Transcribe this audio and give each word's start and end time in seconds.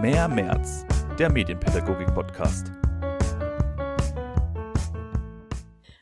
Mehr 0.00 0.28
März, 0.28 0.86
der 1.18 1.30
Medienpädagogik-Podcast. 1.30 2.70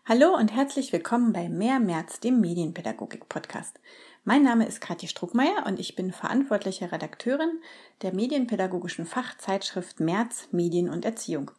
Hallo 0.05 0.37
und 0.37 0.55
herzlich 0.55 0.93
willkommen 0.93 1.33
bei 1.33 1.49
Mehr 1.49 1.81
März, 1.81 2.21
dem 2.21 2.41
Medienpädagogik-Podcast. 2.41 3.81
Mein 4.23 4.45
Name 4.45 4.69
ist 4.69 4.81
Kathi 4.81 5.09
Struckmeier 5.09 5.67
und 5.67 5.81
ich 5.81 5.97
bin 5.97 6.13
verantwortliche 6.13 6.93
Redakteurin 6.93 7.61
der 8.03 8.15
medienpädagogischen 8.15 9.05
Fachzeitschrift 9.05 9.99
März 9.99 10.47
Medien 10.53 10.91
und 10.91 11.05
Erziehung. 11.05 11.51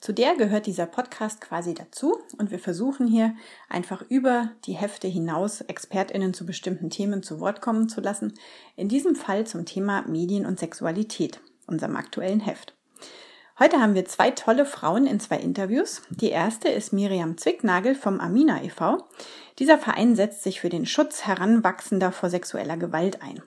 Zu 0.00 0.12
der 0.12 0.34
gehört 0.34 0.66
dieser 0.66 0.86
Podcast 0.86 1.40
quasi 1.40 1.72
dazu 1.72 2.18
und 2.36 2.50
wir 2.50 2.58
versuchen 2.58 3.06
hier 3.06 3.36
einfach 3.68 4.02
über 4.08 4.50
die 4.64 4.74
Hefte 4.74 5.06
hinaus 5.06 5.60
Expertinnen 5.60 6.34
zu 6.34 6.46
bestimmten 6.46 6.90
Themen 6.90 7.22
zu 7.22 7.38
Wort 7.38 7.60
kommen 7.60 7.88
zu 7.88 8.00
lassen. 8.00 8.34
In 8.74 8.88
diesem 8.88 9.14
Fall 9.14 9.46
zum 9.46 9.66
Thema 9.66 10.02
Medien 10.08 10.46
und 10.46 10.58
Sexualität, 10.58 11.40
unserem 11.66 11.96
aktuellen 11.96 12.40
Heft. 12.40 12.76
Heute 13.58 13.80
haben 13.80 13.94
wir 13.94 14.04
zwei 14.04 14.32
tolle 14.32 14.66
Frauen 14.66 15.06
in 15.06 15.18
zwei 15.18 15.38
Interviews. 15.38 16.02
Die 16.10 16.28
erste 16.28 16.68
ist 16.68 16.92
Miriam 16.92 17.38
Zwicknagel 17.38 17.94
vom 17.94 18.20
Amina 18.20 18.62
e.V. 18.62 18.98
Dieser 19.58 19.78
Verein 19.78 20.14
setzt 20.14 20.42
sich 20.42 20.60
für 20.60 20.68
den 20.68 20.84
Schutz 20.84 21.26
Heranwachsender 21.26 22.12
vor 22.12 22.28
sexueller 22.28 22.76
Gewalt 22.76 23.22
ein. 23.22 23.40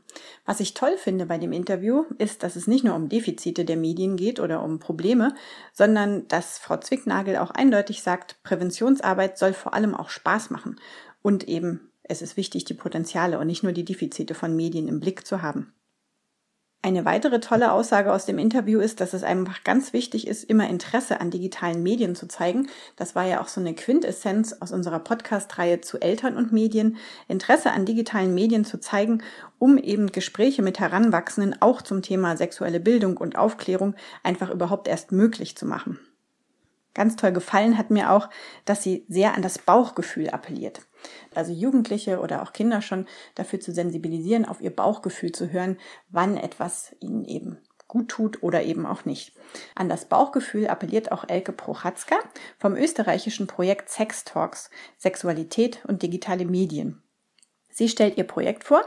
Was 0.47 0.61
ich 0.61 0.73
toll 0.73 0.97
finde 0.97 1.27
bei 1.27 1.37
dem 1.37 1.51
Interview 1.51 2.05
ist, 2.17 2.41
dass 2.41 2.55
es 2.55 2.65
nicht 2.65 2.83
nur 2.83 2.95
um 2.95 3.07
Defizite 3.07 3.65
der 3.65 3.77
Medien 3.77 4.17
geht 4.17 4.39
oder 4.39 4.63
um 4.63 4.79
Probleme, 4.79 5.35
sondern 5.73 6.27
dass 6.27 6.57
Frau 6.57 6.77
Zwicknagel 6.77 7.37
auch 7.37 7.51
eindeutig 7.51 8.01
sagt, 8.01 8.41
Präventionsarbeit 8.41 9.37
soll 9.37 9.53
vor 9.53 9.75
allem 9.75 9.93
auch 9.93 10.09
Spaß 10.09 10.49
machen 10.49 10.79
und 11.21 11.47
eben 11.47 11.91
es 12.01 12.23
ist 12.23 12.35
wichtig, 12.35 12.65
die 12.65 12.73
Potenziale 12.73 13.37
und 13.37 13.45
nicht 13.45 13.61
nur 13.61 13.73
die 13.73 13.85
Defizite 13.85 14.33
von 14.33 14.55
Medien 14.55 14.87
im 14.87 14.99
Blick 14.99 15.27
zu 15.27 15.43
haben. 15.43 15.71
Eine 16.81 17.03
weitere 17.03 17.41
tolle 17.41 17.73
Aussage 17.73 18.13
aus 18.13 18.25
dem 18.25 18.39
Interview 18.39 18.79
ist, 18.79 19.01
dass 19.01 19.13
es 19.13 19.23
einfach 19.23 19.65
ganz 19.65 19.91
wichtig 19.91 20.27
ist, 20.27 20.45
immer 20.45 20.69
Interesse 20.69 21.19
an 21.19 21.29
digitalen 21.29 21.83
Medien 21.83 22.15
zu 22.15 22.25
zeigen. 22.29 22.69
Das 22.95 23.15
war 23.15 23.25
ja 23.25 23.41
auch 23.41 23.49
so 23.49 23.59
eine 23.59 23.75
Quintessenz 23.75 24.55
aus 24.61 24.71
unserer 24.71 24.99
Podcast-Reihe 24.99 25.81
zu 25.81 25.99
Eltern 25.99 26.37
und 26.37 26.53
Medien. 26.53 26.95
Interesse 27.27 27.71
an 27.71 27.85
digitalen 27.85 28.33
Medien 28.33 28.63
zu 28.63 28.79
zeigen, 28.79 29.23
um 29.57 29.77
eben 29.77 30.13
Gespräche 30.13 30.61
mit 30.61 30.79
Heranwachsenden 30.79 31.61
auch 31.61 31.81
zum 31.81 32.01
Thema 32.01 32.37
sexuelle 32.37 32.79
Bildung 32.79 33.17
und 33.17 33.37
Aufklärung 33.37 33.93
einfach 34.23 34.49
überhaupt 34.49 34.87
erst 34.87 35.11
möglich 35.11 35.57
zu 35.57 35.65
machen. 35.65 35.99
Ganz 36.99 37.15
toll 37.15 37.31
gefallen 37.31 37.77
hat 37.77 37.91
mir 37.91 38.11
auch, 38.11 38.29
dass 38.65 38.83
sie 38.83 39.05
sehr 39.07 39.33
an 39.33 39.41
das 39.41 39.57
Bauchgefühl 39.57 40.31
appelliert. 40.31 40.81
Also 41.33 41.53
Jugendliche 41.53 42.19
oder 42.19 42.41
auch 42.41 42.51
Kinder 42.51 42.81
schon 42.81 43.05
dafür 43.35 43.61
zu 43.61 43.71
sensibilisieren, 43.71 44.43
auf 44.43 44.59
ihr 44.59 44.75
Bauchgefühl 44.75 45.31
zu 45.31 45.49
hören, 45.49 45.77
wann 46.09 46.35
etwas 46.35 46.93
ihnen 46.99 47.23
eben 47.23 47.57
gut 47.87 48.09
tut 48.09 48.43
oder 48.43 48.63
eben 48.63 48.85
auch 48.85 49.05
nicht. 49.05 49.31
An 49.75 49.87
das 49.87 50.09
Bauchgefühl 50.09 50.67
appelliert 50.67 51.13
auch 51.13 51.23
Elke 51.29 51.53
Prochatzka 51.53 52.17
vom 52.57 52.75
österreichischen 52.75 53.47
Projekt 53.47 53.89
Sex 53.89 54.25
Talks, 54.25 54.69
Sexualität 54.97 55.85
und 55.87 56.03
digitale 56.03 56.43
Medien. 56.43 57.01
Sie 57.69 57.87
stellt 57.87 58.17
ihr 58.17 58.25
Projekt 58.25 58.65
vor, 58.65 58.83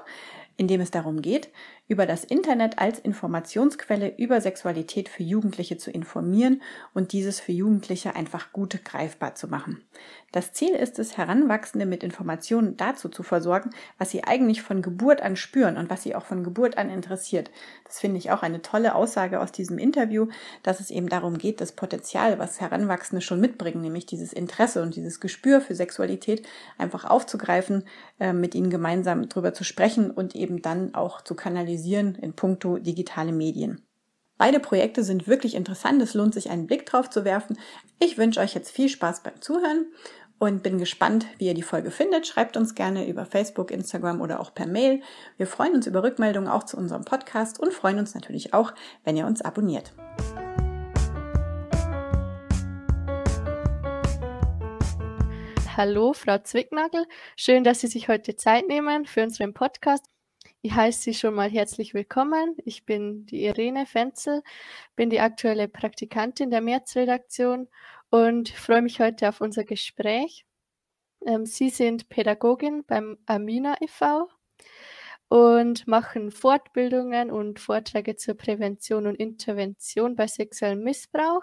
in 0.59 0.69
dem 0.69 0.83
es 0.83 0.91
darum 0.91 1.23
geht, 1.23 1.49
über 1.93 2.07
das 2.07 2.25
Internet 2.25 2.79
als 2.79 2.99
Informationsquelle 2.99 4.15
über 4.17 4.41
Sexualität 4.41 5.11
für 5.11 5.23
Jugendliche 5.23 5.77
zu 5.77 5.91
informieren 5.91 6.63
und 6.95 7.13
dieses 7.13 7.39
für 7.39 7.53
Jugendliche 7.53 8.17
einfach 8.17 8.51
gut 8.51 8.83
greifbar 8.83 9.35
zu 9.35 9.47
machen. 9.47 9.85
Das 10.33 10.55
Ziel 10.55 10.71
ist 10.71 10.99
es, 10.99 11.19
Heranwachsende 11.19 11.85
mit 11.85 12.03
Informationen 12.03 12.79
dazu 12.79 13.11
zu 13.11 13.23
versorgen, 13.23 13.69
was 13.99 14.11
sie 14.11 14.25
eigentlich 14.25 14.63
von 14.63 14.81
Geburt 14.81 15.21
an 15.21 15.37
spüren 15.37 15.77
und 15.77 15.91
was 15.91 16.03
sie 16.03 16.15
auch 16.15 16.25
von 16.25 16.43
Geburt 16.43 16.79
an 16.79 16.89
interessiert. 16.89 17.51
Das 17.85 18.01
finde 18.01 18.17
ich 18.17 18.31
auch 18.31 18.43
eine 18.43 18.63
tolle 18.63 18.95
Aussage 18.95 19.39
aus 19.41 19.53
diesem 19.53 19.77
Interview, 19.77 20.29
dass 20.63 20.81
es 20.81 20.91
eben 20.91 21.11
darum 21.11 21.37
geht, 21.37 21.61
das 21.61 21.73
Potenzial, 21.73 22.39
was 22.39 22.63
Heranwachsende 22.63 23.21
schon 23.21 23.41
mitbringen, 23.41 23.83
nämlich 23.83 24.07
dieses 24.07 24.33
Interesse 24.33 24.81
und 24.81 24.97
dieses 24.97 25.21
Gespür 25.21 25.61
für 25.61 25.75
Sexualität 25.75 26.49
einfach 26.79 27.05
aufzugreifen, 27.05 27.85
äh, 28.19 28.33
mit 28.33 28.55
ihnen 28.55 28.71
gemeinsam 28.71 29.29
drüber 29.29 29.53
zu 29.53 29.65
sprechen 29.65 30.11
und 30.11 30.35
eben 30.35 30.63
dann 30.63 30.95
auch 30.95 31.21
zu 31.21 31.35
kanalisieren 31.35 31.82
in 31.91 32.35
puncto 32.35 32.79
digitale 32.79 33.33
Medien. 33.33 33.83
Beide 34.39 34.61
Projekte 34.61 35.05
sind 35.05 35.29
wirklich 35.29 35.55
interessant. 35.55 36.03
Es 36.03 36.15
lohnt 36.15 36.35
sich, 36.35 36.51
einen 36.51 36.67
Blick 36.67 36.87
drauf 36.87 37.09
zu 37.09 37.25
werfen. 37.25 37.59
Ich 37.99 38.19
wünsche 38.19 38.41
euch 38.41 38.55
jetzt 38.55 38.71
viel 38.71 38.89
Spaß 38.89 39.23
beim 39.23 39.41
Zuhören 39.41 39.87
und 40.39 40.65
bin 40.65 40.79
gespannt, 40.79 41.27
wie 41.39 41.47
ihr 41.47 41.55
die 41.55 41.63
Folge 41.63 41.93
findet. 41.93 42.27
Schreibt 42.27 42.57
uns 42.57 42.75
gerne 42.75 43.07
über 43.07 43.25
Facebook, 43.25 43.71
Instagram 43.71 44.21
oder 44.21 44.41
auch 44.41 44.53
per 44.53 44.67
Mail. 44.67 45.01
Wir 45.37 45.47
freuen 45.47 45.75
uns 45.75 45.87
über 45.87 46.03
Rückmeldungen 46.03 46.49
auch 46.49 46.65
zu 46.65 46.77
unserem 46.77 47.05
Podcast 47.05 47.61
und 47.61 47.73
freuen 47.73 48.01
uns 48.01 48.15
natürlich 48.15 48.53
auch, 48.53 48.73
wenn 49.05 49.17
ihr 49.17 49.27
uns 49.27 49.43
abonniert. 49.43 49.93
Hallo, 55.77 56.13
Frau 56.13 56.39
Zwicknagel. 56.39 57.07
Schön, 57.37 57.65
dass 57.65 57.81
Sie 57.81 57.87
sich 57.87 58.09
heute 58.09 58.37
Zeit 58.37 58.67
nehmen 58.69 59.07
für 59.07 59.23
unseren 59.23 59.55
Podcast. 59.55 60.12
Ich 60.65 60.73
heiße 60.75 61.03
Sie 61.03 61.15
schon 61.15 61.35
mal 61.35 61.51
herzlich 61.51 61.93
willkommen. 61.93 62.57
Ich 62.65 62.85
bin 62.87 63.27
die 63.27 63.45
Irene 63.47 63.85
Fenzel, 63.85 64.43
bin 64.95 65.11
die 65.11 65.19
aktuelle 65.19 65.67
Praktikantin 65.67 66.51
der 66.51 66.61
Märzredaktion 66.61 67.69
und 68.11 68.49
freue 68.51 68.83
mich 68.83 69.01
heute 69.01 69.29
auf 69.29 69.41
unser 69.41 69.65
Gespräch. 69.65 70.47
Ähm, 71.27 71.47
Sie 71.47 71.69
sind 71.69 72.09
Pädagogin 72.09 72.85
beim 72.87 73.19
Amina 73.27 73.75
e.V. 73.81 74.29
und 75.29 75.89
machen 75.89 76.31
Fortbildungen 76.31 77.33
und 77.33 77.59
Vorträge 77.59 78.15
zur 78.15 78.35
Prävention 78.35 79.09
und 79.09 79.17
Intervention 79.17 80.15
bei 80.15 80.29
sexuellem 80.29 80.85
Missbrauch. 80.85 81.43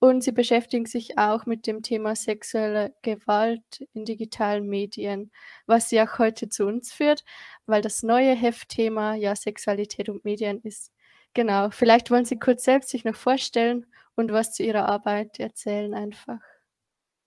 Und 0.00 0.24
Sie 0.24 0.32
beschäftigen 0.32 0.86
sich 0.86 1.18
auch 1.18 1.46
mit 1.46 1.66
dem 1.66 1.82
Thema 1.82 2.16
sexuelle 2.16 2.94
Gewalt 3.02 3.86
in 3.92 4.04
digitalen 4.06 4.66
Medien, 4.66 5.30
was 5.66 5.90
Sie 5.90 6.00
auch 6.00 6.18
heute 6.18 6.48
zu 6.48 6.66
uns 6.66 6.92
führt, 6.92 7.22
weil 7.66 7.82
das 7.82 8.02
neue 8.02 8.34
Heftthema 8.34 9.14
ja 9.14 9.36
Sexualität 9.36 10.08
und 10.08 10.24
Medien 10.24 10.60
ist. 10.62 10.92
Genau, 11.34 11.70
vielleicht 11.70 12.10
wollen 12.10 12.24
Sie 12.24 12.38
kurz 12.38 12.64
selbst 12.64 12.88
sich 12.90 13.04
noch 13.04 13.14
vorstellen 13.14 13.86
und 14.16 14.32
was 14.32 14.54
zu 14.54 14.62
Ihrer 14.62 14.88
Arbeit 14.88 15.38
erzählen 15.38 15.94
einfach. 15.94 16.40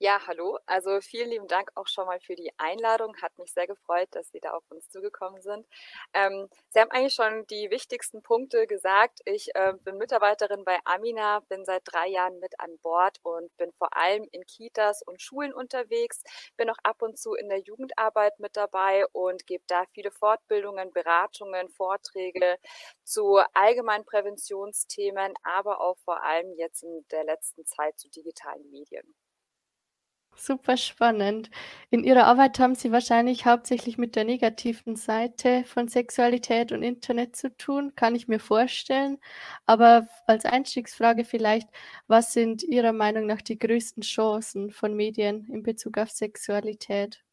Ja, 0.04 0.20
hallo. 0.26 0.58
Also 0.66 1.00
vielen 1.00 1.30
lieben 1.30 1.48
Dank 1.48 1.70
auch 1.76 1.86
schon 1.86 2.04
mal 2.04 2.20
für 2.20 2.34
die 2.36 2.52
Einladung. 2.58 3.16
Hat 3.22 3.38
mich 3.38 3.54
sehr 3.54 3.66
gefreut, 3.66 4.08
dass 4.10 4.30
Sie 4.32 4.38
da 4.38 4.50
auf 4.50 4.62
uns 4.68 4.90
zugekommen 4.90 5.40
sind. 5.40 5.66
Ähm, 6.12 6.50
Sie 6.68 6.78
haben 6.78 6.90
eigentlich 6.90 7.14
schon 7.14 7.46
die 7.46 7.70
wichtigsten 7.70 8.20
Punkte 8.22 8.66
gesagt. 8.66 9.20
Ich 9.24 9.54
äh, 9.54 9.72
bin 9.82 9.96
Mitarbeiterin 9.96 10.62
bei 10.62 10.78
Amina, 10.84 11.40
bin 11.48 11.64
seit 11.64 11.84
drei 11.86 12.08
Jahren 12.08 12.38
mit 12.38 12.60
an 12.60 12.76
Bord 12.82 13.16
und 13.22 13.56
bin 13.56 13.72
vor 13.78 13.96
allem 13.96 14.28
in 14.30 14.44
Kitas 14.44 15.00
und 15.00 15.22
Schulen 15.22 15.54
unterwegs. 15.54 16.22
Bin 16.58 16.68
auch 16.68 16.76
ab 16.82 17.00
und 17.00 17.18
zu 17.18 17.32
in 17.32 17.48
der 17.48 17.60
Jugendarbeit 17.60 18.38
mit 18.38 18.58
dabei 18.58 19.06
und 19.12 19.46
gebe 19.46 19.64
da 19.68 19.84
viele 19.94 20.10
Fortbildungen, 20.10 20.92
Beratungen, 20.92 21.70
Vorträge 21.70 22.58
zu 23.04 23.40
allgemeinen 23.54 24.04
Präventionsthemen, 24.04 25.32
aber 25.44 25.80
auch 25.80 25.96
vor 26.04 26.22
allem 26.22 26.52
jetzt 26.58 26.82
in 26.82 27.06
der 27.10 27.24
letzten 27.24 27.64
Zeit 27.64 27.98
zu 27.98 28.10
digitalen 28.10 28.70
Medien. 28.70 29.14
Super 30.36 30.76
spannend. 30.76 31.50
In 31.90 32.02
Ihrer 32.04 32.24
Arbeit 32.26 32.58
haben 32.58 32.74
Sie 32.74 32.90
wahrscheinlich 32.92 33.46
hauptsächlich 33.46 33.98
mit 33.98 34.16
der 34.16 34.24
negativen 34.24 34.96
Seite 34.96 35.64
von 35.64 35.88
Sexualität 35.88 36.72
und 36.72 36.82
Internet 36.82 37.36
zu 37.36 37.56
tun, 37.56 37.94
kann 37.96 38.14
ich 38.14 38.28
mir 38.28 38.40
vorstellen. 38.40 39.18
Aber 39.66 40.06
als 40.26 40.44
Einstiegsfrage 40.44 41.24
vielleicht, 41.24 41.68
was 42.08 42.32
sind 42.32 42.62
Ihrer 42.64 42.92
Meinung 42.92 43.26
nach 43.26 43.42
die 43.42 43.58
größten 43.58 44.02
Chancen 44.02 44.70
von 44.70 44.94
Medien 44.94 45.46
in 45.48 45.62
Bezug 45.62 45.98
auf 45.98 46.10
Sexualität? 46.10 47.24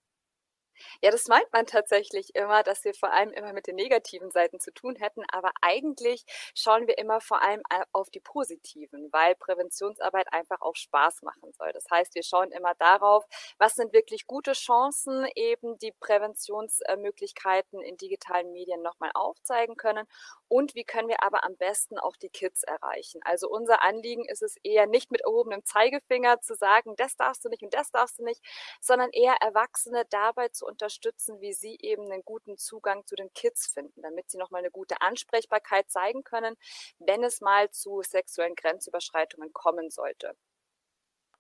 Ja, 1.02 1.12
das 1.12 1.28
meint 1.28 1.52
man 1.54 1.66
tatsächlich 1.66 2.36
immer, 2.36 2.64
dass 2.64 2.84
wir 2.84 2.94
vor 2.94 3.12
allem 3.12 3.32
immer 3.32 3.54
mit 3.54 3.68
den 3.68 3.76
negativen 3.76 4.32
Seiten 4.32 4.60
zu 4.60 4.72
tun 4.74 4.96
hätten, 4.96 5.24
aber 5.32 5.52
eigentlich 5.62 6.26
schauen 6.56 6.88
wir 6.88 6.98
immer 6.98 7.22
vor 7.22 7.42
allem 7.42 7.62
auf 7.92 8.10
die 8.10 8.20
positiven, 8.20 9.10
weil 9.12 9.36
Präventionsarbeit 9.36 10.32
einfach 10.34 10.62
auch 10.62 10.76
Spaß 10.76 11.22
machen 11.24 11.52
soll. 11.54 11.72
Das 11.74 11.86
heißt, 11.90 12.16
wir 12.16 12.24
schauen 12.24 12.52
immer 12.52 12.74
darauf, 12.76 13.26
was 13.58 13.76
sind 13.76 13.94
wirklich 13.94 14.28
gute 14.28 14.54
Chancen, 14.54 15.28
eben 15.36 15.78
die 15.80 15.92
Präventionsmöglichkeiten 16.00 17.82
in 17.82 17.98
digitalen 17.98 18.52
Medien 18.52 18.82
nochmal 18.82 19.12
aufzeigen 19.14 19.76
können 19.76 20.08
und 20.48 20.76
wie 20.76 20.84
können 20.84 21.08
wir 21.08 21.24
aber 21.24 21.44
am 21.44 21.56
besten 21.58 21.98
auch 21.98 22.16
die 22.18 22.30
Kids 22.30 22.64
erreichen. 22.64 23.22
Also 23.24 23.50
unser 23.50 23.84
Anliegen 23.84 24.26
ist 24.26 24.42
es 24.42 24.56
eher 24.64 24.86
nicht 24.88 25.12
mit 25.12 25.22
erhobenem 25.22 25.64
Zeigefinger 25.66 26.42
zu 26.42 26.56
sagen, 26.56 26.96
das 26.98 27.16
darfst 27.16 27.46
du 27.46 27.50
nicht 27.50 27.64
und 27.64 27.74
das 27.74 27.92
darfst 27.92 28.20
du 28.20 28.24
nicht, 28.24 28.42
sondern 28.82 29.10
eher 29.12 29.36
Erwachsene 29.42 30.06
dabei 30.10 30.50
zu 30.50 30.66
unterstützen, 30.72 31.42
wie 31.42 31.54
sie 31.54 31.78
eben 31.80 32.12
einen 32.12 32.24
guten 32.24 32.58
Zugang 32.58 33.06
zu 33.06 33.16
den 33.16 33.34
Kids 33.34 33.68
finden, 33.68 34.02
damit 34.02 34.32
sie 34.32 34.38
nochmal 34.38 34.60
eine 34.60 34.72
gute 34.72 35.02
Ansprechbarkeit 35.02 35.92
zeigen 35.92 36.24
können, 36.24 36.56
wenn 37.00 37.24
es 37.24 37.42
mal 37.42 37.70
zu 37.72 38.02
sexuellen 38.02 38.56
Grenzüberschreitungen 38.56 39.54
kommen 39.54 39.90
sollte. 39.90 40.36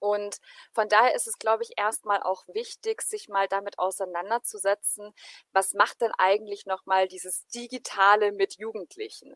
Und 0.01 0.39
von 0.73 0.89
daher 0.89 1.13
ist 1.13 1.27
es, 1.27 1.37
glaube 1.37 1.61
ich, 1.61 1.73
erstmal 1.77 2.23
auch 2.23 2.43
wichtig, 2.47 3.03
sich 3.03 3.29
mal 3.29 3.47
damit 3.47 3.77
auseinanderzusetzen, 3.77 5.13
was 5.53 5.73
macht 5.75 6.01
denn 6.01 6.11
eigentlich 6.17 6.65
nochmal 6.65 7.07
dieses 7.07 7.45
Digitale 7.49 8.31
mit 8.31 8.57
Jugendlichen? 8.57 9.35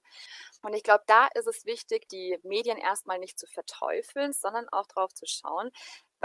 Und 0.64 0.74
ich 0.74 0.82
glaube, 0.82 1.04
da 1.06 1.28
ist 1.36 1.46
es 1.46 1.66
wichtig, 1.66 2.08
die 2.10 2.40
Medien 2.42 2.80
erstmal 2.80 3.20
nicht 3.20 3.38
zu 3.38 3.46
verteufeln, 3.46 4.34
sondern 4.34 4.68
auch 4.70 4.88
darauf 4.88 5.14
zu 5.14 5.28
schauen, 5.28 5.70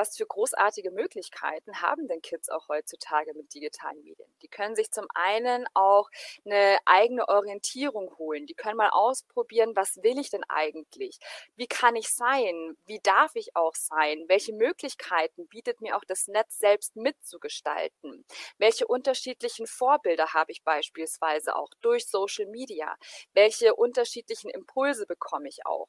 was 0.01 0.17
für 0.17 0.25
großartige 0.25 0.91
Möglichkeiten 0.91 1.83
haben 1.83 2.09
denn 2.09 2.23
Kids 2.23 2.49
auch 2.49 2.69
heutzutage 2.69 3.35
mit 3.35 3.53
digitalen 3.53 4.03
Medien? 4.03 4.33
Die 4.41 4.49
können 4.49 4.75
sich 4.75 4.91
zum 4.91 5.07
einen 5.15 5.67
auch 5.75 6.09
eine 6.47 6.79
eigene 6.87 7.29
Orientierung 7.29 8.17
holen. 8.17 8.47
Die 8.47 8.55
können 8.55 8.79
mal 8.79 8.89
ausprobieren, 8.89 9.77
was 9.77 10.03
will 10.03 10.19
ich 10.19 10.31
denn 10.31 10.45
eigentlich? 10.49 11.19
Wie 11.57 11.67
kann 11.67 11.97
ich 11.97 12.09
sein? 12.09 12.79
Wie 12.87 13.01
darf 13.01 13.33
ich 13.35 13.55
auch 13.55 13.75
sein? 13.75 14.25
Welche 14.29 14.55
Möglichkeiten 14.55 15.47
bietet 15.49 15.83
mir 15.83 15.99
auch 15.99 16.05
das 16.07 16.29
Netz 16.29 16.59
selbst 16.59 16.97
mitzugestalten? 16.97 18.25
Welche 18.57 18.87
unterschiedlichen 18.87 19.67
Vorbilder 19.67 20.33
habe 20.33 20.53
ich 20.53 20.65
beispielsweise 20.65 21.55
auch 21.57 21.71
durch 21.83 22.07
Social 22.07 22.47
Media? 22.47 22.97
Welche 23.35 23.75
unterschiedlichen 23.75 24.49
Impulse 24.49 25.05
bekomme 25.07 25.49
ich 25.49 25.67
auch? 25.67 25.89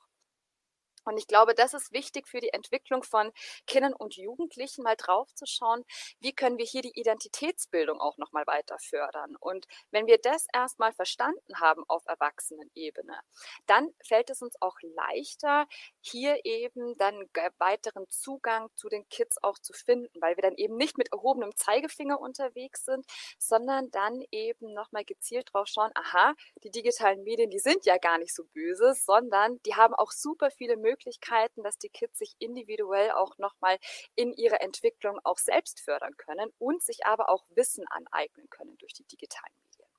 Und 1.04 1.18
ich 1.18 1.28
glaube, 1.28 1.54
das 1.54 1.74
ist 1.74 1.92
wichtig 1.92 2.28
für 2.28 2.40
die 2.40 2.54
Entwicklung 2.54 3.04
von 3.04 3.32
Kindern 3.68 3.94
und 3.94 4.16
Jugendlichen, 4.16 4.84
mal 4.84 4.96
drauf 4.96 5.34
zu 5.34 5.46
schauen, 5.46 5.84
wie 6.20 6.34
können 6.34 6.58
wir 6.58 6.66
hier 6.66 6.82
die 6.82 7.00
Identitätsbildung 7.00 8.00
auch 8.00 8.18
nochmal 8.18 8.46
weiter 8.48 8.78
fördern. 8.80 9.36
Und 9.40 9.66
wenn 9.92 10.08
wir 10.08 10.18
das 10.18 10.48
erstmal 10.54 10.94
verstanden 10.94 11.60
haben 11.60 11.84
auf 11.88 12.04
Erwachsenenebene, 12.06 13.20
dann 13.66 13.90
fällt 14.06 14.30
es 14.30 14.42
uns 14.42 14.56
auch 14.62 14.78
leichter, 14.82 15.68
hier 16.02 16.40
eben 16.44 16.98
dann 16.98 17.30
weiteren 17.58 18.10
Zugang 18.10 18.70
zu 18.76 18.90
den 18.90 19.08
Kids 19.10 19.42
auch 19.42 19.58
zu 19.60 19.74
finden, 19.74 20.22
weil 20.22 20.36
wir 20.36 20.42
dann 20.44 20.56
eben 20.56 20.76
nicht 20.76 20.98
mit 20.98 21.12
erhobenem 21.12 21.56
Zeigefinger 21.56 22.20
unterwegs 22.20 22.86
sind, 22.86 23.06
sondern 23.38 23.90
dann 23.92 24.24
eben 24.32 24.74
nochmal 24.74 25.06
gezielt 25.06 25.54
drauf 25.54 25.68
schauen, 25.68 25.92
aha, 25.96 26.34
die 26.64 26.72
digitalen 26.72 27.24
Medien, 27.24 27.50
die 27.50 27.60
sind 27.60 27.86
ja 27.86 27.98
gar 27.98 28.18
nicht 28.18 28.34
so 28.34 28.44
böse, 28.54 28.94
sondern 28.94 29.60
die 29.66 29.76
haben 29.76 29.94
auch 29.94 30.12
super 30.12 30.52
viele 30.52 30.78
Möglichkeiten, 30.78 30.91
Möglichkeiten, 30.92 31.64
dass 31.64 31.78
die 31.78 31.90
Kids 31.90 32.20
sich 32.20 32.36
individuell 32.40 33.12
auch 33.12 33.38
nochmal 33.38 33.78
in 34.16 34.34
ihrer 34.34 34.62
Entwicklung 34.62 35.20
auch 35.24 35.38
selbst 35.38 35.80
fördern 35.82 36.16
können 36.18 36.52
und 36.60 36.82
sich 36.84 37.06
aber 37.06 37.30
auch 37.30 37.46
Wissen 37.50 37.86
aneignen 37.90 38.50
können 38.50 38.78
durch 38.78 38.94
die 38.94 39.06
digitalen 39.06 39.56
Medien. 39.64 39.90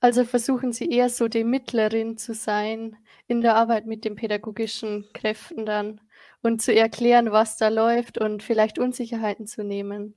Also 0.00 0.24
versuchen 0.24 0.72
Sie 0.72 0.88
eher 0.90 1.08
so 1.08 1.28
die 1.28 1.44
Mittlerin 1.44 2.16
zu 2.18 2.34
sein 2.34 2.96
in 3.26 3.40
der 3.40 3.56
Arbeit 3.56 3.86
mit 3.86 4.04
den 4.04 4.16
pädagogischen 4.16 5.08
Kräften 5.12 5.66
dann 5.66 6.00
und 6.42 6.62
zu 6.62 6.74
erklären, 6.74 7.32
was 7.32 7.56
da 7.56 7.68
läuft 7.68 8.18
und 8.18 8.42
vielleicht 8.42 8.78
Unsicherheiten 8.78 9.46
zu 9.46 9.64
nehmen. 9.64 10.14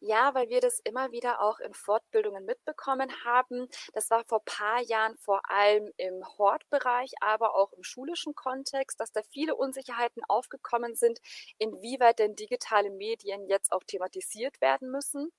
Ja, 0.00 0.34
weil 0.34 0.48
wir 0.48 0.60
das 0.60 0.80
immer 0.80 1.12
wieder 1.12 1.40
auch 1.40 1.58
in 1.60 1.74
Fortbildungen 1.74 2.44
mitbekommen 2.44 3.10
haben. 3.24 3.68
Das 3.92 4.10
war 4.10 4.24
vor 4.24 4.42
paar 4.44 4.80
Jahren 4.82 5.16
vor 5.18 5.42
allem 5.50 5.90
im 5.96 6.24
Hortbereich, 6.38 7.12
aber 7.20 7.54
auch 7.54 7.72
im 7.72 7.82
schulischen 7.82 8.34
Kontext, 8.34 9.00
dass 9.00 9.12
da 9.12 9.20
viele 9.30 9.54
Unsicherheiten 9.54 10.22
aufgekommen 10.28 10.94
sind, 10.94 11.20
inwieweit 11.58 12.18
denn 12.18 12.36
digitale 12.36 12.90
Medien 12.90 13.46
jetzt 13.46 13.72
auch 13.72 13.84
thematisiert 13.84 14.60
werden 14.60 14.90
müssen 14.90 15.30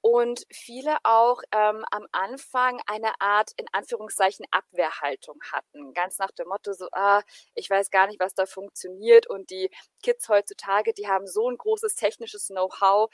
und 0.00 0.44
viele 0.52 0.96
auch 1.02 1.42
ähm, 1.52 1.84
am 1.90 2.06
Anfang 2.12 2.80
eine 2.86 3.20
Art 3.20 3.50
in 3.56 3.66
Anführungszeichen 3.72 4.46
Abwehrhaltung 4.50 5.38
hatten. 5.52 5.92
Ganz 5.92 6.18
nach 6.18 6.30
dem 6.32 6.48
Motto 6.48 6.72
so, 6.72 6.88
ah, 6.92 7.22
ich 7.54 7.68
weiß 7.68 7.90
gar 7.90 8.06
nicht, 8.06 8.20
was 8.20 8.34
da 8.34 8.46
funktioniert 8.46 9.26
und 9.28 9.50
die 9.50 9.70
Kids 10.02 10.28
heutzutage, 10.28 10.92
die 10.94 11.08
haben 11.08 11.26
so 11.26 11.50
ein 11.50 11.56
großes 11.58 11.94
technisches 11.96 12.46
Know-how. 12.48 13.10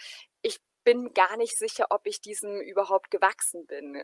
Bin 0.85 1.13
gar 1.15 1.37
nicht 1.37 1.57
sicher, 1.59 1.87
ob 1.91 2.07
ich 2.07 2.21
diesem 2.21 2.61
überhaupt 2.61 3.11
gewachsen 3.11 3.67
bin. 3.67 4.03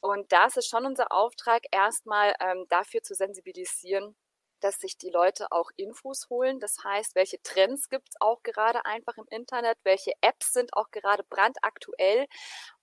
Und 0.00 0.32
da 0.32 0.46
ist 0.46 0.56
es 0.56 0.66
schon 0.66 0.86
unser 0.86 1.12
Auftrag, 1.12 1.62
erstmal 1.72 2.34
ähm, 2.40 2.66
dafür 2.68 3.02
zu 3.02 3.14
sensibilisieren, 3.14 4.16
dass 4.60 4.78
sich 4.78 4.96
die 4.96 5.10
Leute 5.10 5.50
auch 5.50 5.70
Infos 5.76 6.28
holen. 6.30 6.60
Das 6.60 6.76
heißt, 6.84 7.14
welche 7.14 7.40
Trends 7.42 7.88
gibt 7.88 8.08
es 8.10 8.20
auch 8.20 8.42
gerade 8.42 8.84
einfach 8.84 9.16
im 9.16 9.26
Internet, 9.30 9.78
welche 9.84 10.12
Apps 10.20 10.52
sind 10.52 10.74
auch 10.74 10.90
gerade 10.90 11.24
brandaktuell 11.24 12.26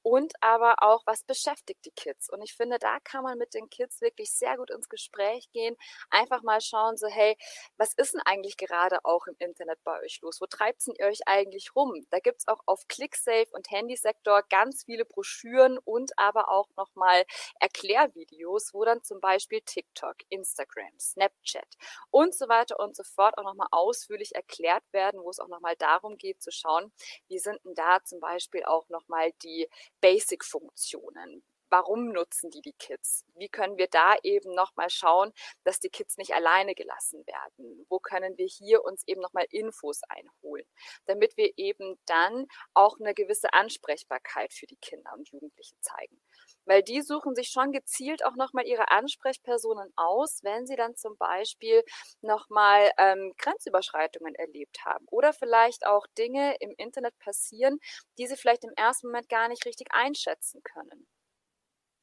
und 0.05 0.33
aber 0.39 0.75
auch, 0.83 1.01
was 1.07 1.23
beschäftigt 1.23 1.83
die 1.83 1.91
Kids. 1.91 2.29
Und 2.29 2.43
ich 2.43 2.53
finde, 2.53 2.77
da 2.77 2.99
kann 2.99 3.23
man 3.23 3.39
mit 3.39 3.55
den 3.55 3.71
Kids 3.71 4.01
wirklich 4.01 4.31
sehr 4.31 4.55
gut 4.55 4.69
ins 4.69 4.87
Gespräch 4.87 5.49
gehen. 5.51 5.75
Einfach 6.11 6.43
mal 6.43 6.61
schauen, 6.61 6.95
so, 6.95 7.07
hey, 7.07 7.35
was 7.77 7.93
ist 7.93 8.13
denn 8.13 8.21
eigentlich 8.23 8.55
gerade 8.55 8.99
auch 9.03 9.25
im 9.25 9.35
Internet 9.39 9.79
bei 9.83 9.99
euch 10.01 10.21
los? 10.21 10.39
Wo 10.39 10.45
treibt 10.45 10.83
ihr 10.87 11.07
euch 11.07 11.21
eigentlich 11.25 11.75
rum? 11.75 12.05
Da 12.11 12.19
gibt 12.19 12.41
es 12.41 12.47
auch 12.47 12.61
auf 12.67 12.87
ClickSafe 12.87 13.47
und 13.51 13.71
Handysektor 13.71 14.43
ganz 14.51 14.83
viele 14.83 15.05
Broschüren 15.05 15.79
und 15.79 16.11
aber 16.17 16.49
auch 16.49 16.69
nochmal 16.77 17.25
Erklärvideos, 17.59 18.75
wo 18.75 18.85
dann 18.85 19.01
zum 19.01 19.19
Beispiel 19.19 19.61
TikTok, 19.61 20.17
Instagram, 20.29 20.99
Snapchat 20.99 21.67
und 22.11 22.35
so 22.35 22.47
weiter 22.47 22.79
und 22.79 22.95
so 22.95 23.03
fort 23.03 23.39
auch 23.39 23.43
nochmal 23.43 23.69
ausführlich 23.71 24.35
erklärt 24.35 24.83
werden, 24.91 25.19
wo 25.23 25.31
es 25.31 25.39
auch 25.39 25.47
nochmal 25.47 25.75
darum 25.77 26.17
geht 26.17 26.43
zu 26.43 26.51
schauen, 26.51 26.91
wie 27.27 27.39
sind 27.39 27.59
denn 27.65 27.73
da 27.73 28.03
zum 28.03 28.19
Beispiel 28.19 28.63
auch 28.65 28.87
nochmal 28.89 29.31
die 29.41 29.67
Basic-Funktionen. 30.01 31.43
Warum 31.69 32.11
nutzen 32.11 32.51
die 32.51 32.61
die 32.61 32.73
Kids? 32.73 33.25
Wie 33.35 33.49
können 33.49 33.77
wir 33.77 33.87
da 33.87 34.15
eben 34.23 34.53
nochmal 34.53 34.89
schauen, 34.89 35.33
dass 35.63 35.79
die 35.79 35.89
Kids 35.89 36.17
nicht 36.17 36.33
alleine 36.33 36.75
gelassen 36.75 37.25
werden? 37.25 37.85
Wo 37.89 37.99
können 37.99 38.37
wir 38.37 38.45
hier 38.45 38.83
uns 38.85 39.03
eben 39.07 39.21
nochmal 39.21 39.45
Infos 39.49 40.01
einholen, 40.07 40.65
damit 41.05 41.35
wir 41.37 41.51
eben 41.57 41.99
dann 42.05 42.47
auch 42.73 42.99
eine 42.99 43.13
gewisse 43.13 43.53
Ansprechbarkeit 43.53 44.53
für 44.53 44.67
die 44.67 44.77
Kinder 44.77 45.11
und 45.13 45.29
Jugendlichen 45.29 45.81
zeigen? 45.81 46.21
Weil 46.65 46.83
die 46.83 47.01
suchen 47.01 47.35
sich 47.35 47.49
schon 47.49 47.71
gezielt 47.71 48.23
auch 48.25 48.35
nochmal 48.35 48.65
ihre 48.65 48.89
Ansprechpersonen 48.91 49.91
aus, 49.95 50.39
wenn 50.43 50.65
sie 50.67 50.75
dann 50.75 50.95
zum 50.95 51.17
Beispiel 51.17 51.83
nochmal 52.21 52.91
ähm, 52.97 53.33
Grenzüberschreitungen 53.37 54.35
erlebt 54.35 54.85
haben 54.85 55.05
oder 55.09 55.33
vielleicht 55.33 55.85
auch 55.85 56.05
Dinge 56.17 56.55
im 56.59 56.73
Internet 56.77 57.17
passieren, 57.19 57.79
die 58.17 58.27
sie 58.27 58.35
vielleicht 58.37 58.63
im 58.63 58.71
ersten 58.75 59.07
Moment 59.07 59.29
gar 59.29 59.47
nicht 59.47 59.65
richtig 59.65 59.87
einschätzen 59.93 60.61
können. 60.63 61.07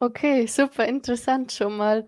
Okay, 0.03 0.47
super 0.47 0.85
interessant 0.87 1.51
schon 1.53 1.77
mal. 1.79 2.07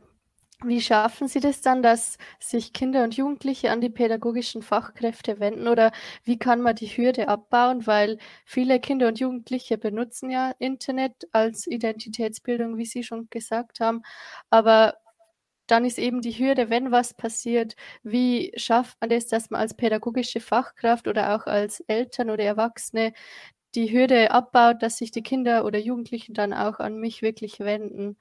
Wie 0.66 0.81
schaffen 0.81 1.28
Sie 1.28 1.40
das 1.40 1.61
dann, 1.61 1.82
dass 1.82 2.16
sich 2.40 2.72
Kinder 2.72 3.05
und 3.05 3.16
Jugendliche 3.16 3.70
an 3.70 3.81
die 3.81 3.90
pädagogischen 3.90 4.62
Fachkräfte 4.62 5.40
wenden 5.40 5.69
oder 5.69 5.93
wie 6.25 6.38
kann 6.38 6.61
man 6.61 6.75
die 6.76 6.87
Hürde 6.87 7.28
abbauen? 7.28 7.87
Weil 7.87 8.19
viele 8.44 8.81
Kinder 8.81 9.08
und 9.08 9.19
Jugendliche 9.20 9.78
benutzen 9.78 10.31
ja 10.31 10.52
Internet 10.58 11.28
als 11.32 11.66
Identitätsbildung, 11.66 12.77
wie 12.79 12.86
Sie 12.86 13.03
schon 13.03 13.29
gesagt 13.31 13.81
haben. 13.81 14.03
Aber 14.50 14.94
dann 15.69 15.84
ist 15.86 15.98
eben 15.98 16.20
die 16.22 16.32
Hürde, 16.38 16.70
wenn 16.70 16.93
was 16.93 17.15
passiert, 17.15 17.77
wie 18.03 18.53
schafft 18.56 19.00
man 19.00 19.10
das, 19.10 19.27
dass 19.27 19.50
man 19.50 19.60
als 19.62 19.74
pädagogische 19.74 20.41
Fachkraft 20.41 21.08
oder 21.08 21.34
auch 21.36 21.46
als 21.46 21.81
Eltern 21.88 22.31
oder 22.31 22.44
Erwachsene 22.44 23.12
die 23.74 23.93
Hürde 23.93 24.31
abbaut, 24.32 24.82
dass 24.82 24.98
sich 24.98 25.10
die 25.12 25.22
Kinder 25.22 25.65
oder 25.67 25.79
Jugendlichen 25.81 26.34
dann 26.34 26.53
auch 26.55 26.81
an 26.81 26.98
mich 27.00 27.22
wirklich 27.22 27.60
wenden? 27.60 28.19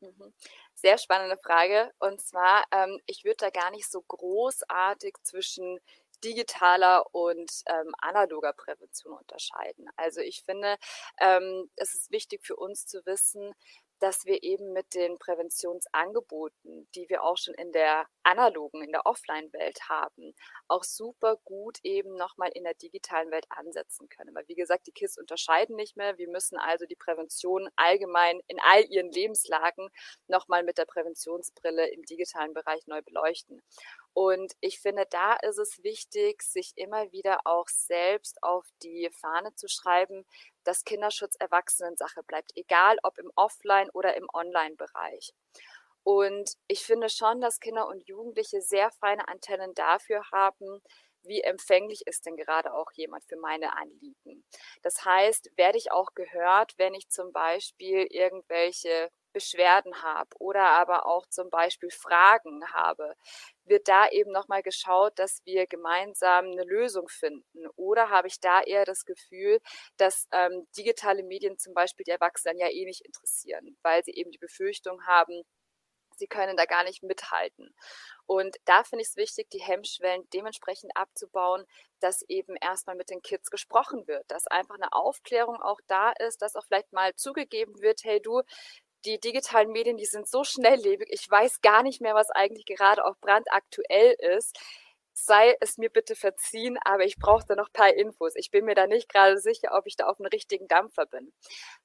Mhm. 0.00 0.32
Sehr 0.80 0.96
spannende 0.98 1.36
Frage. 1.36 1.92
Und 1.98 2.20
zwar, 2.22 2.64
ähm, 2.72 2.98
ich 3.06 3.24
würde 3.24 3.36
da 3.38 3.50
gar 3.50 3.70
nicht 3.70 3.90
so 3.90 4.00
großartig 4.02 5.14
zwischen 5.22 5.78
digitaler 6.24 7.04
und 7.14 7.50
ähm, 7.66 7.92
analoger 7.98 8.52
Prävention 8.54 9.12
unterscheiden. 9.14 9.88
Also 9.96 10.20
ich 10.20 10.42
finde, 10.42 10.76
ähm, 11.20 11.70
es 11.76 11.94
ist 11.94 12.10
wichtig 12.10 12.42
für 12.44 12.56
uns 12.56 12.86
zu 12.86 13.04
wissen, 13.06 13.52
dass 14.00 14.24
wir 14.24 14.42
eben 14.42 14.72
mit 14.72 14.94
den 14.94 15.18
Präventionsangeboten, 15.18 16.88
die 16.94 17.08
wir 17.08 17.22
auch 17.22 17.36
schon 17.36 17.54
in 17.54 17.70
der 17.72 18.06
analogen, 18.22 18.82
in 18.82 18.92
der 18.92 19.06
Offline-Welt 19.06 19.88
haben, 19.88 20.34
auch 20.68 20.84
super 20.84 21.36
gut 21.44 21.78
eben 21.82 22.14
nochmal 22.16 22.50
in 22.54 22.64
der 22.64 22.74
digitalen 22.74 23.30
Welt 23.30 23.46
ansetzen 23.50 24.08
können. 24.08 24.34
Weil 24.34 24.48
wie 24.48 24.54
gesagt, 24.54 24.86
die 24.86 24.92
KISS 24.92 25.18
unterscheiden 25.18 25.76
nicht 25.76 25.96
mehr. 25.96 26.18
Wir 26.18 26.28
müssen 26.28 26.58
also 26.58 26.86
die 26.86 26.96
Prävention 26.96 27.68
allgemein 27.76 28.40
in 28.46 28.58
all 28.60 28.84
ihren 28.86 29.10
Lebenslagen 29.10 29.88
nochmal 30.28 30.62
mit 30.62 30.78
der 30.78 30.86
Präventionsbrille 30.86 31.88
im 31.88 32.02
digitalen 32.02 32.54
Bereich 32.54 32.86
neu 32.86 33.02
beleuchten. 33.02 33.62
Und 34.12 34.54
ich 34.60 34.80
finde, 34.80 35.06
da 35.08 35.34
ist 35.34 35.58
es 35.58 35.82
wichtig, 35.82 36.42
sich 36.42 36.72
immer 36.76 37.12
wieder 37.12 37.40
auch 37.44 37.68
selbst 37.68 38.42
auf 38.42 38.66
die 38.82 39.08
Fahne 39.12 39.54
zu 39.54 39.68
schreiben, 39.68 40.26
dass 40.64 40.84
Kinderschutz 40.84 41.36
Erwachsenensache 41.38 42.22
bleibt, 42.24 42.52
egal 42.56 42.98
ob 43.02 43.18
im 43.18 43.30
Offline- 43.36 43.90
oder 43.90 44.16
im 44.16 44.26
Online-Bereich. 44.32 45.32
Und 46.02 46.56
ich 46.66 46.84
finde 46.84 47.08
schon, 47.08 47.40
dass 47.40 47.60
Kinder 47.60 47.86
und 47.86 48.06
Jugendliche 48.08 48.62
sehr 48.62 48.90
feine 48.90 49.28
Antennen 49.28 49.74
dafür 49.74 50.22
haben, 50.32 50.82
wie 51.22 51.42
empfänglich 51.42 52.06
ist 52.06 52.26
denn 52.26 52.36
gerade 52.36 52.72
auch 52.74 52.90
jemand 52.94 53.24
für 53.24 53.36
meine 53.36 53.76
Anliegen. 53.76 54.44
Das 54.82 55.04
heißt, 55.04 55.50
werde 55.56 55.78
ich 55.78 55.92
auch 55.92 56.14
gehört, 56.14 56.74
wenn 56.78 56.94
ich 56.94 57.10
zum 57.10 57.32
Beispiel 57.32 58.06
irgendwelche 58.10 59.10
Beschwerden 59.32 60.02
habe 60.02 60.30
oder 60.38 60.70
aber 60.70 61.06
auch 61.06 61.26
zum 61.26 61.50
Beispiel 61.50 61.90
Fragen 61.90 62.64
habe, 62.72 63.14
wird 63.64 63.88
da 63.88 64.08
eben 64.08 64.32
nochmal 64.32 64.62
geschaut, 64.62 65.18
dass 65.18 65.40
wir 65.44 65.66
gemeinsam 65.66 66.46
eine 66.46 66.64
Lösung 66.64 67.08
finden? 67.08 67.66
Oder 67.76 68.10
habe 68.10 68.28
ich 68.28 68.40
da 68.40 68.60
eher 68.62 68.84
das 68.84 69.04
Gefühl, 69.04 69.60
dass 69.96 70.26
ähm, 70.32 70.66
digitale 70.76 71.22
Medien 71.22 71.58
zum 71.58 71.74
Beispiel 71.74 72.04
die 72.04 72.10
Erwachsenen 72.10 72.58
ja 72.58 72.68
eh 72.68 72.84
nicht 72.84 73.02
interessieren, 73.04 73.76
weil 73.82 74.02
sie 74.04 74.12
eben 74.12 74.30
die 74.30 74.38
Befürchtung 74.38 75.06
haben, 75.06 75.42
sie 76.16 76.28
können 76.28 76.56
da 76.56 76.66
gar 76.66 76.84
nicht 76.84 77.02
mithalten. 77.02 77.74
Und 78.26 78.56
da 78.66 78.84
finde 78.84 79.02
ich 79.02 79.08
es 79.08 79.16
wichtig, 79.16 79.50
die 79.50 79.60
Hemmschwellen 79.62 80.28
dementsprechend 80.32 80.96
abzubauen, 80.96 81.64
dass 82.00 82.22
eben 82.28 82.56
erstmal 82.60 82.96
mit 82.96 83.10
den 83.10 83.22
Kids 83.22 83.50
gesprochen 83.50 84.06
wird, 84.06 84.24
dass 84.30 84.46
einfach 84.46 84.76
eine 84.76 84.92
Aufklärung 84.92 85.60
auch 85.62 85.80
da 85.88 86.12
ist, 86.12 86.42
dass 86.42 86.56
auch 86.56 86.64
vielleicht 86.64 86.92
mal 86.92 87.14
zugegeben 87.16 87.80
wird, 87.80 88.04
hey 88.04 88.20
du, 88.22 88.42
die 89.04 89.18
digitalen 89.18 89.70
Medien, 89.70 89.96
die 89.96 90.06
sind 90.06 90.28
so 90.28 90.44
schnelllebig, 90.44 91.08
ich 91.10 91.30
weiß 91.30 91.60
gar 91.60 91.82
nicht 91.82 92.00
mehr, 92.00 92.14
was 92.14 92.30
eigentlich 92.30 92.66
gerade 92.66 93.04
auch 93.04 93.16
brandaktuell 93.20 94.14
ist. 94.36 94.58
Sei 95.12 95.56
es 95.60 95.76
mir 95.76 95.90
bitte 95.90 96.14
verziehen, 96.16 96.78
aber 96.84 97.04
ich 97.04 97.16
brauche 97.16 97.44
da 97.46 97.54
noch 97.54 97.68
ein 97.68 97.72
paar 97.72 97.92
Infos. 97.92 98.34
Ich 98.36 98.50
bin 98.50 98.64
mir 98.64 98.74
da 98.74 98.86
nicht 98.86 99.08
gerade 99.08 99.38
sicher, 99.38 99.70
ob 99.76 99.86
ich 99.86 99.96
da 99.96 100.06
auf 100.06 100.16
dem 100.16 100.26
richtigen 100.26 100.66
Dampfer 100.68 101.04
bin. 101.06 101.32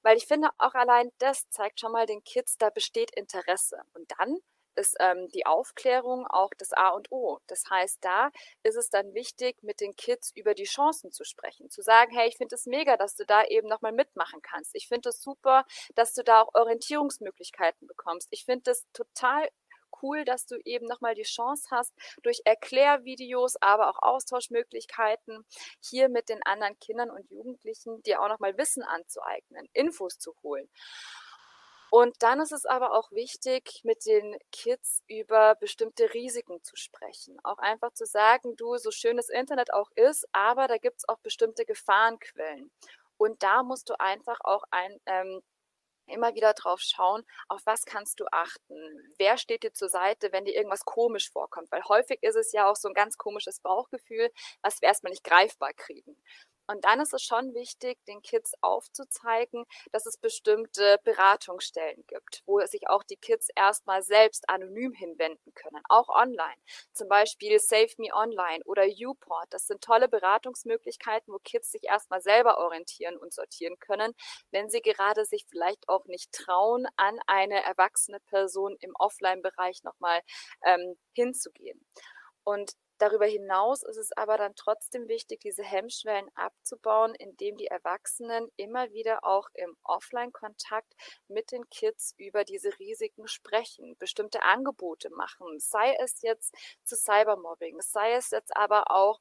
Weil 0.03 0.17
ich 0.17 0.25
finde, 0.27 0.49
auch 0.57 0.73
allein 0.73 1.09
das 1.17 1.49
zeigt 1.49 1.79
schon 1.79 1.91
mal 1.91 2.05
den 2.05 2.23
Kids, 2.23 2.57
da 2.57 2.69
besteht 2.69 3.11
Interesse. 3.15 3.81
Und 3.93 4.11
dann 4.17 4.37
ist 4.75 4.95
ähm, 4.99 5.27
die 5.33 5.45
Aufklärung 5.45 6.27
auch 6.27 6.51
das 6.57 6.73
A 6.73 6.89
und 6.89 7.11
O. 7.11 7.39
Das 7.47 7.63
heißt, 7.69 7.99
da 8.01 8.29
ist 8.63 8.75
es 8.75 8.89
dann 8.89 9.13
wichtig, 9.13 9.61
mit 9.63 9.79
den 9.81 9.95
Kids 9.95 10.31
über 10.35 10.53
die 10.53 10.63
Chancen 10.65 11.11
zu 11.11 11.23
sprechen, 11.23 11.69
zu 11.69 11.81
sagen, 11.81 12.15
hey, 12.15 12.27
ich 12.27 12.37
finde 12.37 12.55
es 12.55 12.65
mega, 12.65 12.97
dass 12.97 13.15
du 13.15 13.25
da 13.25 13.43
eben 13.45 13.67
nochmal 13.67 13.91
mitmachen 13.91 14.41
kannst. 14.41 14.75
Ich 14.75 14.87
finde 14.87 15.09
es 15.09 15.21
super, 15.21 15.65
dass 15.95 16.13
du 16.13 16.23
da 16.23 16.41
auch 16.41 16.53
Orientierungsmöglichkeiten 16.53 17.87
bekommst. 17.87 18.27
Ich 18.31 18.45
finde 18.45 18.71
es 18.71 18.85
total 18.93 19.49
cool, 20.01 20.25
dass 20.25 20.45
du 20.45 20.57
eben 20.65 20.85
nochmal 20.87 21.15
die 21.15 21.23
Chance 21.23 21.67
hast, 21.71 21.93
durch 22.23 22.41
Erklärvideos, 22.45 23.55
aber 23.61 23.89
auch 23.89 24.01
Austauschmöglichkeiten 24.01 25.45
hier 25.81 26.09
mit 26.09 26.29
den 26.29 26.41
anderen 26.43 26.77
Kindern 26.79 27.09
und 27.09 27.29
Jugendlichen 27.29 28.01
dir 28.03 28.21
auch 28.21 28.29
nochmal 28.29 28.57
Wissen 28.57 28.83
anzueignen, 28.83 29.67
Infos 29.73 30.17
zu 30.19 30.35
holen. 30.43 30.69
Und 31.91 32.15
dann 32.23 32.39
ist 32.39 32.51
es 32.51 32.65
aber 32.65 32.93
auch 32.93 33.11
wichtig, 33.11 33.81
mit 33.83 34.05
den 34.05 34.37
Kids 34.51 35.03
über 35.07 35.55
bestimmte 35.55 36.13
Risiken 36.13 36.61
zu 36.63 36.75
sprechen. 36.75 37.37
Auch 37.43 37.59
einfach 37.59 37.93
zu 37.93 38.05
sagen, 38.05 38.55
du, 38.55 38.77
so 38.77 38.91
schön 38.91 39.17
das 39.17 39.29
Internet 39.29 39.73
auch 39.73 39.91
ist, 39.95 40.27
aber 40.31 40.67
da 40.67 40.77
gibt 40.77 40.97
es 40.99 41.09
auch 41.09 41.19
bestimmte 41.19 41.65
Gefahrenquellen. 41.65 42.71
Und 43.17 43.43
da 43.43 43.63
musst 43.63 43.89
du 43.89 43.99
einfach 43.99 44.39
auch 44.43 44.63
ein, 44.71 44.99
ähm, 45.05 45.41
immer 46.07 46.35
wieder 46.35 46.53
drauf 46.53 46.81
schauen, 46.81 47.23
auf 47.47 47.61
was 47.65 47.85
kannst 47.85 48.19
du 48.19 48.25
achten? 48.31 48.75
Wer 49.17 49.37
steht 49.37 49.63
dir 49.63 49.73
zur 49.73 49.89
Seite, 49.89 50.31
wenn 50.31 50.45
dir 50.45 50.55
irgendwas 50.55 50.85
komisch 50.85 51.31
vorkommt? 51.31 51.71
Weil 51.71 51.83
häufig 51.85 52.21
ist 52.21 52.35
es 52.35 52.51
ja 52.51 52.69
auch 52.69 52.75
so 52.75 52.87
ein 52.89 52.93
ganz 52.93 53.17
komisches 53.17 53.59
Bauchgefühl, 53.59 54.31
was 54.61 54.81
wir 54.81 54.87
erstmal 54.89 55.11
nicht 55.11 55.23
greifbar 55.23 55.73
kriegen. 55.73 56.15
Und 56.67 56.85
dann 56.85 56.99
ist 56.99 57.13
es 57.13 57.21
schon 57.21 57.53
wichtig, 57.53 57.97
den 58.07 58.21
Kids 58.21 58.53
aufzuzeigen, 58.61 59.65
dass 59.91 60.05
es 60.05 60.17
bestimmte 60.17 60.99
Beratungsstellen 61.03 62.03
gibt, 62.07 62.41
wo 62.45 62.59
sich 62.65 62.89
auch 62.89 63.03
die 63.03 63.17
Kids 63.17 63.49
erstmal 63.55 64.01
selbst 64.01 64.49
anonym 64.49 64.93
hinwenden 64.93 65.53
können, 65.53 65.81
auch 65.89 66.09
online. 66.09 66.55
Zum 66.93 67.07
Beispiel 67.07 67.59
Save 67.59 67.91
Me 67.97 68.13
Online 68.13 68.63
oder 68.65 68.83
Uport. 68.85 69.47
Das 69.51 69.67
sind 69.67 69.81
tolle 69.81 70.07
Beratungsmöglichkeiten, 70.07 71.33
wo 71.33 71.39
Kids 71.39 71.71
sich 71.71 71.83
erstmal 71.83 72.21
selber 72.21 72.57
orientieren 72.57 73.17
und 73.17 73.33
sortieren 73.33 73.77
können, 73.79 74.13
wenn 74.51 74.69
sie 74.69 74.81
gerade 74.81 75.25
sich 75.25 75.45
vielleicht 75.49 75.87
auch 75.87 76.05
nicht 76.05 76.31
trauen, 76.31 76.87
an 76.95 77.19
eine 77.27 77.63
erwachsene 77.63 78.19
Person 78.21 78.75
im 78.79 78.93
Offline-Bereich 78.95 79.83
nochmal 79.83 80.21
ähm, 80.65 80.97
hinzugehen. 81.13 81.85
Und 82.43 82.73
Darüber 82.97 83.25
hinaus 83.25 83.83
ist 83.83 83.97
es 83.97 84.11
aber 84.13 84.37
dann 84.37 84.55
trotzdem 84.55 85.07
wichtig, 85.07 85.41
diese 85.41 85.63
Hemmschwellen 85.63 86.29
abzubauen, 86.35 87.13
indem 87.15 87.57
die 87.57 87.67
Erwachsenen 87.67 88.49
immer 88.55 88.91
wieder 88.91 89.23
auch 89.23 89.49
im 89.53 89.75
Offline-Kontakt 89.83 90.93
mit 91.27 91.51
den 91.51 91.69
Kids 91.69 92.13
über 92.17 92.45
diese 92.45 92.77
Risiken 92.79 93.27
sprechen, 93.27 93.97
bestimmte 93.99 94.43
Angebote 94.43 95.09
machen, 95.09 95.59
sei 95.59 95.95
es 96.01 96.21
jetzt 96.21 96.55
zu 96.83 96.95
Cybermobbing, 96.95 97.81
sei 97.81 98.13
es 98.13 98.31
jetzt 98.31 98.55
aber 98.55 98.91
auch 98.91 99.19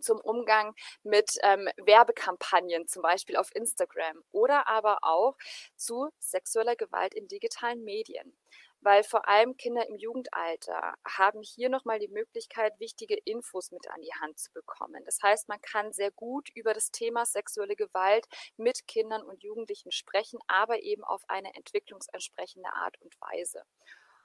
zum 0.00 0.20
Umgang 0.20 0.74
mit 1.02 1.32
ähm, 1.42 1.68
Werbekampagnen, 1.78 2.86
zum 2.86 3.02
Beispiel 3.02 3.36
auf 3.36 3.54
Instagram 3.54 4.22
oder 4.30 4.68
aber 4.68 4.98
auch 5.02 5.36
zu 5.76 6.10
sexueller 6.18 6.76
Gewalt 6.76 7.14
in 7.14 7.26
digitalen 7.28 7.82
Medien 7.82 8.36
weil 8.80 9.02
vor 9.02 9.28
allem 9.28 9.56
Kinder 9.56 9.86
im 9.88 9.96
Jugendalter 9.96 10.94
haben 11.04 11.42
hier 11.42 11.68
nochmal 11.68 11.98
die 11.98 12.08
Möglichkeit, 12.08 12.78
wichtige 12.78 13.16
Infos 13.24 13.70
mit 13.70 13.90
an 13.90 14.00
die 14.00 14.14
Hand 14.20 14.38
zu 14.38 14.50
bekommen. 14.52 15.04
Das 15.04 15.18
heißt, 15.22 15.48
man 15.48 15.60
kann 15.60 15.92
sehr 15.92 16.10
gut 16.10 16.48
über 16.54 16.72
das 16.72 16.90
Thema 16.90 17.26
sexuelle 17.26 17.76
Gewalt 17.76 18.26
mit 18.56 18.86
Kindern 18.86 19.22
und 19.22 19.42
Jugendlichen 19.42 19.92
sprechen, 19.92 20.38
aber 20.46 20.82
eben 20.82 21.04
auf 21.04 21.22
eine 21.28 21.54
entwicklungsentsprechende 21.54 22.72
Art 22.72 23.00
und 23.00 23.14
Weise. 23.20 23.62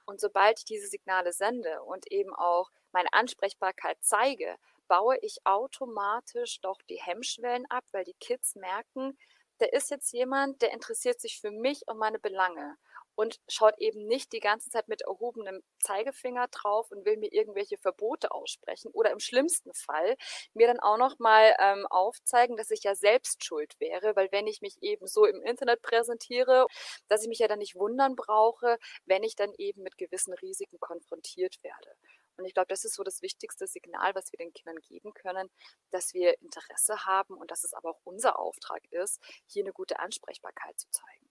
Und 0.06 0.20
sobald 0.20 0.60
ich 0.60 0.64
diese 0.64 0.86
Signale 0.86 1.32
sende 1.32 1.82
und 1.82 2.10
eben 2.10 2.34
auch 2.34 2.70
meine 2.92 3.12
Ansprechbarkeit 3.12 3.98
zeige, 4.00 4.56
baue 4.88 5.18
ich 5.20 5.38
automatisch 5.44 6.60
doch 6.60 6.80
die 6.88 7.00
Hemmschwellen 7.00 7.66
ab, 7.68 7.84
weil 7.90 8.04
die 8.04 8.14
Kids 8.20 8.54
merken, 8.54 9.18
da 9.58 9.66
ist 9.66 9.90
jetzt 9.90 10.12
jemand, 10.12 10.62
der 10.62 10.72
interessiert 10.72 11.20
sich 11.20 11.40
für 11.40 11.50
mich 11.50 11.88
und 11.88 11.98
meine 11.98 12.18
Belange 12.18 12.76
und 13.16 13.40
schaut 13.48 13.78
eben 13.78 14.06
nicht 14.06 14.32
die 14.32 14.40
ganze 14.40 14.70
Zeit 14.70 14.88
mit 14.88 15.02
erhobenem 15.02 15.62
Zeigefinger 15.80 16.46
drauf 16.48 16.90
und 16.92 17.04
will 17.04 17.16
mir 17.16 17.32
irgendwelche 17.32 17.78
Verbote 17.78 18.30
aussprechen 18.30 18.90
oder 18.92 19.10
im 19.10 19.18
schlimmsten 19.18 19.72
Fall 19.74 20.16
mir 20.54 20.68
dann 20.68 20.80
auch 20.80 20.98
noch 20.98 21.18
mal 21.18 21.56
ähm, 21.58 21.86
aufzeigen, 21.86 22.56
dass 22.56 22.70
ich 22.70 22.84
ja 22.84 22.94
selbst 22.94 23.44
schuld 23.44 23.74
wäre, 23.80 24.14
weil 24.14 24.30
wenn 24.30 24.46
ich 24.46 24.60
mich 24.60 24.76
eben 24.82 25.06
so 25.06 25.24
im 25.24 25.42
Internet 25.42 25.82
präsentiere, 25.82 26.66
dass 27.08 27.22
ich 27.22 27.28
mich 27.28 27.38
ja 27.38 27.48
dann 27.48 27.58
nicht 27.58 27.74
wundern 27.74 28.14
brauche, 28.16 28.78
wenn 29.06 29.24
ich 29.24 29.34
dann 29.34 29.52
eben 29.58 29.82
mit 29.82 29.98
gewissen 29.98 30.34
Risiken 30.34 30.78
konfrontiert 30.78 31.62
werde. 31.62 31.96
Und 32.36 32.44
ich 32.44 32.52
glaube, 32.52 32.68
das 32.68 32.84
ist 32.84 32.94
so 32.94 33.02
das 33.02 33.22
wichtigste 33.22 33.66
Signal, 33.66 34.14
was 34.14 34.30
wir 34.30 34.36
den 34.36 34.52
Kindern 34.52 34.76
geben 34.80 35.14
können, 35.14 35.50
dass 35.90 36.12
wir 36.12 36.38
Interesse 36.42 37.06
haben 37.06 37.34
und 37.34 37.50
dass 37.50 37.64
es 37.64 37.72
aber 37.72 37.90
auch 37.90 38.00
unser 38.04 38.38
Auftrag 38.38 38.82
ist, 38.92 39.20
hier 39.46 39.64
eine 39.64 39.72
gute 39.72 39.98
Ansprechbarkeit 40.00 40.78
zu 40.78 40.90
zeigen. 40.90 41.25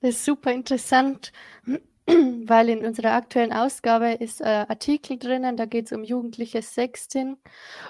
Das 0.00 0.10
ist 0.10 0.24
super 0.24 0.52
interessant, 0.52 1.32
weil 2.06 2.68
in 2.68 2.84
unserer 2.84 3.12
aktuellen 3.12 3.52
Ausgabe 3.52 4.12
ist 4.12 4.42
ein 4.42 4.68
Artikel 4.68 5.18
drinnen, 5.18 5.56
da 5.56 5.66
geht 5.66 5.86
es 5.86 5.92
um 5.92 6.04
jugendliches 6.04 6.74
Sexting 6.74 7.36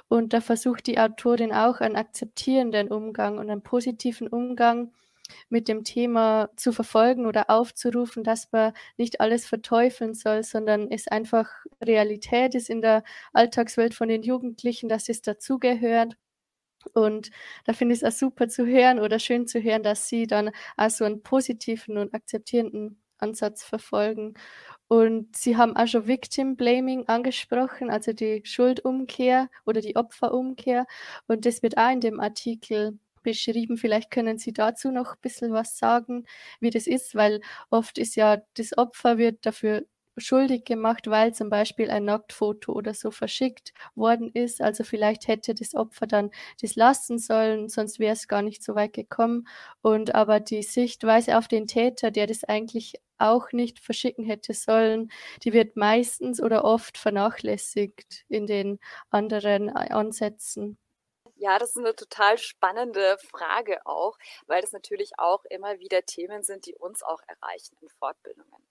und 0.09 0.33
da 0.33 0.41
versucht 0.41 0.87
die 0.87 0.99
Autorin 0.99 1.53
auch 1.53 1.81
einen 1.81 1.97
akzeptierenden 1.97 2.89
Umgang 2.89 3.39
und 3.39 3.51
einen 3.51 3.63
positiven 3.63 4.29
Umgang 4.29 4.93
mit 5.49 5.69
dem 5.69 5.85
Thema 5.85 6.51
zu 6.57 6.73
verfolgen 6.73 7.27
oder 7.27 7.51
aufzurufen, 7.51 8.25
dass 8.25 8.53
man 8.53 8.73
nicht 8.97 9.21
alles 9.21 9.47
verteufeln 9.47 10.15
soll, 10.15 10.45
sondern 10.45 10.91
es 10.91 11.09
einfach 11.09 11.51
Realität 11.83 12.55
ist 12.55 12.71
in 12.71 12.81
der 12.81 13.03
Alltagswelt 13.33 13.95
von 13.95 14.09
den 14.09 14.23
Jugendlichen, 14.23 14.89
dass 14.89 15.09
es 15.09 15.23
dazugehört 15.23 16.17
und 16.95 17.31
da 17.65 17.73
finde 17.73 17.95
ich 17.95 18.03
es 18.03 18.15
auch 18.15 18.17
super 18.17 18.49
zu 18.49 18.67
hören 18.67 18.99
oder 19.01 19.19
schön 19.19 19.47
zu 19.47 19.61
hören, 19.63 19.83
dass 19.83 20.09
sie 20.09 20.27
dann 20.27 20.51
auch 20.77 20.91
so 20.91 21.05
einen 21.05 21.23
positiven 21.23 21.99
und 21.99 22.15
akzeptierenden 22.15 23.01
Ansatz 23.19 23.65
verfolgen. 23.65 24.35
Und 24.89 25.37
sie 25.37 25.57
haben 25.57 25.77
auch 25.77 25.87
schon 25.89 26.07
Victim 26.07 26.57
Blaming 26.57 27.09
angesprochen, 27.09 27.91
also 27.91 28.13
die 28.13 28.43
Schuldumkehr 28.45 29.49
oder 29.65 29.81
die 29.81 29.97
Opferumkehr. 29.97 30.87
Und 31.27 31.45
das 31.47 31.63
wird 31.63 31.77
auch 31.79 31.91
in 31.91 32.01
dem 32.01 32.21
Artikel 32.21 32.99
beschrieben. 33.23 33.77
Vielleicht 33.79 34.11
können 34.13 34.39
Sie 34.39 34.53
dazu 34.53 34.91
noch 34.93 35.13
ein 35.15 35.21
bisschen 35.23 35.53
was 35.53 35.77
sagen, 35.79 36.25
wie 36.61 36.71
das 36.71 36.87
ist, 36.87 37.15
weil 37.17 37.41
oft 37.71 37.99
ist 37.99 38.15
ja 38.17 38.39
das 38.55 38.79
Opfer 38.79 39.19
wird 39.19 39.45
dafür 39.45 39.85
schuldig 40.19 40.65
gemacht, 40.65 41.07
weil 41.09 41.35
zum 41.35 41.49
Beispiel 41.51 41.91
ein 41.91 42.05
Nacktfoto 42.05 42.73
oder 42.73 42.95
so 42.95 43.11
verschickt 43.11 43.73
worden 43.95 44.31
ist. 44.33 44.61
Also 44.63 44.85
vielleicht 44.85 45.29
hätte 45.29 45.55
das 45.55 45.75
Opfer 45.75 46.07
dann 46.07 46.31
das 46.61 46.77
lassen 46.77 47.19
sollen, 47.19 47.69
sonst 47.69 47.99
wäre 47.99 48.13
es 48.15 48.29
gar 48.29 48.43
nicht 48.43 48.63
so 48.63 48.75
weit 48.75 48.93
gekommen. 48.95 49.47
Und 49.83 50.15
aber 50.15 50.41
die 50.41 50.63
Sichtweise 50.63 51.39
auf 51.39 51.49
den 51.49 51.67
Täter, 51.67 52.11
der 52.11 52.27
das 52.27 52.45
eigentlich 52.45 52.95
auch 53.19 53.53
nicht 53.53 53.79
verschicken 53.79 54.25
hätte 54.25 54.53
sollen, 54.55 55.11
die 55.43 55.53
wird 55.53 55.77
meistens 55.77 56.41
oder 56.43 56.65
oft 56.65 56.99
vernachlässigt 56.99 58.25
in 58.29 58.47
den 58.47 58.79
anderen 59.11 59.71
Ansätzen. 59.71 60.77
Ja, 61.39 61.59
das 61.59 61.71
ist 61.71 61.77
eine 61.79 61.95
total 61.95 62.39
spannende 62.39 63.19
Frage 63.19 63.85
auch, 63.87 64.17
weil 64.47 64.63
das 64.63 64.73
natürlich 64.73 65.19
auch 65.19 65.45
immer 65.47 65.79
wieder 65.79 66.03
Themen 66.03 66.43
sind, 66.43 66.65
die 66.67 66.75
uns 66.75 67.03
auch 67.03 67.21
erreichen 67.27 67.77
in 67.83 67.89
Fortbildungen. 67.91 68.67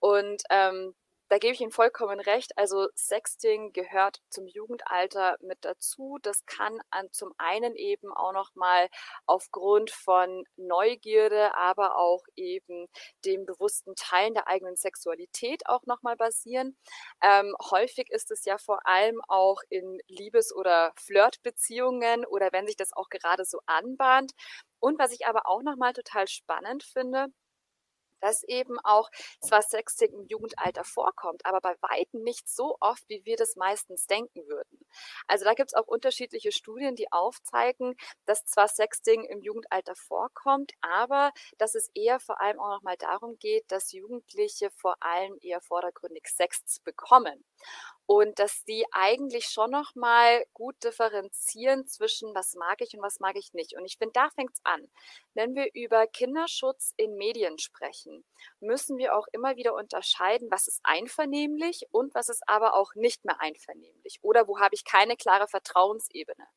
Und 0.00 0.42
ähm, 0.50 0.94
da 1.30 1.38
gebe 1.38 1.54
ich 1.54 1.60
Ihnen 1.60 1.70
vollkommen 1.70 2.18
recht. 2.20 2.58
Also 2.58 2.88
Sexting 2.96 3.72
gehört 3.72 4.20
zum 4.30 4.46
Jugendalter 4.48 5.36
mit 5.40 5.64
dazu. 5.64 6.18
Das 6.22 6.44
kann 6.44 6.80
an, 6.90 7.08
zum 7.12 7.32
einen 7.38 7.76
eben 7.76 8.12
auch 8.12 8.32
nochmal 8.32 8.88
aufgrund 9.26 9.90
von 9.92 10.44
Neugierde, 10.56 11.54
aber 11.54 11.96
auch 11.96 12.24
eben 12.34 12.88
dem 13.24 13.46
bewussten 13.46 13.94
Teilen 13.94 14.34
der 14.34 14.48
eigenen 14.48 14.74
Sexualität 14.76 15.62
auch 15.66 15.86
nochmal 15.86 16.16
basieren. 16.16 16.76
Ähm, 17.22 17.54
häufig 17.70 18.10
ist 18.10 18.30
es 18.32 18.44
ja 18.44 18.58
vor 18.58 18.84
allem 18.86 19.20
auch 19.28 19.60
in 19.68 20.00
Liebes- 20.08 20.52
oder 20.54 20.92
Flirtbeziehungen 20.96 22.26
oder 22.26 22.48
wenn 22.52 22.66
sich 22.66 22.76
das 22.76 22.92
auch 22.92 23.08
gerade 23.08 23.44
so 23.44 23.60
anbahnt. 23.66 24.32
Und 24.80 24.98
was 24.98 25.12
ich 25.12 25.26
aber 25.26 25.46
auch 25.46 25.62
nochmal 25.62 25.92
total 25.92 26.26
spannend 26.26 26.82
finde, 26.82 27.28
dass 28.20 28.42
eben 28.44 28.78
auch 28.80 29.10
zwar 29.40 29.62
Sexting 29.62 30.12
im 30.12 30.26
Jugendalter 30.26 30.84
vorkommt, 30.84 31.44
aber 31.44 31.60
bei 31.60 31.74
weitem 31.80 32.22
nicht 32.22 32.48
so 32.48 32.76
oft, 32.80 33.02
wie 33.08 33.24
wir 33.24 33.36
das 33.36 33.56
meistens 33.56 34.06
denken 34.06 34.46
würden. 34.46 34.84
Also 35.26 35.44
da 35.44 35.54
gibt 35.54 35.70
es 35.70 35.74
auch 35.74 35.86
unterschiedliche 35.86 36.52
Studien, 36.52 36.96
die 36.96 37.10
aufzeigen, 37.12 37.94
dass 38.26 38.44
zwar 38.44 38.68
Sexting 38.68 39.24
im 39.24 39.42
Jugendalter 39.42 39.94
vorkommt, 39.94 40.72
aber 40.80 41.32
dass 41.58 41.74
es 41.74 41.90
eher 41.94 42.20
vor 42.20 42.40
allem 42.40 42.58
auch 42.60 42.70
nochmal 42.70 42.96
darum 42.96 43.38
geht, 43.38 43.70
dass 43.70 43.92
Jugendliche 43.92 44.70
vor 44.70 44.96
allem 45.00 45.38
eher 45.40 45.60
vordergründig 45.60 46.26
Sex 46.26 46.80
bekommen 46.84 47.44
und 48.10 48.40
dass 48.40 48.64
die 48.64 48.84
eigentlich 48.90 49.44
schon 49.44 49.70
noch 49.70 49.94
mal 49.94 50.44
gut 50.52 50.74
differenzieren 50.82 51.86
zwischen 51.86 52.34
was 52.34 52.56
mag 52.56 52.80
ich 52.80 52.92
und 52.96 53.02
was 53.02 53.20
mag 53.20 53.36
ich 53.36 53.52
nicht. 53.52 53.76
Und 53.76 53.84
ich 53.84 53.98
finde, 53.98 54.14
da 54.14 54.30
fängt 54.30 54.50
es 54.52 54.60
an. 54.64 54.90
Wenn 55.34 55.54
wir 55.54 55.68
über 55.74 56.08
Kinderschutz 56.08 56.92
in 56.96 57.14
Medien 57.14 57.60
sprechen, 57.60 58.24
müssen 58.58 58.98
wir 58.98 59.16
auch 59.16 59.28
immer 59.30 59.54
wieder 59.54 59.76
unterscheiden, 59.76 60.50
was 60.50 60.66
ist 60.66 60.80
einvernehmlich 60.82 61.86
und 61.92 62.12
was 62.12 62.28
ist 62.28 62.42
aber 62.48 62.74
auch 62.74 62.96
nicht 62.96 63.24
mehr 63.24 63.40
einvernehmlich 63.40 64.18
oder 64.22 64.48
wo 64.48 64.58
habe 64.58 64.74
ich 64.74 64.84
keine 64.84 65.16
klare 65.16 65.46
Vertrauensebene. 65.46 66.48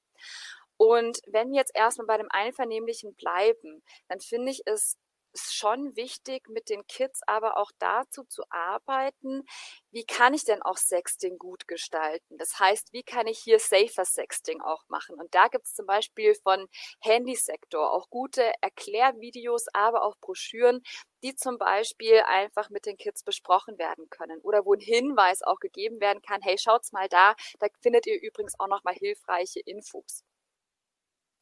Und 0.77 1.19
wenn 1.27 1.51
wir 1.51 1.57
jetzt 1.57 1.75
erstmal 1.75 2.07
bei 2.07 2.17
dem 2.17 2.31
Einvernehmlichen 2.31 3.13
bleiben, 3.13 3.83
dann 4.07 4.21
finde 4.21 4.49
ich 4.49 4.63
es 4.65 4.97
ist 5.33 5.55
schon 5.55 5.95
wichtig, 5.95 6.47
mit 6.49 6.69
den 6.69 6.85
Kids 6.87 7.21
aber 7.27 7.57
auch 7.57 7.71
dazu 7.79 8.23
zu 8.23 8.43
arbeiten, 8.49 9.43
wie 9.91 10.05
kann 10.05 10.33
ich 10.33 10.45
denn 10.45 10.61
auch 10.61 10.77
Sexting 10.77 11.37
gut 11.37 11.67
gestalten? 11.67 12.37
Das 12.37 12.59
heißt, 12.59 12.93
wie 12.93 13.03
kann 13.03 13.27
ich 13.27 13.39
hier 13.39 13.59
safer 13.59 14.05
Sexting 14.05 14.61
auch 14.61 14.83
machen? 14.87 15.15
Und 15.19 15.33
da 15.35 15.47
gibt 15.47 15.65
es 15.65 15.75
zum 15.75 15.85
Beispiel 15.85 16.35
von 16.35 16.67
Handysektor 17.01 17.91
auch 17.91 18.09
gute 18.09 18.51
Erklärvideos, 18.61 19.67
aber 19.73 20.03
auch 20.03 20.15
Broschüren, 20.21 20.81
die 21.23 21.35
zum 21.35 21.57
Beispiel 21.57 22.19
einfach 22.27 22.69
mit 22.69 22.85
den 22.85 22.97
Kids 22.97 23.23
besprochen 23.23 23.77
werden 23.77 24.09
können 24.09 24.39
oder 24.41 24.65
wo 24.65 24.73
ein 24.73 24.79
Hinweis 24.79 25.41
auch 25.41 25.59
gegeben 25.59 25.99
werden 26.01 26.21
kann, 26.21 26.41
hey, 26.41 26.57
schaut's 26.57 26.91
mal 26.91 27.07
da, 27.07 27.35
da 27.59 27.67
findet 27.81 28.05
ihr 28.07 28.21
übrigens 28.21 28.59
auch 28.59 28.67
noch 28.67 28.83
mal 28.83 28.93
hilfreiche 28.93 29.61
Infos. 29.61 30.23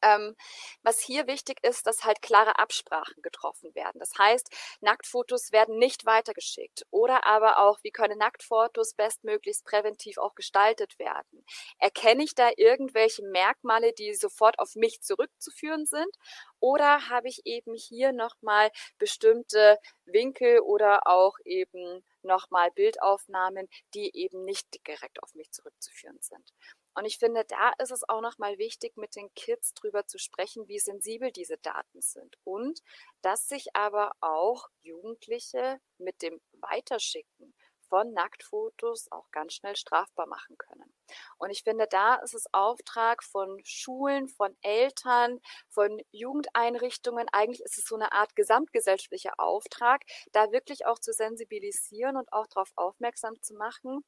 Ähm, 0.02 0.34
was 0.82 1.00
hier 1.00 1.26
wichtig 1.26 1.58
ist, 1.62 1.86
dass 1.86 2.04
halt 2.04 2.22
klare 2.22 2.58
Absprachen 2.58 3.22
getroffen 3.22 3.74
werden. 3.74 3.98
Das 3.98 4.12
heißt, 4.18 4.50
Nacktfotos 4.80 5.52
werden 5.52 5.78
nicht 5.78 6.04
weitergeschickt 6.06 6.84
oder 6.90 7.24
aber 7.26 7.58
auch, 7.58 7.78
wie 7.82 7.90
können 7.90 8.18
Nacktfotos 8.18 8.94
bestmöglichst 8.94 9.64
präventiv 9.64 10.18
auch 10.18 10.34
gestaltet 10.34 10.98
werden. 10.98 11.44
Erkenne 11.78 12.24
ich 12.24 12.34
da 12.34 12.50
irgendwelche 12.56 13.22
Merkmale, 13.22 13.92
die 13.92 14.14
sofort 14.14 14.58
auf 14.58 14.74
mich 14.74 15.00
zurückzuführen 15.02 15.86
sind 15.86 16.14
oder 16.60 17.08
habe 17.08 17.28
ich 17.28 17.42
eben 17.44 17.74
hier 17.74 18.12
nochmal 18.12 18.70
bestimmte 18.98 19.78
Winkel 20.04 20.60
oder 20.60 21.06
auch 21.06 21.34
eben 21.44 22.04
nochmal 22.22 22.70
Bildaufnahmen, 22.72 23.68
die 23.94 24.10
eben 24.14 24.44
nicht 24.44 24.66
direkt 24.86 25.22
auf 25.22 25.34
mich 25.34 25.50
zurückzuführen 25.50 26.18
sind. 26.20 26.52
Und 26.94 27.04
ich 27.06 27.18
finde, 27.18 27.44
da 27.46 27.72
ist 27.78 27.90
es 27.90 28.08
auch 28.08 28.20
nochmal 28.20 28.58
wichtig, 28.58 28.96
mit 28.96 29.16
den 29.16 29.32
Kids 29.34 29.74
drüber 29.74 30.06
zu 30.06 30.18
sprechen, 30.18 30.68
wie 30.68 30.78
sensibel 30.78 31.32
diese 31.32 31.56
Daten 31.58 32.00
sind. 32.02 32.36
Und 32.44 32.82
dass 33.22 33.48
sich 33.48 33.74
aber 33.74 34.12
auch 34.20 34.68
Jugendliche 34.82 35.80
mit 35.98 36.22
dem 36.22 36.40
Weiterschicken 36.52 37.54
von 37.92 38.14
Nacktfotos 38.14 39.12
auch 39.12 39.30
ganz 39.32 39.52
schnell 39.52 39.76
strafbar 39.76 40.26
machen 40.26 40.56
können. 40.56 40.90
Und 41.36 41.50
ich 41.50 41.62
finde, 41.62 41.86
da 41.86 42.14
ist 42.14 42.32
es 42.32 42.46
Auftrag 42.50 43.22
von 43.22 43.60
Schulen, 43.64 44.28
von 44.28 44.56
Eltern, 44.62 45.40
von 45.68 46.00
Jugendeinrichtungen, 46.10 47.28
eigentlich 47.32 47.60
ist 47.60 47.76
es 47.76 47.84
so 47.84 47.96
eine 47.96 48.12
Art 48.12 48.34
gesamtgesellschaftlicher 48.34 49.38
Auftrag, 49.38 50.04
da 50.32 50.52
wirklich 50.52 50.86
auch 50.86 51.00
zu 51.00 51.12
sensibilisieren 51.12 52.16
und 52.16 52.32
auch 52.32 52.46
darauf 52.46 52.72
aufmerksam 52.76 53.34
zu 53.42 53.52
machen, 53.56 54.02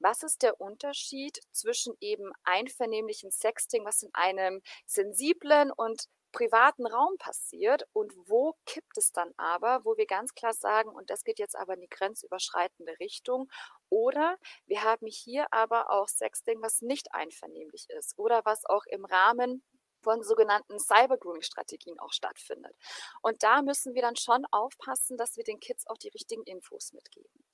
was 0.00 0.24
ist 0.24 0.42
der 0.42 0.60
Unterschied 0.60 1.38
zwischen 1.52 1.94
eben 2.00 2.32
einvernehmlichen 2.42 3.30
Sexting, 3.30 3.84
was 3.84 4.02
in 4.02 4.10
einem 4.14 4.62
sensiblen 4.84 5.70
und 5.70 6.08
privaten 6.38 6.86
Raum 6.86 7.16
passiert 7.18 7.82
und 7.92 8.12
wo 8.28 8.54
kippt 8.64 8.96
es 8.96 9.10
dann 9.10 9.32
aber, 9.36 9.84
wo 9.84 9.96
wir 9.96 10.06
ganz 10.06 10.34
klar 10.34 10.52
sagen, 10.52 10.90
und 10.90 11.10
das 11.10 11.24
geht 11.24 11.40
jetzt 11.40 11.56
aber 11.56 11.74
in 11.74 11.80
die 11.80 11.88
grenzüberschreitende 11.88 12.96
Richtung, 13.00 13.48
oder 13.90 14.36
wir 14.66 14.84
haben 14.84 15.06
hier 15.08 15.52
aber 15.52 15.90
auch 15.90 16.06
Sexting, 16.06 16.62
was 16.62 16.80
nicht 16.80 17.12
einvernehmlich 17.12 17.88
ist 17.90 18.16
oder 18.18 18.42
was 18.44 18.64
auch 18.66 18.84
im 18.86 19.04
Rahmen 19.04 19.64
von 20.02 20.22
sogenannten 20.22 20.78
Cyber-Grooming-Strategien 20.78 21.98
auch 21.98 22.12
stattfindet. 22.12 22.74
Und 23.22 23.42
da 23.42 23.62
müssen 23.62 23.94
wir 23.94 24.02
dann 24.02 24.16
schon 24.16 24.44
aufpassen, 24.50 25.16
dass 25.16 25.36
wir 25.36 25.44
den 25.44 25.60
Kids 25.60 25.86
auch 25.86 25.98
die 25.98 26.08
richtigen 26.08 26.42
Infos 26.44 26.92
mitgeben. 26.92 27.44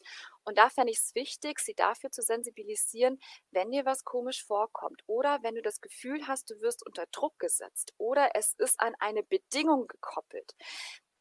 Und 0.44 0.58
da 0.58 0.68
fände 0.68 0.92
ich 0.92 0.98
es 0.98 1.14
wichtig, 1.14 1.58
sie 1.60 1.74
dafür 1.74 2.10
zu 2.10 2.22
sensibilisieren, 2.22 3.18
wenn 3.50 3.70
dir 3.70 3.84
was 3.86 4.04
komisch 4.04 4.44
vorkommt 4.44 5.02
oder 5.06 5.38
wenn 5.42 5.54
du 5.54 5.62
das 5.62 5.80
Gefühl 5.80 6.26
hast, 6.26 6.50
du 6.50 6.60
wirst 6.60 6.84
unter 6.86 7.06
Druck 7.10 7.38
gesetzt 7.38 7.94
oder 7.96 8.30
es 8.34 8.54
ist 8.58 8.78
an 8.80 8.94
eine 8.98 9.22
Bedingung 9.22 9.86
gekoppelt, 9.86 10.54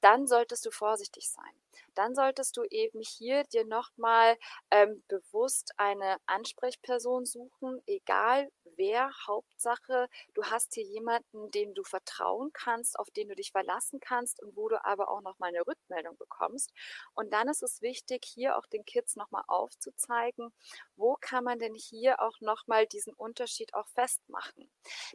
dann 0.04 0.28
solltest 0.28 0.66
du 0.66 0.72
vorsichtig 0.72 1.30
sein. 1.30 1.54
Dann 1.96 2.16
solltest 2.16 2.58
du 2.58 2.64
eben 2.64 3.02
hier 3.02 3.44
dir 3.46 3.66
nochmal 3.66 4.38
ähm, 4.72 5.04
bewusst 5.08 5.74
eine 5.78 6.18
Ansprechperson 6.26 7.26
suchen, 7.26 7.82
egal 7.86 8.50
wer, 8.76 9.12
Hauptsache, 9.28 10.08
du 10.34 10.44
hast 10.44 10.74
hier 10.74 10.84
jemanden, 10.84 11.52
dem 11.52 11.74
du 11.74 11.84
vertrauen 11.84 12.52
kannst, 12.54 12.98
auf 13.00 13.10
den 13.12 13.30
du 13.30 13.36
dich 13.36 13.52
verlassen 13.52 14.00
kannst 14.00 14.42
und 14.42 14.56
wo 14.56 14.68
du 14.68 14.84
aber 14.84 15.10
auch 15.10 15.22
nochmal 15.22 15.50
eine 15.50 15.66
Rückmeldung 15.66 16.18
bekommst. 16.18 16.74
Und 17.14 17.34
dann 17.34 17.48
ist 17.48 17.64
es 17.64 17.82
wichtig, 17.82 18.26
hier 18.26 18.58
auch 18.58 18.66
den 18.68 18.86
Kids 18.86 19.16
nochmal 19.16 19.44
aufzuzeigen, 19.48 20.52
wo 20.96 21.18
kann 21.20 21.44
man 21.44 21.60
denn 21.60 21.76
hier 21.76 22.20
auch 22.20 22.40
nochmal 22.42 22.88
diesen 22.88 23.14
Unterschied 23.14 23.74
auch 23.74 23.88
festmachen. 23.90 24.70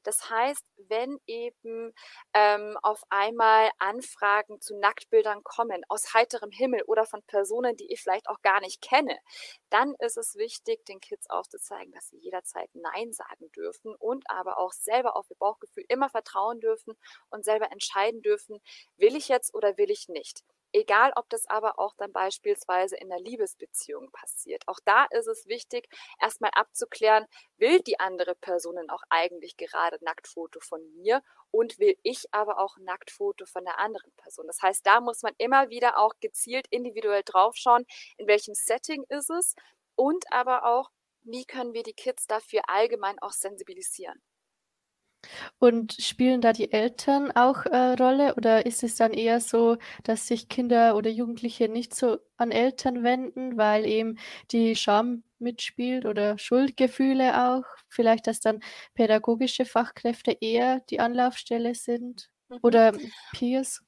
Das 0.05 0.31
heißt, 0.31 0.65
wenn 0.77 1.19
eben 1.27 1.93
ähm, 2.33 2.77
auf 2.83 3.03
einmal 3.11 3.71
Anfragen 3.79 4.61
zu 4.61 4.78
Nacktbildern 4.81 5.43
kommen 5.45 5.83
aus 5.89 6.15
heiterem 6.15 6.51
Himmel 6.51 6.83
oder 6.87 7.07
von 7.07 7.23
Personen, 7.23 7.77
die 7.77 7.93
ich 7.93 8.03
vielleicht 8.03 8.29
auch 8.29 8.43
gar 8.43 8.61
nicht 8.61 8.81
kenne, 8.81 9.17
dann 9.71 9.95
ist 9.99 10.17
es 10.17 10.37
wichtig, 10.37 10.85
den 10.87 11.01
Kids 11.01 11.29
aufzuzeigen, 11.31 11.93
dass 11.93 12.09
sie 12.09 12.19
jederzeit 12.19 12.71
Nein 12.75 13.13
sagen 13.13 13.51
dürfen 13.53 13.95
und 13.97 14.25
aber 14.31 14.59
auch 14.59 14.73
selber 14.73 15.17
auf 15.17 15.31
ihr 15.31 15.37
Bauchgefühl 15.37 15.85
immer 15.89 16.09
vertrauen 16.09 16.61
dürfen 16.61 16.97
und 17.31 17.45
selber 17.45 17.71
entscheiden 17.73 18.23
dürfen, 18.23 18.61
will 18.97 19.17
ich 19.17 19.29
jetzt 19.29 19.55
oder 19.55 19.77
will 19.77 19.91
ich 19.91 20.09
nicht. 20.09 20.43
Egal, 20.73 21.13
ob 21.17 21.29
das 21.31 21.49
aber 21.49 21.79
auch 21.79 21.95
dann 21.97 22.13
beispielsweise 22.13 22.97
in 22.97 23.09
der 23.09 23.21
Liebesbeziehung 23.21 24.11
passiert. 24.13 24.63
Auch 24.67 24.81
da 24.85 25.07
ist 25.07 25.27
es 25.27 25.47
wichtig, 25.47 25.89
erstmal 26.21 26.51
abzuklären, 26.55 27.27
will 27.57 27.81
die 27.81 27.99
andere 28.01 28.35
Person 28.35 28.79
auch 28.91 29.03
eigentlich 29.09 29.57
gerade 29.57 29.99
Nacktfoto 30.03 30.61
von 30.61 30.81
mir 30.97 31.23
und 31.51 31.79
will 31.79 31.97
ich 32.03 32.27
aber 32.33 32.59
auch 32.59 32.77
Nacktfoto 32.79 33.47
von 33.47 33.65
der 33.65 33.79
anderen 33.79 34.13
Person. 34.17 34.47
Das 34.47 34.61
heißt, 34.61 34.87
da 34.87 35.01
muss 35.01 35.23
man 35.23 35.33
immer 35.39 35.71
wieder 35.71 35.99
auch 35.99 36.15
gezielt 36.21 36.67
individuell 36.69 37.23
draufschauen, 37.25 37.87
in 38.19 38.27
welchem 38.27 38.55
Setting 38.55 39.05
ist 39.09 39.31
es 39.31 39.55
und 39.95 40.31
aber 40.33 40.65
auch, 40.65 40.91
wie 41.23 41.45
können 41.45 41.73
wir 41.73 41.83
die 41.83 41.95
Kids 41.95 42.27
dafür 42.27 42.63
allgemein 42.69 43.19
auch 43.21 43.33
sensibilisieren. 43.33 44.23
Und 45.59 45.95
spielen 45.95 46.41
da 46.41 46.53
die 46.53 46.73
Eltern 46.73 47.33
auch 47.33 47.67
äh, 47.67 47.95
Rolle 47.95 48.35
oder 48.37 48.67
ist 48.67 48.83
es 48.83 48.97
dann 48.97 49.13
eher 49.13 49.41
so, 49.41 49.77
dass 50.05 50.27
sich 50.29 50.49
Kinder 50.49 50.97
oder 50.97 51.11
Jugendliche 51.11 51.69
nicht 51.69 51.95
so 51.95 52.19
an 52.37 52.51
Eltern 52.53 53.03
wenden, 53.03 53.57
weil 53.57 53.85
eben 53.85 54.19
die 54.53 54.77
Scham 54.77 55.25
mitspielt 55.39 56.07
oder 56.07 56.39
Schuldgefühle 56.39 57.51
auch? 57.51 57.65
Vielleicht, 57.89 58.27
dass 58.27 58.41
dann 58.41 58.61
pädagogische 58.95 59.65
Fachkräfte 59.65 60.37
eher 60.41 60.81
die 60.91 61.01
Anlaufstelle 61.01 61.75
sind 61.75 62.31
mhm. 62.49 62.59
oder 62.63 62.93
Peers? 63.33 63.83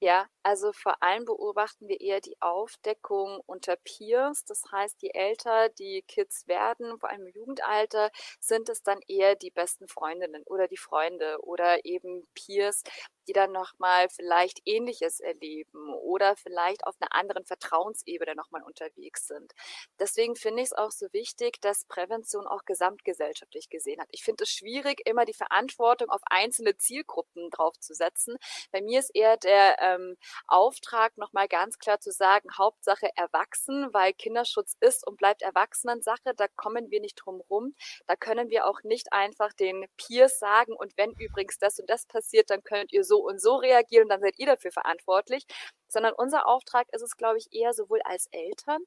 Ja, 0.00 0.26
also 0.46 0.72
vor 0.72 1.02
allem 1.02 1.24
beobachten 1.24 1.88
wir 1.88 2.00
eher 2.00 2.20
die 2.20 2.40
Aufdeckung 2.40 3.40
unter 3.46 3.74
Peers. 3.74 4.44
Das 4.44 4.62
heißt, 4.70 5.02
je 5.02 5.10
älter 5.12 5.70
die 5.70 6.04
Kids 6.06 6.46
werden, 6.46 7.00
vor 7.00 7.10
allem 7.10 7.26
im 7.26 7.32
Jugendalter, 7.32 8.12
sind 8.38 8.68
es 8.68 8.80
dann 8.84 9.00
eher 9.08 9.34
die 9.34 9.50
besten 9.50 9.88
Freundinnen 9.88 10.44
oder 10.44 10.68
die 10.68 10.76
Freunde 10.76 11.38
oder 11.42 11.84
eben 11.84 12.28
Peers, 12.36 12.84
die 13.26 13.32
dann 13.32 13.50
nochmal 13.50 14.08
vielleicht 14.08 14.60
Ähnliches 14.64 15.18
erleben 15.18 15.92
oder 15.94 16.36
vielleicht 16.36 16.86
auf 16.86 16.94
einer 17.00 17.12
anderen 17.12 17.44
Vertrauensebene 17.44 18.36
nochmal 18.36 18.62
unterwegs 18.62 19.26
sind. 19.26 19.52
Deswegen 19.98 20.36
finde 20.36 20.62
ich 20.62 20.68
es 20.68 20.72
auch 20.72 20.92
so 20.92 21.12
wichtig, 21.12 21.60
dass 21.60 21.86
Prävention 21.86 22.46
auch 22.46 22.64
gesamtgesellschaftlich 22.64 23.68
gesehen 23.68 24.00
hat. 24.00 24.08
Ich 24.12 24.22
finde 24.22 24.44
es 24.44 24.50
schwierig, 24.50 25.00
immer 25.06 25.24
die 25.24 25.34
Verantwortung 25.34 26.08
auf 26.10 26.22
einzelne 26.26 26.76
Zielgruppen 26.76 27.50
draufzusetzen. 27.50 28.36
Bei 28.70 28.80
mir 28.80 29.00
ist 29.00 29.10
eher 29.12 29.36
der 29.36 29.76
ähm, 29.80 30.16
Auftrag, 30.46 31.16
nochmal 31.16 31.48
ganz 31.48 31.78
klar 31.78 32.00
zu 32.00 32.10
sagen, 32.12 32.48
Hauptsache 32.56 33.08
erwachsen, 33.16 33.88
weil 33.92 34.12
Kinderschutz 34.12 34.76
ist 34.80 35.06
und 35.06 35.16
bleibt 35.16 35.42
Erwachsenensache. 35.42 36.34
Da 36.36 36.46
kommen 36.48 36.90
wir 36.90 37.00
nicht 37.00 37.16
drum 37.16 37.42
rum. 37.50 37.74
Da 38.06 38.16
können 38.16 38.50
wir 38.50 38.66
auch 38.66 38.82
nicht 38.82 39.12
einfach 39.12 39.52
den 39.52 39.86
Peers 39.96 40.38
sagen, 40.38 40.74
und 40.74 40.96
wenn 40.96 41.12
übrigens 41.12 41.58
das 41.58 41.78
und 41.78 41.88
das 41.90 42.06
passiert, 42.06 42.50
dann 42.50 42.62
könnt 42.62 42.92
ihr 42.92 43.04
so 43.04 43.18
und 43.18 43.40
so 43.40 43.56
reagieren, 43.56 44.08
dann 44.08 44.20
seid 44.20 44.38
ihr 44.38 44.46
dafür 44.46 44.72
verantwortlich. 44.72 45.46
Sondern 45.88 46.14
unser 46.14 46.46
Auftrag 46.46 46.88
ist 46.92 47.02
es, 47.02 47.16
glaube 47.16 47.38
ich, 47.38 47.48
eher 47.52 47.72
sowohl 47.72 48.00
als 48.02 48.26
Eltern, 48.32 48.80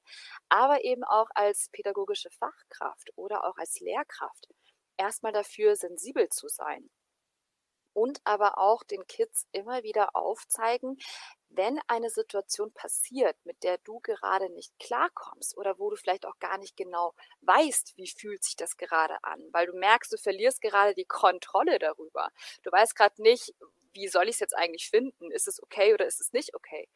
aber 0.50 0.84
eben 0.84 1.04
auch 1.04 1.30
als 1.34 1.70
pädagogische 1.72 2.30
Fachkraft 2.30 3.12
oder 3.16 3.46
auch 3.46 3.58
als 3.58 3.80
Lehrkraft, 3.80 4.48
erstmal 4.98 5.32
dafür 5.32 5.76
sensibel 5.76 6.30
zu 6.30 6.48
sein 6.50 6.90
und 8.00 8.22
aber 8.24 8.58
auch 8.58 8.84
den 8.84 9.06
Kids 9.08 9.46
immer 9.52 9.84
wieder 9.84 10.16
aufzeigen, 10.16 10.98
wenn 11.50 11.82
eine 11.88 12.10
Situation 12.10 12.72
passiert, 12.72 13.36
mit 13.44 13.62
der 13.64 13.78
du 13.80 14.00
gerade 14.00 14.50
nicht 14.52 14.72
klarkommst 14.80 15.58
oder 15.58 15.78
wo 15.80 15.90
du 15.90 15.98
vielleicht 15.98 16.26
auch 16.26 16.40
gar 16.40 16.58
nicht 16.60 16.78
genau 16.78 17.14
weißt, 17.42 17.98
wie 17.98 18.08
fühlt 18.08 18.42
sich 18.42 18.56
das 18.56 18.78
gerade 18.78 19.22
an, 19.24 19.42
weil 19.52 19.66
du 19.66 19.74
merkst, 19.74 20.14
du 20.14 20.18
verlierst 20.18 20.62
gerade 20.62 20.94
die 20.96 21.04
Kontrolle 21.04 21.78
darüber. 21.78 22.30
Du 22.64 22.72
weißt 22.72 22.96
gerade 22.96 23.22
nicht, 23.22 23.54
wie 23.92 24.08
soll 24.08 24.30
ich 24.30 24.36
es 24.36 24.40
jetzt 24.40 24.56
eigentlich 24.58 24.90
finden? 24.90 25.30
Ist 25.32 25.50
es 25.50 25.62
okay 25.62 25.94
oder 25.94 26.06
ist 26.06 26.22
es 26.22 26.32
nicht 26.32 26.56
okay? 26.56 26.88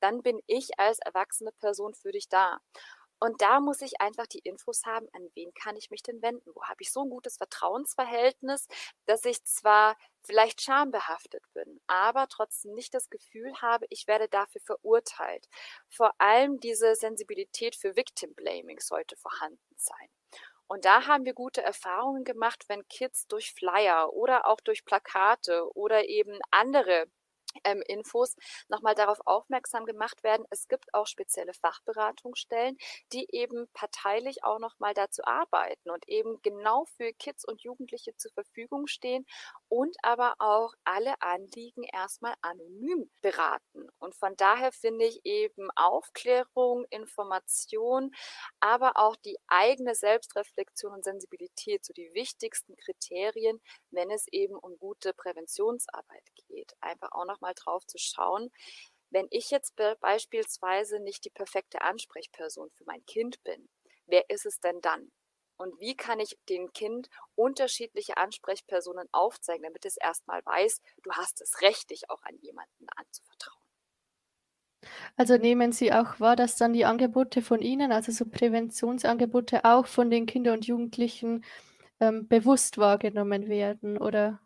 Dann 0.00 0.22
bin 0.22 0.40
ich 0.46 0.78
als 0.78 0.98
erwachsene 1.00 1.52
Person 1.52 1.92
für 1.94 2.12
dich 2.12 2.28
da. 2.30 2.58
Und 3.20 3.42
da 3.42 3.60
muss 3.60 3.82
ich 3.82 4.00
einfach 4.00 4.26
die 4.26 4.40
Infos 4.40 4.84
haben, 4.84 5.08
an 5.12 5.28
wen 5.34 5.52
kann 5.54 5.76
ich 5.76 5.90
mich 5.90 6.02
denn 6.02 6.22
wenden? 6.22 6.50
Wo 6.54 6.62
habe 6.64 6.82
ich 6.82 6.92
so 6.92 7.02
ein 7.02 7.10
gutes 7.10 7.36
Vertrauensverhältnis, 7.36 8.66
dass 9.06 9.24
ich 9.24 9.44
zwar 9.44 9.96
vielleicht 10.22 10.60
schambehaftet 10.60 11.42
bin, 11.54 11.80
aber 11.86 12.28
trotzdem 12.28 12.74
nicht 12.74 12.94
das 12.94 13.10
Gefühl 13.10 13.52
habe, 13.60 13.86
ich 13.90 14.06
werde 14.06 14.28
dafür 14.28 14.60
verurteilt. 14.60 15.48
Vor 15.88 16.12
allem 16.20 16.60
diese 16.60 16.94
Sensibilität 16.94 17.74
für 17.76 17.96
Victim 17.96 18.34
Blaming 18.34 18.80
sollte 18.80 19.16
vorhanden 19.16 19.74
sein. 19.76 20.08
Und 20.68 20.84
da 20.84 21.06
haben 21.06 21.24
wir 21.24 21.32
gute 21.32 21.62
Erfahrungen 21.62 22.24
gemacht, 22.24 22.64
wenn 22.68 22.86
Kids 22.88 23.26
durch 23.26 23.52
Flyer 23.54 24.12
oder 24.12 24.46
auch 24.46 24.60
durch 24.60 24.84
Plakate 24.84 25.74
oder 25.74 26.08
eben 26.08 26.38
andere 26.50 27.06
ähm, 27.64 27.82
Infos 27.86 28.36
nochmal 28.68 28.94
darauf 28.94 29.18
aufmerksam 29.26 29.84
gemacht 29.86 30.22
werden. 30.22 30.46
Es 30.50 30.68
gibt 30.68 30.92
auch 30.94 31.06
spezielle 31.06 31.54
Fachberatungsstellen, 31.54 32.76
die 33.12 33.26
eben 33.30 33.68
parteilich 33.72 34.44
auch 34.44 34.58
nochmal 34.58 34.94
dazu 34.94 35.22
arbeiten 35.24 35.90
und 35.90 36.08
eben 36.08 36.40
genau 36.42 36.84
für 36.96 37.12
Kids 37.12 37.44
und 37.44 37.62
Jugendliche 37.62 38.16
zur 38.16 38.32
Verfügung 38.32 38.86
stehen 38.86 39.26
und 39.68 39.96
aber 40.02 40.34
auch 40.38 40.74
alle 40.84 41.20
Anliegen 41.20 41.84
erstmal 41.84 42.34
anonym 42.42 43.10
beraten. 43.22 43.88
Und 43.98 44.14
von 44.14 44.36
daher 44.36 44.72
finde 44.72 45.04
ich 45.06 45.20
eben 45.24 45.70
Aufklärung, 45.76 46.84
Information, 46.90 48.12
aber 48.60 48.92
auch 48.96 49.16
die 49.16 49.38
eigene 49.48 49.94
Selbstreflexion 49.94 50.92
und 50.92 51.04
Sensibilität 51.04 51.84
so 51.84 51.92
die 51.92 52.10
wichtigsten 52.14 52.76
Kriterien, 52.76 53.60
wenn 53.90 54.10
es 54.10 54.26
eben 54.28 54.56
um 54.56 54.78
gute 54.78 55.12
Präventionsarbeit 55.12 56.24
geht. 56.48 56.74
Einfach 56.80 57.12
auch 57.12 57.26
nochmal 57.26 57.47
drauf 57.54 57.86
zu 57.86 57.98
schauen, 57.98 58.50
wenn 59.10 59.26
ich 59.30 59.50
jetzt 59.50 59.76
be 59.76 59.96
beispielsweise 60.00 61.00
nicht 61.00 61.24
die 61.24 61.30
perfekte 61.30 61.80
Ansprechperson 61.82 62.70
für 62.70 62.84
mein 62.84 63.04
Kind 63.06 63.42
bin, 63.44 63.68
wer 64.06 64.28
ist 64.28 64.46
es 64.46 64.60
denn 64.60 64.80
dann? 64.80 65.10
Und 65.56 65.80
wie 65.80 65.96
kann 65.96 66.20
ich 66.20 66.38
dem 66.48 66.72
Kind 66.72 67.08
unterschiedliche 67.34 68.16
Ansprechpersonen 68.16 69.08
aufzeigen, 69.10 69.64
damit 69.64 69.84
es 69.84 69.96
erstmal 69.96 70.44
weiß, 70.44 70.80
du 71.02 71.10
hast 71.12 71.40
es 71.40 71.60
recht, 71.62 71.90
dich 71.90 72.08
auch 72.10 72.22
an 72.22 72.36
jemanden 72.40 72.86
anzuvertrauen. 72.94 73.58
Also 75.16 75.36
nehmen 75.36 75.72
Sie 75.72 75.92
auch 75.92 76.20
wahr, 76.20 76.36
dass 76.36 76.56
dann 76.56 76.72
die 76.72 76.84
Angebote 76.84 77.42
von 77.42 77.60
Ihnen, 77.60 77.90
also 77.90 78.12
so 78.12 78.24
Präventionsangebote 78.24 79.64
auch 79.64 79.86
von 79.86 80.10
den 80.10 80.26
Kindern 80.26 80.54
und 80.54 80.66
Jugendlichen 80.66 81.44
ähm, 81.98 82.28
bewusst 82.28 82.78
wahrgenommen 82.78 83.48
werden 83.48 83.98
oder 83.98 84.40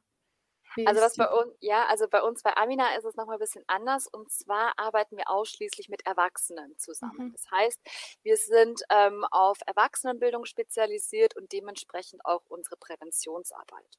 wie 0.77 0.87
also 0.87 1.01
was 1.01 1.17
bei 1.17 1.29
uns, 1.29 1.55
ja, 1.61 1.87
also 1.87 2.09
bei 2.09 2.23
uns 2.23 2.43
bei 2.43 2.57
Amina 2.57 2.95
ist 2.97 3.05
es 3.05 3.17
nochmal 3.17 3.37
ein 3.37 3.41
bisschen 3.41 3.65
anders 3.67 4.07
und 4.07 4.31
zwar 4.31 4.73
arbeiten 4.79 5.17
wir 5.17 5.31
ausschließlich 5.31 5.89
mit 5.89 6.07
Erwachsenen 6.07 6.79
zusammen. 6.79 7.29
Mhm. 7.29 7.33
Das 7.33 7.51
heißt, 7.51 7.81
wir 8.23 8.37
sind 8.37 8.83
ähm, 8.91 9.25
auf 9.31 9.59
Erwachsenenbildung 9.67 10.45
spezialisiert 10.45 11.37
und 11.37 11.53
dementsprechend 11.53 12.25
auch 12.25 12.43
unsere 12.49 12.77
Präventionsarbeit. 12.77 13.99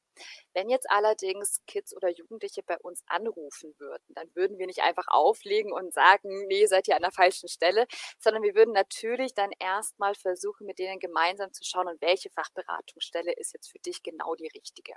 Wenn 0.53 0.69
jetzt 0.69 0.89
allerdings 0.91 1.61
Kids 1.65 1.95
oder 1.95 2.09
Jugendliche 2.09 2.61
bei 2.63 2.77
uns 2.77 3.03
anrufen 3.07 3.73
würden, 3.79 4.03
dann 4.09 4.29
würden 4.35 4.59
wir 4.59 4.67
nicht 4.67 4.83
einfach 4.83 5.07
auflegen 5.07 5.73
und 5.73 5.93
sagen, 5.93 6.45
nee, 6.47 6.65
seid 6.67 6.87
ihr 6.87 6.95
an 6.95 7.01
der 7.01 7.11
falschen 7.11 7.49
Stelle, 7.49 7.87
sondern 8.19 8.43
wir 8.43 8.53
würden 8.53 8.73
natürlich 8.73 9.33
dann 9.33 9.51
erstmal 9.59 10.13
versuchen, 10.13 10.67
mit 10.67 10.77
denen 10.77 10.99
gemeinsam 10.99 11.51
zu 11.51 11.63
schauen, 11.63 11.87
und 11.87 12.01
welche 12.01 12.29
Fachberatungsstelle 12.29 13.33
ist 13.33 13.53
jetzt 13.53 13.71
für 13.71 13.79
dich 13.79 14.03
genau 14.03 14.35
die 14.35 14.47
richtige. 14.47 14.93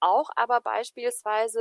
Auch 0.00 0.28
aber 0.36 0.60
beispielsweise, 0.60 1.01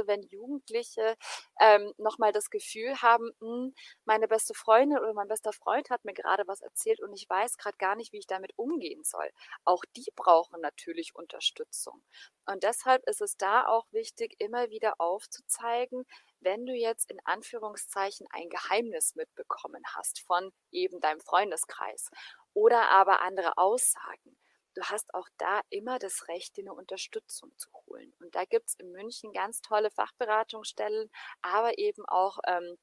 wenn 0.08 0.21
Jugendliche 0.23 1.15
ähm, 1.60 1.93
nochmal 1.97 2.32
das 2.32 2.49
Gefühl 2.49 3.01
haben, 3.01 3.32
mh, 3.39 3.47
hm, 3.47 3.75
meine 4.06 4.27
beste 4.27 4.54
Freundin 4.54 4.99
oder 4.99 5.13
mein 5.13 5.27
bester 5.27 5.54
Freund 5.54 5.89
hat 5.89 6.06
mir 6.06 6.13
gerade 6.13 6.47
was 6.47 6.62
erzählt 6.62 7.01
und 7.01 7.13
ich 7.13 7.30
weiß 7.30 7.58
gerade 7.58 7.77
gar 7.77 7.95
nicht, 7.95 8.12
wie 8.13 8.19
ich 8.19 8.27
damit 8.27 8.54
umgehen 8.58 9.04
soll. 9.04 9.30
Auch 9.63 9.84
die 9.95 10.12
brauchen 10.15 10.62
natürlich 10.62 11.15
Unterstützung. 11.15 12.01
Und 12.45 12.63
deshalb 12.63 13.08
ist 13.08 13.21
es 13.21 13.38
da 13.38 13.67
auch 13.67 13.86
wichtig, 13.91 14.36
immer 14.39 14.69
wieder 14.69 14.95
aufzuzeigen, 14.99 16.06
wenn 16.39 16.65
du 16.65 16.73
jetzt 16.73 17.10
in 17.10 17.19
Anführungszeichen 17.23 18.27
ein 18.32 18.49
Geheimnis 18.49 19.15
mitbekommen 19.15 19.84
hast 19.95 20.21
von 20.21 20.51
eben 20.71 20.99
deinem 20.99 21.21
Freundeskreis 21.21 22.10
oder 22.54 22.89
aber 22.89 23.21
andere 23.21 23.58
Aussagen. 23.58 24.40
Du 24.82 24.88
hast 24.88 25.13
auch 25.13 25.28
da 25.38 25.62
immer 25.70 26.00
das 26.00 26.28
Recht, 26.28 26.58
dir 26.58 26.63
eine 26.63 26.74
Unterstützung 26.74 27.56
zu 27.56 27.70
holen. 27.86 28.12
Und 28.20 28.34
da 28.34 28.46
gibt 28.46 28.70
es 28.70 28.74
in 28.80 28.91
München 28.91 29.32
ganz 29.32 29.62
tolle 29.62 29.91
Fachberatungsstellen, 29.91 31.12
aber 31.44 31.78
eben 31.78 32.04
auch 32.08 32.39
ähm, 32.48 32.80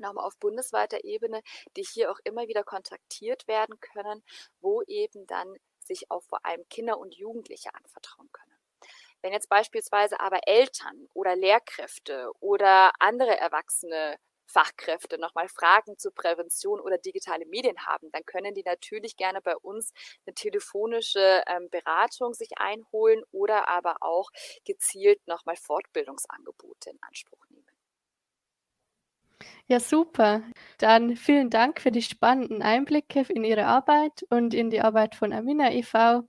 nochmal 0.00 0.24
auf 0.24 0.38
bundesweiter 0.38 1.04
Ebene, 1.04 1.42
die 1.76 1.82
hier 1.82 2.10
auch 2.10 2.18
immer 2.24 2.48
wieder 2.48 2.64
kontaktiert 2.64 3.46
werden 3.48 3.78
können, 3.80 4.24
wo 4.62 4.80
eben 4.86 5.26
dann 5.26 5.54
sich 5.84 6.10
auch 6.10 6.22
vor 6.22 6.42
allem 6.46 6.66
Kinder 6.70 6.96
und 6.98 7.14
Jugendliche 7.16 7.74
anvertrauen 7.74 8.32
können. 8.32 8.56
Wenn 9.20 9.34
jetzt 9.34 9.50
beispielsweise 9.50 10.20
aber 10.20 10.48
Eltern 10.48 11.06
oder 11.12 11.36
Lehrkräfte 11.36 12.30
oder 12.40 12.92
andere 12.98 13.36
erwachsene 13.36 14.16
Fachkräfte 14.52 15.18
nochmal 15.18 15.48
Fragen 15.48 15.98
zur 15.98 16.14
Prävention 16.14 16.80
oder 16.80 16.98
digitale 16.98 17.46
Medien 17.46 17.86
haben, 17.86 18.10
dann 18.12 18.24
können 18.26 18.54
die 18.54 18.62
natürlich 18.62 19.16
gerne 19.16 19.40
bei 19.40 19.56
uns 19.56 19.92
eine 20.26 20.34
telefonische 20.34 21.42
ähm, 21.46 21.68
Beratung 21.70 22.34
sich 22.34 22.50
einholen 22.58 23.22
oder 23.32 23.68
aber 23.68 23.96
auch 24.00 24.30
gezielt 24.64 25.26
nochmal 25.26 25.56
Fortbildungsangebote 25.56 26.90
in 26.90 26.98
Anspruch 27.02 27.44
nehmen. 27.48 27.66
Ja, 29.68 29.80
super. 29.80 30.42
Dann 30.78 31.16
vielen 31.16 31.50
Dank 31.50 31.80
für 31.80 31.90
die 31.90 32.02
spannenden 32.02 32.62
Einblicke 32.62 33.24
in 33.28 33.44
Ihre 33.44 33.66
Arbeit 33.66 34.24
und 34.30 34.54
in 34.54 34.70
die 34.70 34.80
Arbeit 34.80 35.14
von 35.14 35.32
Amina 35.32 35.72
e.V. 35.72 36.24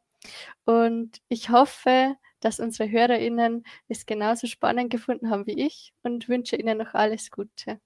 Und 0.65 1.21
ich 1.29 1.49
hoffe, 1.49 2.15
dass 2.39 2.59
unsere 2.59 2.89
HörerInnen 2.89 3.65
es 3.87 4.05
genauso 4.05 4.47
spannend 4.47 4.91
gefunden 4.91 5.29
haben 5.29 5.47
wie 5.47 5.65
ich 5.65 5.93
und 6.03 6.29
wünsche 6.29 6.55
Ihnen 6.55 6.77
noch 6.77 6.93
alles 6.93 7.31
Gute. 7.31 7.79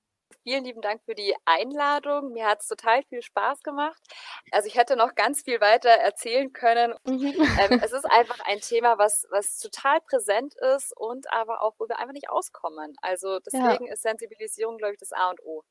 Vielen 0.48 0.64
lieben 0.64 0.80
Dank 0.80 1.02
für 1.04 1.14
die 1.14 1.36
Einladung. 1.44 2.32
Mir 2.32 2.46
hat 2.46 2.62
es 2.62 2.68
total 2.68 3.04
viel 3.04 3.22
Spaß 3.22 3.64
gemacht. 3.64 4.02
Also 4.50 4.70
ich 4.70 4.78
hätte 4.78 4.96
noch 4.96 5.14
ganz 5.14 5.42
viel 5.42 5.60
weiter 5.60 5.90
erzählen 5.90 6.54
können. 6.54 6.94
Mhm. 7.06 7.34
Ähm, 7.60 7.82
es 7.84 7.92
ist 7.92 8.06
einfach 8.10 8.40
ein 8.46 8.62
Thema, 8.62 8.98
was, 8.98 9.28
was 9.30 9.60
total 9.60 10.00
präsent 10.00 10.56
ist 10.74 10.96
und 10.96 11.30
aber 11.34 11.62
auch, 11.62 11.74
wo 11.80 11.90
wir 11.90 12.00
einfach 12.00 12.14
nicht 12.14 12.30
auskommen. 12.30 12.94
Also 13.02 13.40
deswegen 13.40 13.88
ja. 13.88 13.92
ist 13.92 14.04
Sensibilisierung, 14.04 14.78
glaube 14.78 14.94
ich, 14.94 15.00
das 15.02 15.12
A 15.12 15.32
und 15.32 15.44
O. 15.44 15.64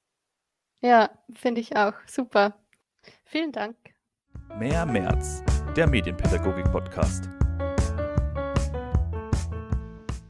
Ja, 0.82 1.08
finde 1.34 1.62
ich 1.62 1.74
auch. 1.74 1.94
Super. 2.06 2.62
Vielen 3.24 3.52
Dank. 3.52 3.78
Mehr 4.58 4.84
März, 4.84 5.42
der 5.74 5.86
Medienpädagogik-Podcast. 5.86 7.30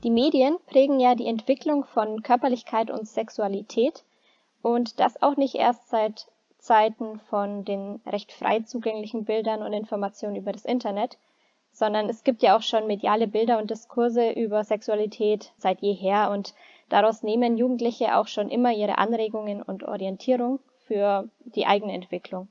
Die 0.05 0.11
Medien 0.11 0.57
prägen 0.67 1.01
ja 1.01 1.17
die 1.17 1.27
Entwicklung 1.27 1.85
von 1.85 2.23
Körperlichkeit 2.23 2.93
und 2.93 3.09
Sexualität 3.09 4.05
und 4.63 5.01
das 5.01 5.23
auch 5.23 5.37
nicht 5.37 5.55
erst 5.55 5.89
seit 5.89 6.27
Zeiten 6.59 7.21
von 7.31 7.65
den 7.65 8.01
recht 8.07 8.33
frei 8.33 8.61
zugänglichen 8.61 9.25
Bildern 9.25 9.63
und 9.63 9.73
Informationen 9.73 10.37
über 10.37 10.53
das 10.53 10.65
Internet, 10.65 11.19
sondern 11.73 12.09
es 12.09 12.25
gibt 12.25 12.43
ja 12.43 12.57
auch 12.57 12.63
schon 12.63 12.87
mediale 12.87 13.29
Bilder 13.29 13.59
und 13.59 13.71
Diskurse 13.71 14.31
über 14.31 14.65
Sexualität 14.65 15.53
seit 15.59 15.81
jeher 15.81 16.31
und 16.31 16.55
Daraus 16.89 17.23
nehmen 17.23 17.57
Jugendliche 17.57 18.17
auch 18.17 18.29
schon 18.29 18.49
immer 18.49 18.73
ihre 18.73 18.99
Anregungen 18.99 19.61
und 19.61 19.83
Orientierung 19.83 20.61
für 20.87 21.29
die 21.45 21.67
eigene 21.67 21.93
Entwicklung. 21.93 22.49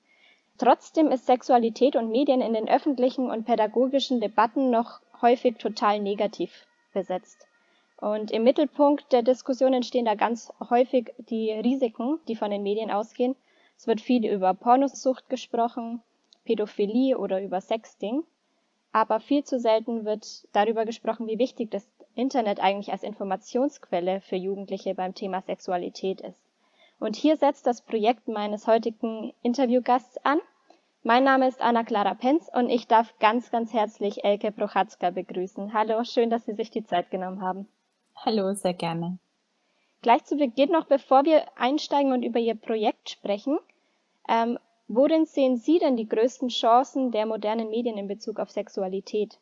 Trotzdem 0.57 1.09
ist 1.11 1.25
Sexualität 1.25 1.95
und 1.95 2.11
Medien 2.11 2.41
in 2.41 2.53
den 2.53 2.67
öffentlichen 2.67 3.29
und 3.29 3.45
pädagogischen 3.45 4.19
Debatten 4.19 4.69
noch 4.69 4.99
häufig 5.21 5.57
total 5.57 5.99
negativ 5.99 6.65
besetzt. 6.93 7.47
Und 7.97 8.29
im 8.31 8.43
Mittelpunkt 8.43 9.11
der 9.13 9.23
Diskussionen 9.23 9.81
stehen 9.81 10.05
da 10.05 10.15
ganz 10.15 10.51
häufig 10.69 11.13
die 11.17 11.51
Risiken, 11.51 12.19
die 12.27 12.35
von 12.35 12.51
den 12.51 12.61
Medien 12.61 12.91
ausgehen. 12.91 13.35
Es 13.77 13.87
wird 13.87 14.01
viel 14.01 14.25
über 14.25 14.53
Pornosucht 14.53 15.29
gesprochen, 15.29 16.01
Pädophilie 16.43 17.17
oder 17.17 17.41
über 17.41 17.61
Sexting. 17.61 18.23
Aber 18.91 19.19
viel 19.19 19.43
zu 19.43 19.59
selten 19.59 20.05
wird 20.05 20.47
darüber 20.53 20.85
gesprochen, 20.85 21.27
wie 21.27 21.39
wichtig 21.39 21.71
das 21.71 21.87
Internet 22.15 22.59
eigentlich 22.59 22.91
als 22.91 23.03
Informationsquelle 23.03 24.21
für 24.21 24.37
Jugendliche 24.37 24.93
beim 24.95 25.13
Thema 25.13 25.41
Sexualität 25.41 26.21
ist. 26.21 26.39
Und 26.99 27.15
hier 27.15 27.35
setzt 27.35 27.67
das 27.67 27.81
Projekt 27.81 28.27
meines 28.27 28.67
heutigen 28.67 29.33
Interviewgasts 29.41 30.17
an. 30.23 30.39
Mein 31.03 31.23
Name 31.23 31.47
ist 31.47 31.61
Anna-Clara 31.61 32.13
Penz 32.13 32.49
und 32.53 32.69
ich 32.69 32.87
darf 32.87 33.17
ganz, 33.19 33.51
ganz 33.51 33.73
herzlich 33.73 34.23
Elke 34.23 34.51
Prochatzka 34.51 35.09
begrüßen. 35.09 35.73
Hallo, 35.73 36.03
schön, 36.03 36.29
dass 36.29 36.45
Sie 36.45 36.53
sich 36.53 36.71
die 36.71 36.85
Zeit 36.85 37.11
genommen 37.11 37.41
haben. 37.41 37.67
Hallo, 38.25 38.55
sehr 38.55 38.73
gerne. 38.73 39.19
Gleich 40.01 40.25
zu 40.25 40.35
Beginn 40.35 40.71
noch, 40.71 40.87
bevor 40.87 41.25
wir 41.25 41.45
einsteigen 41.59 42.11
und 42.11 42.23
über 42.23 42.39
Ihr 42.39 42.55
Projekt 42.55 43.11
sprechen, 43.11 43.59
ähm, 44.27 44.57
worin 44.87 45.27
sehen 45.27 45.57
Sie 45.57 45.77
denn 45.77 45.95
die 45.95 46.09
größten 46.09 46.47
Chancen 46.47 47.11
der 47.11 47.27
modernen 47.27 47.69
Medien 47.69 47.99
in 47.99 48.07
Bezug 48.07 48.39
auf 48.39 48.49
Sexualität? 48.49 49.37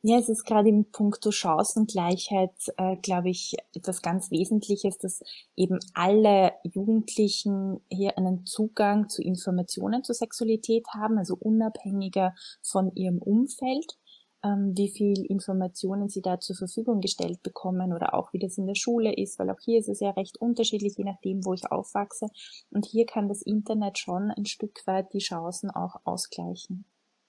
Ja, 0.00 0.18
es 0.18 0.30
ist 0.30 0.44
gerade 0.44 0.70
im 0.70 0.90
Punkto 0.90 1.30
Chancengleichheit, 1.30 2.54
äh, 2.78 2.96
glaube 2.96 3.28
ich, 3.28 3.56
etwas 3.74 4.00
ganz 4.00 4.30
Wesentliches, 4.30 4.96
dass 4.96 5.22
eben 5.54 5.78
alle 5.92 6.52
Jugendlichen 6.62 7.82
hier 7.90 8.16
einen 8.16 8.46
Zugang 8.46 9.10
zu 9.10 9.22
Informationen 9.22 10.02
zur 10.02 10.14
Sexualität 10.14 10.86
haben, 10.94 11.18
also 11.18 11.36
unabhängiger 11.38 12.34
von 12.62 12.90
ihrem 12.94 13.18
Umfeld 13.18 13.98
wie 14.44 14.88
viel 14.88 15.24
Informationen 15.24 16.08
sie 16.08 16.20
da 16.20 16.38
zur 16.38 16.56
Verfügung 16.56 17.00
gestellt 17.00 17.42
bekommen 17.42 17.92
oder 17.92 18.14
auch 18.14 18.32
wie 18.32 18.38
das 18.38 18.58
in 18.58 18.66
der 18.66 18.74
Schule 18.74 19.14
ist, 19.14 19.38
weil 19.38 19.50
auch 19.50 19.60
hier 19.60 19.78
ist 19.78 19.88
es 19.88 20.00
ja 20.00 20.10
recht 20.10 20.36
unterschiedlich, 20.36 20.96
je 20.96 21.04
nachdem, 21.04 21.44
wo 21.44 21.54
ich 21.54 21.70
aufwachse. 21.70 22.26
Und 22.70 22.84
hier 22.84 23.06
kann 23.06 23.28
das 23.28 23.42
Internet 23.42 23.98
schon 23.98 24.30
ein 24.30 24.46
Stück 24.46 24.86
weit 24.86 25.12
die 25.12 25.18
Chancen 25.18 25.70
auch 25.70 25.96
ausgleichen. 26.04 26.84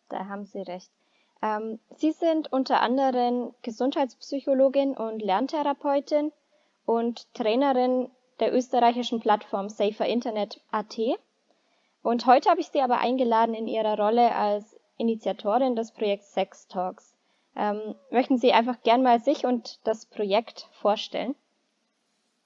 Da 0.09 0.27
haben 0.27 0.45
Sie 0.45 0.59
recht. 0.59 0.91
Ähm, 1.41 1.79
sie 1.95 2.11
sind 2.11 2.51
unter 2.51 2.81
anderem 2.81 3.53
Gesundheitspsychologin 3.61 4.95
und 4.95 5.21
Lerntherapeutin 5.21 6.31
und 6.85 7.33
Trainerin 7.33 8.09
der 8.39 8.53
österreichischen 8.53 9.19
Plattform 9.19 9.69
Safer 9.69 10.05
Internet 10.05 10.61
AT. 10.71 10.97
Und 12.01 12.25
heute 12.25 12.49
habe 12.49 12.61
ich 12.61 12.67
Sie 12.67 12.81
aber 12.81 12.99
eingeladen 12.99 13.55
in 13.55 13.67
Ihrer 13.67 13.97
Rolle 13.97 14.35
als 14.35 14.74
Initiatorin 14.97 15.75
des 15.75 15.91
Projekts 15.91 16.33
Sex 16.33 16.67
Talks. 16.67 17.15
Ähm, 17.55 17.95
möchten 18.11 18.37
Sie 18.37 18.53
einfach 18.53 18.81
gern 18.81 19.01
mal 19.01 19.21
sich 19.21 19.45
und 19.45 19.79
das 19.85 20.05
Projekt 20.05 20.67
vorstellen? 20.73 21.35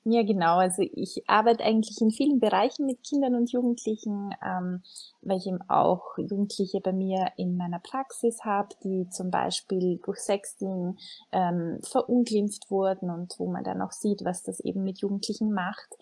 Ja, 0.05 0.23
genau. 0.23 0.57
Also 0.57 0.81
ich 0.93 1.23
arbeite 1.27 1.63
eigentlich 1.63 1.99
in 1.99 2.11
vielen 2.11 2.39
Bereichen 2.39 2.85
mit 2.85 3.03
Kindern 3.03 3.35
und 3.35 3.51
Jugendlichen, 3.51 4.33
ähm, 4.43 4.81
weil 5.21 5.37
ich 5.37 5.47
eben 5.47 5.61
auch 5.69 6.17
Jugendliche 6.17 6.79
bei 6.79 6.93
mir 6.93 7.31
in 7.35 7.57
meiner 7.57 7.79
Praxis 7.79 8.45
habe, 8.45 8.69
die 8.83 9.09
zum 9.09 9.29
Beispiel 9.29 9.99
durch 10.03 10.19
Sexting 10.19 10.97
ähm, 11.31 11.79
verunglimpft 11.83 12.71
wurden 12.71 13.09
und 13.09 13.35
wo 13.37 13.51
man 13.51 13.63
dann 13.63 13.81
auch 13.81 13.91
sieht, 13.91 14.23
was 14.23 14.41
das 14.41 14.59
eben 14.61 14.83
mit 14.83 14.99
Jugendlichen 14.99 15.51
macht 15.51 15.95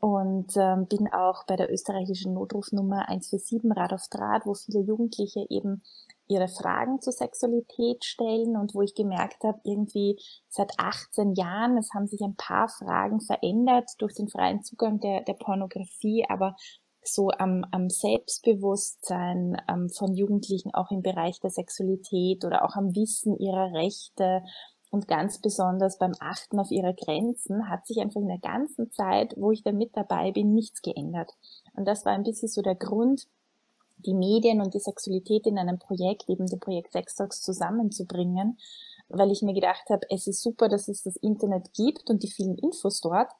und 0.00 0.56
ähm, 0.56 0.86
bin 0.86 1.08
auch 1.12 1.44
bei 1.44 1.56
der 1.56 1.72
österreichischen 1.72 2.34
Notrufnummer 2.34 3.08
147 3.08 3.76
Rad 3.76 3.92
auf 3.92 4.08
Draht, 4.08 4.46
wo 4.46 4.54
viele 4.54 4.80
Jugendliche 4.80 5.44
eben 5.48 5.82
ihre 6.28 6.48
Fragen 6.48 7.00
zur 7.00 7.12
Sexualität 7.12 8.04
stellen 8.04 8.56
und 8.56 8.74
wo 8.74 8.82
ich 8.82 8.94
gemerkt 8.94 9.42
habe, 9.44 9.60
irgendwie 9.64 10.18
seit 10.48 10.72
18 10.78 11.34
Jahren, 11.34 11.78
es 11.78 11.92
haben 11.94 12.06
sich 12.06 12.20
ein 12.20 12.36
paar 12.36 12.68
Fragen 12.68 13.20
verändert 13.20 13.90
durch 13.98 14.14
den 14.14 14.28
freien 14.28 14.62
Zugang 14.62 15.00
der, 15.00 15.22
der 15.22 15.34
Pornografie, 15.34 16.26
aber 16.28 16.54
so 17.02 17.30
am, 17.30 17.64
am 17.70 17.88
Selbstbewusstsein 17.88 19.56
ähm, 19.68 19.88
von 19.88 20.14
Jugendlichen 20.14 20.74
auch 20.74 20.90
im 20.90 21.02
Bereich 21.02 21.40
der 21.40 21.50
Sexualität 21.50 22.44
oder 22.44 22.64
auch 22.64 22.76
am 22.76 22.94
Wissen 22.94 23.38
ihrer 23.38 23.72
Rechte 23.72 24.42
und 24.90 25.08
ganz 25.08 25.38
besonders 25.38 25.98
beim 25.98 26.12
Achten 26.20 26.58
auf 26.58 26.70
ihre 26.70 26.94
Grenzen 26.94 27.68
hat 27.68 27.86
sich 27.86 28.00
einfach 28.00 28.20
in 28.20 28.28
der 28.28 28.38
ganzen 28.38 28.90
Zeit, 28.90 29.34
wo 29.36 29.50
ich 29.50 29.62
da 29.62 29.72
mit 29.72 29.96
dabei 29.96 30.32
bin, 30.32 30.54
nichts 30.54 30.82
geändert. 30.82 31.32
Und 31.74 31.86
das 31.86 32.04
war 32.04 32.12
ein 32.12 32.22
bisschen 32.22 32.48
so 32.48 32.62
der 32.62 32.74
Grund, 32.74 33.26
die 33.98 34.14
Medien 34.14 34.60
und 34.60 34.74
die 34.74 34.80
Sexualität 34.80 35.46
in 35.46 35.58
einem 35.58 35.78
Projekt, 35.78 36.28
eben 36.28 36.46
dem 36.46 36.60
Projekt 36.60 36.92
Sex 36.92 37.16
Talks 37.16 37.42
zusammenzubringen, 37.42 38.58
weil 39.08 39.30
ich 39.30 39.42
mir 39.42 39.54
gedacht 39.54 39.88
habe, 39.90 40.06
es 40.10 40.26
ist 40.26 40.42
super, 40.42 40.68
dass 40.68 40.88
es 40.88 41.02
das 41.02 41.16
Internet 41.16 41.72
gibt 41.74 42.08
und 42.08 42.22
die 42.22 42.30
vielen 42.30 42.56
Infos 42.56 43.00
dort, 43.00 43.30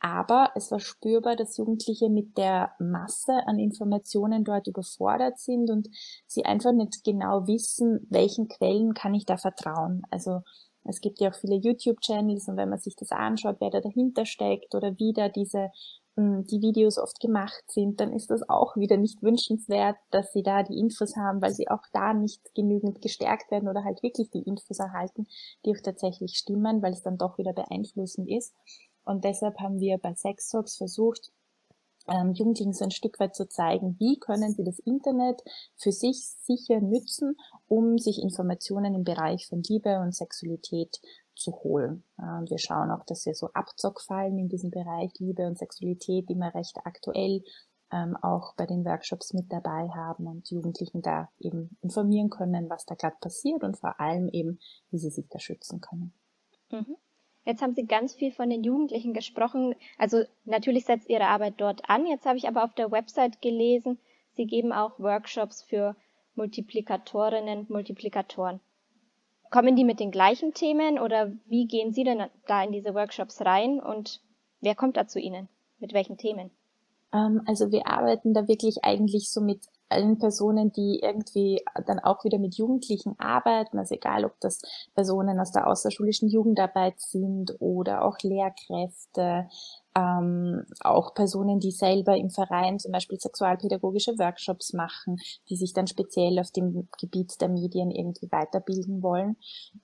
aber 0.00 0.52
es 0.54 0.70
war 0.70 0.80
spürbar, 0.80 1.34
dass 1.34 1.56
Jugendliche 1.56 2.08
mit 2.08 2.38
der 2.38 2.72
Masse 2.78 3.32
an 3.46 3.58
Informationen 3.58 4.44
dort 4.44 4.68
überfordert 4.68 5.38
sind 5.38 5.70
und 5.70 5.88
sie 6.26 6.44
einfach 6.44 6.72
nicht 6.72 7.02
genau 7.04 7.46
wissen, 7.46 8.06
welchen 8.08 8.48
Quellen 8.48 8.94
kann 8.94 9.14
ich 9.14 9.26
da 9.26 9.36
vertrauen. 9.36 10.02
Also 10.10 10.42
es 10.88 11.00
gibt 11.00 11.20
ja 11.20 11.30
auch 11.30 11.34
viele 11.34 11.56
YouTube-Channels 11.56 12.48
und 12.48 12.56
wenn 12.56 12.68
man 12.68 12.78
sich 12.78 12.96
das 12.96 13.12
anschaut, 13.12 13.56
wer 13.60 13.70
da 13.70 13.80
dahinter 13.80 14.24
steckt 14.24 14.74
oder 14.74 14.98
wie 14.98 15.12
da 15.12 15.28
diese 15.28 15.70
hm, 16.16 16.44
die 16.46 16.60
Videos 16.60 16.98
oft 16.98 17.20
gemacht 17.20 17.62
sind, 17.68 18.00
dann 18.00 18.12
ist 18.12 18.30
das 18.30 18.48
auch 18.48 18.76
wieder 18.76 18.96
nicht 18.96 19.22
wünschenswert, 19.22 19.96
dass 20.10 20.32
sie 20.32 20.42
da 20.42 20.62
die 20.64 20.78
Infos 20.78 21.16
haben, 21.16 21.40
weil 21.40 21.52
sie 21.52 21.68
auch 21.68 21.82
da 21.92 22.12
nicht 22.12 22.54
genügend 22.54 23.00
gestärkt 23.02 23.50
werden 23.50 23.68
oder 23.68 23.84
halt 23.84 24.02
wirklich 24.02 24.30
die 24.30 24.42
Infos 24.42 24.80
erhalten, 24.80 25.28
die 25.64 25.70
auch 25.70 25.82
tatsächlich 25.82 26.36
stimmen, 26.36 26.82
weil 26.82 26.92
es 26.92 27.02
dann 27.02 27.18
doch 27.18 27.38
wieder 27.38 27.52
beeinflussend 27.52 28.28
ist. 28.28 28.54
Und 29.04 29.24
deshalb 29.24 29.60
haben 29.60 29.78
wir 29.78 29.98
bei 29.98 30.14
Sex 30.14 30.48
Talks 30.48 30.76
versucht, 30.76 31.30
ähm, 32.08 32.32
Jugendlichen 32.32 32.72
so 32.72 32.84
ein 32.84 32.90
Stück 32.90 33.20
weit 33.20 33.34
zu 33.34 33.48
zeigen, 33.48 33.96
wie 33.98 34.18
können 34.18 34.52
sie 34.52 34.64
das 34.64 34.78
Internet 34.80 35.42
für 35.76 35.92
sich 35.92 36.28
sicher 36.42 36.80
nützen, 36.80 37.36
um 37.66 37.98
sich 37.98 38.20
Informationen 38.22 38.94
im 38.94 39.04
Bereich 39.04 39.46
von 39.46 39.62
Liebe 39.62 40.00
und 40.00 40.14
Sexualität 40.14 41.00
zu 41.34 41.52
holen. 41.62 42.04
Ähm, 42.18 42.46
wir 42.48 42.58
schauen 42.58 42.90
auch, 42.90 43.04
dass 43.04 43.26
wir 43.26 43.34
so 43.34 43.48
Abzockfallen 43.52 44.38
in 44.38 44.48
diesem 44.48 44.70
Bereich 44.70 45.12
Liebe 45.18 45.46
und 45.46 45.58
Sexualität 45.58 46.30
immer 46.30 46.54
recht 46.54 46.76
aktuell 46.84 47.42
ähm, 47.90 48.16
auch 48.20 48.54
bei 48.56 48.66
den 48.66 48.84
Workshops 48.84 49.32
mit 49.32 49.50
dabei 49.50 49.88
haben 49.88 50.26
und 50.26 50.50
Jugendlichen 50.50 51.00
da 51.00 51.30
eben 51.38 51.76
informieren 51.80 52.28
können, 52.28 52.68
was 52.68 52.84
da 52.84 52.94
gerade 52.94 53.16
passiert 53.20 53.64
und 53.64 53.78
vor 53.78 53.98
allem 54.00 54.28
eben, 54.28 54.58
wie 54.90 54.98
sie 54.98 55.10
sich 55.10 55.28
da 55.28 55.38
schützen 55.38 55.80
können. 55.80 56.12
Mhm. 56.70 56.96
Jetzt 57.48 57.62
haben 57.62 57.74
Sie 57.74 57.86
ganz 57.86 58.12
viel 58.12 58.30
von 58.30 58.50
den 58.50 58.62
Jugendlichen 58.62 59.14
gesprochen. 59.14 59.74
Also 59.96 60.24
natürlich 60.44 60.84
setzt 60.84 61.08
Ihre 61.08 61.28
Arbeit 61.28 61.54
dort 61.56 61.88
an. 61.88 62.06
Jetzt 62.06 62.26
habe 62.26 62.36
ich 62.36 62.46
aber 62.46 62.62
auf 62.62 62.74
der 62.74 62.90
Website 62.90 63.40
gelesen, 63.40 63.98
Sie 64.36 64.44
geben 64.44 64.70
auch 64.70 64.98
Workshops 64.98 65.62
für 65.62 65.96
Multiplikatorinnen 66.34 67.60
und 67.60 67.70
Multiplikatoren. 67.70 68.60
Kommen 69.50 69.76
die 69.76 69.84
mit 69.84 69.98
den 69.98 70.10
gleichen 70.10 70.52
Themen 70.52 70.98
oder 70.98 71.32
wie 71.46 71.66
gehen 71.66 71.94
Sie 71.94 72.04
denn 72.04 72.22
da 72.46 72.62
in 72.62 72.72
diese 72.72 72.94
Workshops 72.94 73.40
rein 73.40 73.80
und 73.80 74.20
wer 74.60 74.74
kommt 74.74 74.98
da 74.98 75.06
zu 75.06 75.18
Ihnen? 75.18 75.48
Mit 75.78 75.94
welchen 75.94 76.18
Themen? 76.18 76.50
Ähm, 77.14 77.40
also 77.46 77.72
wir 77.72 77.86
arbeiten 77.86 78.34
da 78.34 78.46
wirklich 78.46 78.84
eigentlich 78.84 79.30
so 79.30 79.40
mit 79.40 79.64
allen 79.88 80.18
Personen, 80.18 80.72
die 80.72 81.00
irgendwie 81.02 81.64
dann 81.86 81.98
auch 81.98 82.24
wieder 82.24 82.38
mit 82.38 82.56
Jugendlichen 82.56 83.18
arbeiten, 83.18 83.78
also 83.78 83.94
egal 83.94 84.24
ob 84.24 84.38
das 84.40 84.60
Personen 84.94 85.40
aus 85.40 85.52
der 85.52 85.66
außerschulischen 85.66 86.28
Jugendarbeit 86.28 87.00
sind 87.00 87.56
oder 87.60 88.04
auch 88.04 88.18
Lehrkräfte, 88.22 89.48
ähm, 89.94 90.64
auch 90.80 91.14
Personen, 91.14 91.60
die 91.60 91.70
selber 91.70 92.16
im 92.16 92.30
Verein 92.30 92.78
zum 92.78 92.92
Beispiel 92.92 93.18
sexualpädagogische 93.18 94.18
Workshops 94.18 94.72
machen, 94.72 95.18
die 95.48 95.56
sich 95.56 95.72
dann 95.72 95.86
speziell 95.86 96.38
auf 96.38 96.50
dem 96.50 96.88
Gebiet 96.98 97.40
der 97.40 97.48
Medien 97.48 97.90
irgendwie 97.90 98.30
weiterbilden 98.30 99.02
wollen. 99.02 99.36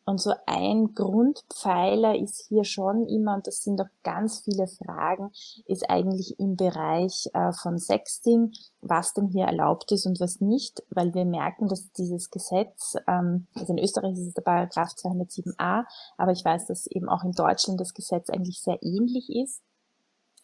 Und 0.04 0.20
so 0.20 0.32
ein 0.46 0.94
Grundpfeiler 0.94 2.16
ist 2.16 2.46
hier 2.48 2.64
schon 2.64 3.06
immer, 3.06 3.34
und 3.34 3.46
das 3.46 3.62
sind 3.62 3.80
auch 3.80 3.88
ganz 4.02 4.40
viele 4.40 4.66
Fragen, 4.66 5.30
ist 5.66 5.88
eigentlich 5.88 6.38
im 6.38 6.56
Bereich 6.56 7.28
äh, 7.34 7.52
von 7.52 7.78
Sexting, 7.78 8.52
was 8.80 9.14
denn 9.14 9.28
hier 9.28 9.46
erlaubt 9.46 9.90
ist 9.92 10.06
und 10.06 10.20
was 10.20 10.40
nicht, 10.40 10.82
weil 10.90 11.14
wir 11.14 11.24
merken, 11.24 11.68
dass 11.68 11.90
dieses 11.92 12.30
Gesetz, 12.30 12.96
ähm, 13.08 13.46
also 13.54 13.72
in 13.72 13.78
Österreich 13.78 14.12
ist 14.12 14.28
es 14.28 14.34
der 14.34 14.42
Paragraph 14.42 14.90
207a, 14.90 15.84
aber 16.16 16.32
ich 16.32 16.44
weiß, 16.44 16.66
dass 16.66 16.86
eben 16.86 17.08
auch 17.08 17.24
in 17.24 17.32
Deutschland 17.32 17.80
das 17.80 17.94
Gesetz 17.94 18.30
eigentlich 18.30 18.60
sehr 18.60 18.82
ähnlich 18.82 19.30
ist 19.30 19.62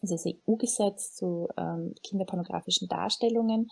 also 0.01 0.15
das 0.15 0.25
EU-Gesetz 0.25 1.13
zu 1.15 1.47
ähm, 1.57 1.93
kinderpornografischen 2.03 2.87
Darstellungen, 2.87 3.69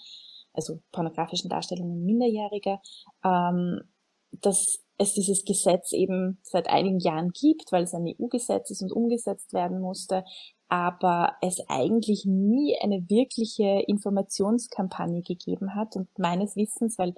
also 0.54 0.82
pornografischen 0.92 1.50
Darstellungen 1.50 2.06
Minderjähriger, 2.06 2.82
ähm, 3.24 3.82
das 4.32 4.80
es 5.00 5.14
dieses 5.14 5.46
Gesetz 5.46 5.94
eben 5.94 6.40
seit 6.44 6.68
einigen 6.68 7.00
Jahren 7.00 7.30
gibt, 7.30 7.72
weil 7.72 7.84
es 7.84 7.94
ein 7.94 8.06
EU-Gesetz 8.06 8.70
ist 8.70 8.82
und 8.82 8.92
umgesetzt 8.92 9.54
werden 9.54 9.80
musste, 9.80 10.26
aber 10.68 11.38
es 11.42 11.62
eigentlich 11.70 12.26
nie 12.26 12.78
eine 12.82 13.10
wirkliche 13.10 13.84
Informationskampagne 13.88 15.22
gegeben 15.24 15.74
hat. 15.74 15.96
Und 15.96 16.10
meines 16.20 16.58
Wissens, 16.58 16.98
weil 17.00 17.14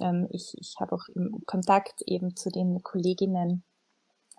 ähm, 0.00 0.28
ich, 0.30 0.54
ich 0.58 0.74
habe 0.78 0.94
auch 0.94 1.08
im 1.14 1.42
Kontakt 1.46 2.02
eben 2.06 2.36
zu 2.36 2.50
den 2.50 2.82
Kolleginnen 2.82 3.64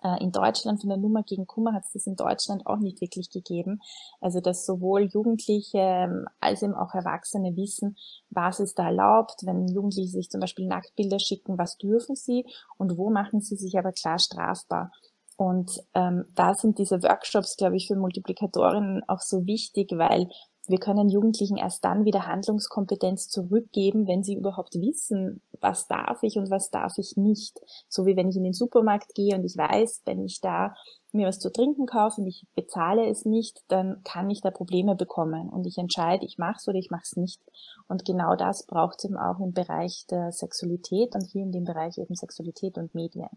äh, 0.04 0.22
in 0.22 0.30
Deutschland 0.30 0.80
von 0.80 0.90
der 0.90 0.98
Nummer 0.98 1.22
gegen 1.22 1.46
Kummer 1.46 1.72
hat 1.72 1.84
es 1.84 1.92
das 1.92 2.06
in 2.06 2.14
Deutschland 2.14 2.66
auch 2.66 2.78
nicht 2.78 3.00
wirklich 3.00 3.30
gegeben. 3.30 3.80
Also 4.20 4.40
dass 4.40 4.66
sowohl 4.66 5.08
Jugendliche 5.12 5.78
ähm, 5.78 6.26
als 6.40 6.62
eben 6.62 6.74
auch 6.74 6.94
Erwachsene 6.94 7.56
wissen, 7.56 7.96
was 8.30 8.60
ist 8.60 8.78
da 8.78 8.86
erlaubt, 8.86 9.40
wenn 9.44 9.66
Jugendliche 9.66 10.10
sich 10.10 10.30
zum 10.30 10.40
Beispiel 10.40 10.66
Nacktbilder 10.66 11.18
schicken, 11.18 11.58
was 11.58 11.78
dürfen 11.78 12.14
sie 12.14 12.44
und 12.76 12.96
wo 12.98 13.10
machen 13.10 13.40
sie 13.40 13.56
sich 13.56 13.76
aber 13.78 13.92
klar 13.92 14.18
strafbar. 14.18 14.92
Und 15.36 15.80
ähm, 15.94 16.26
da 16.34 16.54
sind 16.54 16.78
diese 16.78 17.02
Workshops, 17.02 17.56
glaube 17.56 17.76
ich, 17.76 17.88
für 17.88 17.96
Multiplikatorinnen 17.96 19.02
auch 19.08 19.20
so 19.20 19.46
wichtig, 19.46 19.90
weil 19.92 20.28
wir 20.66 20.78
können 20.78 21.08
Jugendlichen 21.08 21.56
erst 21.56 21.84
dann 21.84 22.04
wieder 22.04 22.26
Handlungskompetenz 22.26 23.28
zurückgeben, 23.28 24.06
wenn 24.06 24.22
sie 24.22 24.34
überhaupt 24.34 24.74
wissen, 24.74 25.42
was 25.60 25.86
darf 25.86 26.22
ich 26.22 26.36
und 26.38 26.50
was 26.50 26.70
darf 26.70 26.98
ich 26.98 27.16
nicht. 27.16 27.60
So 27.88 28.06
wie 28.06 28.16
wenn 28.16 28.28
ich 28.28 28.36
in 28.36 28.44
den 28.44 28.52
Supermarkt 28.52 29.14
gehe 29.14 29.36
und 29.36 29.44
ich 29.44 29.56
weiß, 29.56 30.02
wenn 30.06 30.24
ich 30.24 30.40
da 30.40 30.74
mir 31.12 31.28
was 31.28 31.38
zu 31.38 31.52
trinken 31.52 31.86
kaufe 31.86 32.20
und 32.20 32.26
ich 32.26 32.46
bezahle 32.54 33.08
es 33.08 33.24
nicht, 33.24 33.62
dann 33.68 34.02
kann 34.04 34.30
ich 34.30 34.40
da 34.40 34.50
Probleme 34.50 34.94
bekommen 34.96 35.48
und 35.48 35.66
ich 35.66 35.78
entscheide, 35.78 36.24
ich 36.24 36.38
mache 36.38 36.56
es 36.58 36.68
oder 36.68 36.78
ich 36.78 36.90
mache 36.90 37.04
es 37.04 37.16
nicht. 37.16 37.40
Und 37.86 38.04
genau 38.04 38.34
das 38.34 38.66
braucht 38.66 38.98
es 38.98 39.04
eben 39.04 39.16
auch 39.16 39.38
im 39.40 39.52
Bereich 39.52 40.06
der 40.10 40.32
Sexualität 40.32 41.14
und 41.14 41.24
hier 41.24 41.42
in 41.42 41.52
dem 41.52 41.64
Bereich 41.64 41.98
eben 41.98 42.14
Sexualität 42.14 42.78
und 42.78 42.94
Medien. 42.94 43.28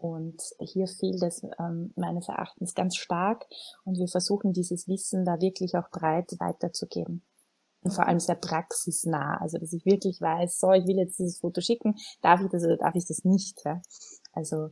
Und 0.00 0.40
hier 0.60 0.86
fehlt 0.86 1.20
es 1.24 1.42
ähm, 1.58 1.92
meines 1.96 2.28
Erachtens 2.28 2.74
ganz 2.74 2.94
stark. 2.94 3.44
Und 3.84 3.98
wir 3.98 4.06
versuchen 4.06 4.52
dieses 4.52 4.86
Wissen 4.86 5.24
da 5.24 5.40
wirklich 5.40 5.74
auch 5.76 5.90
breit 5.90 6.36
weiterzugeben. 6.38 7.24
Und 7.82 7.90
vor 7.92 8.06
allem 8.06 8.20
sehr 8.20 8.36
praxisnah. 8.36 9.38
Also, 9.40 9.58
dass 9.58 9.72
ich 9.72 9.84
wirklich 9.84 10.20
weiß, 10.20 10.58
so, 10.58 10.70
ich 10.70 10.86
will 10.86 10.98
jetzt 10.98 11.18
dieses 11.18 11.40
Foto 11.40 11.60
schicken, 11.60 11.96
darf 12.22 12.40
ich 12.40 12.48
das 12.48 12.62
oder 12.62 12.76
darf 12.76 12.94
ich 12.94 13.06
das 13.06 13.24
nicht? 13.24 13.60
Ja? 13.64 13.82
Also, 14.32 14.70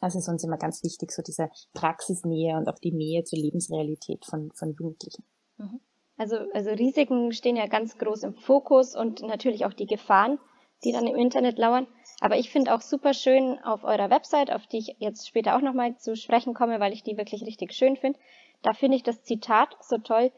das 0.00 0.14
ist 0.14 0.28
uns 0.28 0.44
immer 0.44 0.58
ganz 0.58 0.84
wichtig, 0.84 1.10
so 1.10 1.22
diese 1.22 1.50
Praxisnähe 1.74 2.56
und 2.56 2.68
auch 2.68 2.78
die 2.78 2.92
Nähe 2.92 3.24
zur 3.24 3.40
Lebensrealität 3.40 4.24
von, 4.26 4.52
von 4.52 4.76
Jugendlichen. 4.78 5.24
Mhm. 5.56 5.80
Also, 6.18 6.36
also 6.54 6.70
Risiken 6.70 7.32
stehen 7.32 7.56
ja 7.56 7.66
ganz 7.66 7.98
groß 7.98 8.22
im 8.22 8.34
Fokus 8.36 8.94
und 8.94 9.22
natürlich 9.22 9.66
auch 9.66 9.72
die 9.72 9.86
Gefahren, 9.86 10.38
die 10.84 10.92
dann 10.92 11.06
im 11.06 11.16
Internet 11.16 11.58
lauern. 11.58 11.86
Aber 12.20 12.38
ich 12.38 12.50
finde 12.50 12.74
auch 12.74 12.80
super 12.80 13.14
schön 13.14 13.58
auf 13.62 13.84
eurer 13.84 14.10
Website, 14.10 14.52
auf 14.52 14.66
die 14.66 14.78
ich 14.78 14.96
jetzt 14.98 15.28
später 15.28 15.56
auch 15.56 15.60
nochmal 15.60 15.96
zu 15.96 16.16
sprechen 16.16 16.54
komme, 16.54 16.80
weil 16.80 16.92
ich 16.92 17.02
die 17.02 17.16
wirklich 17.16 17.42
richtig 17.42 17.72
schön 17.72 17.96
finde. 17.96 18.18
Da 18.62 18.72
finde 18.72 18.96
ich 18.96 19.02
das 19.02 19.22
Zitat 19.22 19.76
so 19.80 19.98
toll. 19.98 20.32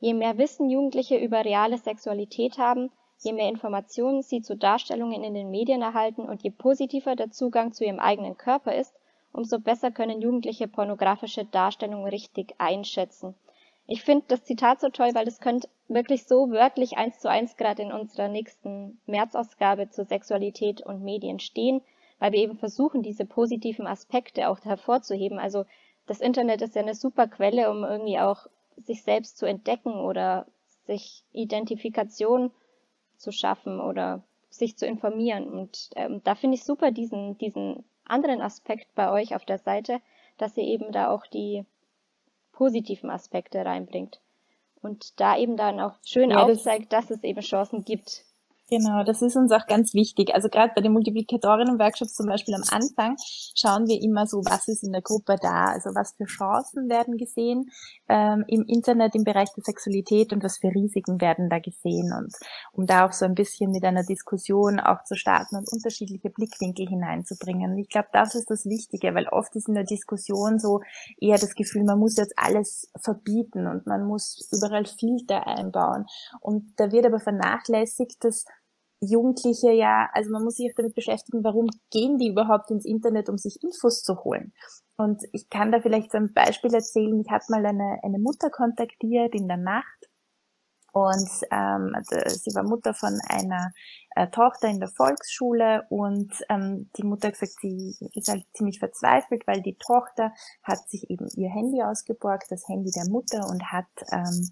Je 0.00 0.14
mehr 0.14 0.36
Wissen 0.36 0.68
Jugendliche 0.68 1.16
über 1.16 1.44
reale 1.44 1.78
Sexualität 1.78 2.58
haben, 2.58 2.90
je 3.18 3.32
mehr 3.32 3.48
Informationen 3.48 4.22
sie 4.22 4.42
zu 4.42 4.56
Darstellungen 4.56 5.22
in 5.22 5.34
den 5.34 5.50
Medien 5.50 5.80
erhalten 5.80 6.22
und 6.22 6.42
je 6.42 6.50
positiver 6.50 7.14
der 7.14 7.30
Zugang 7.30 7.72
zu 7.72 7.84
ihrem 7.84 8.00
eigenen 8.00 8.36
Körper 8.36 8.74
ist, 8.74 8.94
umso 9.32 9.58
besser 9.58 9.90
können 9.90 10.20
Jugendliche 10.20 10.68
pornografische 10.68 11.44
Darstellungen 11.44 12.08
richtig 12.08 12.54
einschätzen. 12.58 13.34
Ich 13.86 14.02
finde 14.02 14.24
das 14.28 14.44
Zitat 14.44 14.80
so 14.80 14.88
toll, 14.88 15.10
weil 15.14 15.24
das 15.24 15.40
könnte 15.40 15.68
wirklich 15.88 16.24
so 16.24 16.50
wörtlich 16.50 16.96
eins 16.96 17.18
zu 17.18 17.28
eins 17.28 17.56
gerade 17.56 17.82
in 17.82 17.92
unserer 17.92 18.28
nächsten 18.28 19.00
Märzausgabe 19.06 19.90
zur 19.90 20.04
Sexualität 20.04 20.80
und 20.80 21.02
Medien 21.02 21.40
stehen, 21.40 21.82
weil 22.18 22.32
wir 22.32 22.40
eben 22.40 22.56
versuchen, 22.56 23.02
diese 23.02 23.24
positiven 23.26 23.86
Aspekte 23.86 24.48
auch 24.48 24.60
hervorzuheben. 24.64 25.38
Also 25.38 25.64
das 26.06 26.20
Internet 26.20 26.62
ist 26.62 26.76
ja 26.76 26.82
eine 26.82 26.94
super 26.94 27.26
Quelle, 27.26 27.70
um 27.70 27.84
irgendwie 27.84 28.18
auch 28.18 28.46
sich 28.76 29.02
selbst 29.02 29.38
zu 29.38 29.46
entdecken 29.46 29.94
oder 29.94 30.46
sich 30.86 31.24
Identifikation 31.32 32.50
zu 33.16 33.32
schaffen 33.32 33.80
oder 33.80 34.22
sich 34.50 34.76
zu 34.76 34.86
informieren. 34.86 35.48
Und 35.48 35.90
ähm, 35.96 36.20
da 36.24 36.34
finde 36.34 36.56
ich 36.56 36.64
super 36.64 36.90
diesen, 36.90 37.38
diesen 37.38 37.84
anderen 38.04 38.40
Aspekt 38.40 38.94
bei 38.94 39.10
euch 39.10 39.34
auf 39.34 39.44
der 39.44 39.58
Seite, 39.58 40.00
dass 40.38 40.56
ihr 40.56 40.64
eben 40.64 40.92
da 40.92 41.10
auch 41.10 41.26
die 41.26 41.64
positiven 42.62 43.10
Aspekte 43.10 43.64
reinbringt. 43.64 44.20
Und 44.82 45.18
da 45.18 45.36
eben 45.36 45.56
dann 45.56 45.80
auch 45.80 45.94
schön 46.04 46.30
ja, 46.30 46.44
aufzeigt, 46.44 46.92
das 46.92 47.08
dass 47.08 47.10
es 47.10 47.24
eben 47.24 47.40
Chancen 47.40 47.84
gibt, 47.84 48.24
Genau, 48.72 49.04
das 49.04 49.20
ist 49.20 49.36
uns 49.36 49.52
auch 49.52 49.66
ganz 49.66 49.92
wichtig. 49.92 50.34
Also 50.34 50.48
gerade 50.48 50.72
bei 50.74 50.80
den 50.80 50.94
Multiplikatorinnen-Workshops 50.94 52.14
zum 52.14 52.24
Beispiel 52.24 52.54
am 52.54 52.64
Anfang 52.70 53.16
schauen 53.54 53.86
wir 53.86 54.00
immer 54.00 54.26
so, 54.26 54.38
was 54.38 54.66
ist 54.66 54.82
in 54.82 54.92
der 54.92 55.02
Gruppe 55.02 55.36
da, 55.42 55.66
also 55.66 55.90
was 55.94 56.14
für 56.16 56.24
Chancen 56.24 56.88
werden 56.88 57.18
gesehen 57.18 57.66
ähm, 58.08 58.46
im 58.48 58.64
Internet 58.66 59.14
im 59.14 59.24
Bereich 59.24 59.50
der 59.54 59.62
Sexualität 59.62 60.32
und 60.32 60.42
was 60.42 60.56
für 60.56 60.68
Risiken 60.68 61.20
werden 61.20 61.50
da 61.50 61.58
gesehen 61.58 62.14
und 62.16 62.32
um 62.72 62.86
da 62.86 63.04
auch 63.04 63.12
so 63.12 63.26
ein 63.26 63.34
bisschen 63.34 63.72
mit 63.72 63.84
einer 63.84 64.04
Diskussion 64.04 64.80
auch 64.80 65.04
zu 65.04 65.16
starten 65.16 65.56
und 65.56 65.70
unterschiedliche 65.70 66.30
Blickwinkel 66.30 66.88
hineinzubringen. 66.88 67.76
Ich 67.76 67.90
glaube, 67.90 68.08
das 68.14 68.34
ist 68.34 68.48
das 68.48 68.64
Wichtige, 68.64 69.14
weil 69.14 69.28
oft 69.28 69.54
ist 69.54 69.68
in 69.68 69.74
der 69.74 69.84
Diskussion 69.84 70.58
so 70.58 70.80
eher 71.20 71.36
das 71.36 71.54
Gefühl, 71.54 71.84
man 71.84 71.98
muss 71.98 72.16
jetzt 72.16 72.38
alles 72.38 72.90
verbieten 72.98 73.66
und 73.66 73.86
man 73.86 74.06
muss 74.06 74.48
überall 74.50 74.86
Filter 74.86 75.46
einbauen 75.46 76.06
und 76.40 76.72
da 76.78 76.90
wird 76.90 77.04
aber 77.04 77.20
vernachlässigt, 77.20 78.24
dass 78.24 78.46
Jugendliche 79.02 79.72
ja, 79.72 80.08
also 80.12 80.30
man 80.30 80.44
muss 80.44 80.56
sich 80.56 80.72
damit 80.76 80.94
beschäftigen, 80.94 81.44
warum 81.44 81.68
gehen 81.90 82.18
die 82.18 82.28
überhaupt 82.28 82.70
ins 82.70 82.84
Internet, 82.84 83.28
um 83.28 83.36
sich 83.36 83.62
Infos 83.62 84.02
zu 84.02 84.24
holen. 84.24 84.52
Und 84.96 85.22
ich 85.32 85.50
kann 85.50 85.72
da 85.72 85.80
vielleicht 85.80 86.12
so 86.12 86.18
ein 86.18 86.32
Beispiel 86.32 86.72
erzählen. 86.72 87.20
Ich 87.20 87.30
hatte 87.30 87.50
mal 87.50 87.66
eine, 87.66 87.98
eine 88.02 88.18
Mutter 88.18 88.50
kontaktiert 88.50 89.34
in 89.34 89.48
der 89.48 89.56
Nacht 89.56 90.08
und 90.92 91.30
ähm, 91.50 91.94
also 91.94 92.16
sie 92.28 92.54
war 92.54 92.64
Mutter 92.64 92.92
von 92.92 93.18
einer 93.28 93.72
äh, 94.14 94.28
Tochter 94.28 94.68
in 94.68 94.78
der 94.78 94.90
Volksschule 94.90 95.86
und 95.88 96.30
ähm, 96.50 96.90
die 96.96 97.02
Mutter 97.02 97.28
hat 97.28 97.40
gesagt, 97.40 97.60
sie 97.62 97.96
ist 98.14 98.28
halt 98.28 98.44
ziemlich 98.54 98.78
verzweifelt, 98.78 99.46
weil 99.46 99.62
die 99.62 99.78
Tochter 99.78 100.32
hat 100.62 100.90
sich 100.90 101.08
eben 101.08 101.28
ihr 101.34 101.48
Handy 101.48 101.82
ausgeborgt, 101.82 102.50
das 102.50 102.68
Handy 102.68 102.90
der 102.90 103.08
Mutter 103.08 103.46
und 103.48 103.72
hat 103.72 103.86
ähm, 104.12 104.50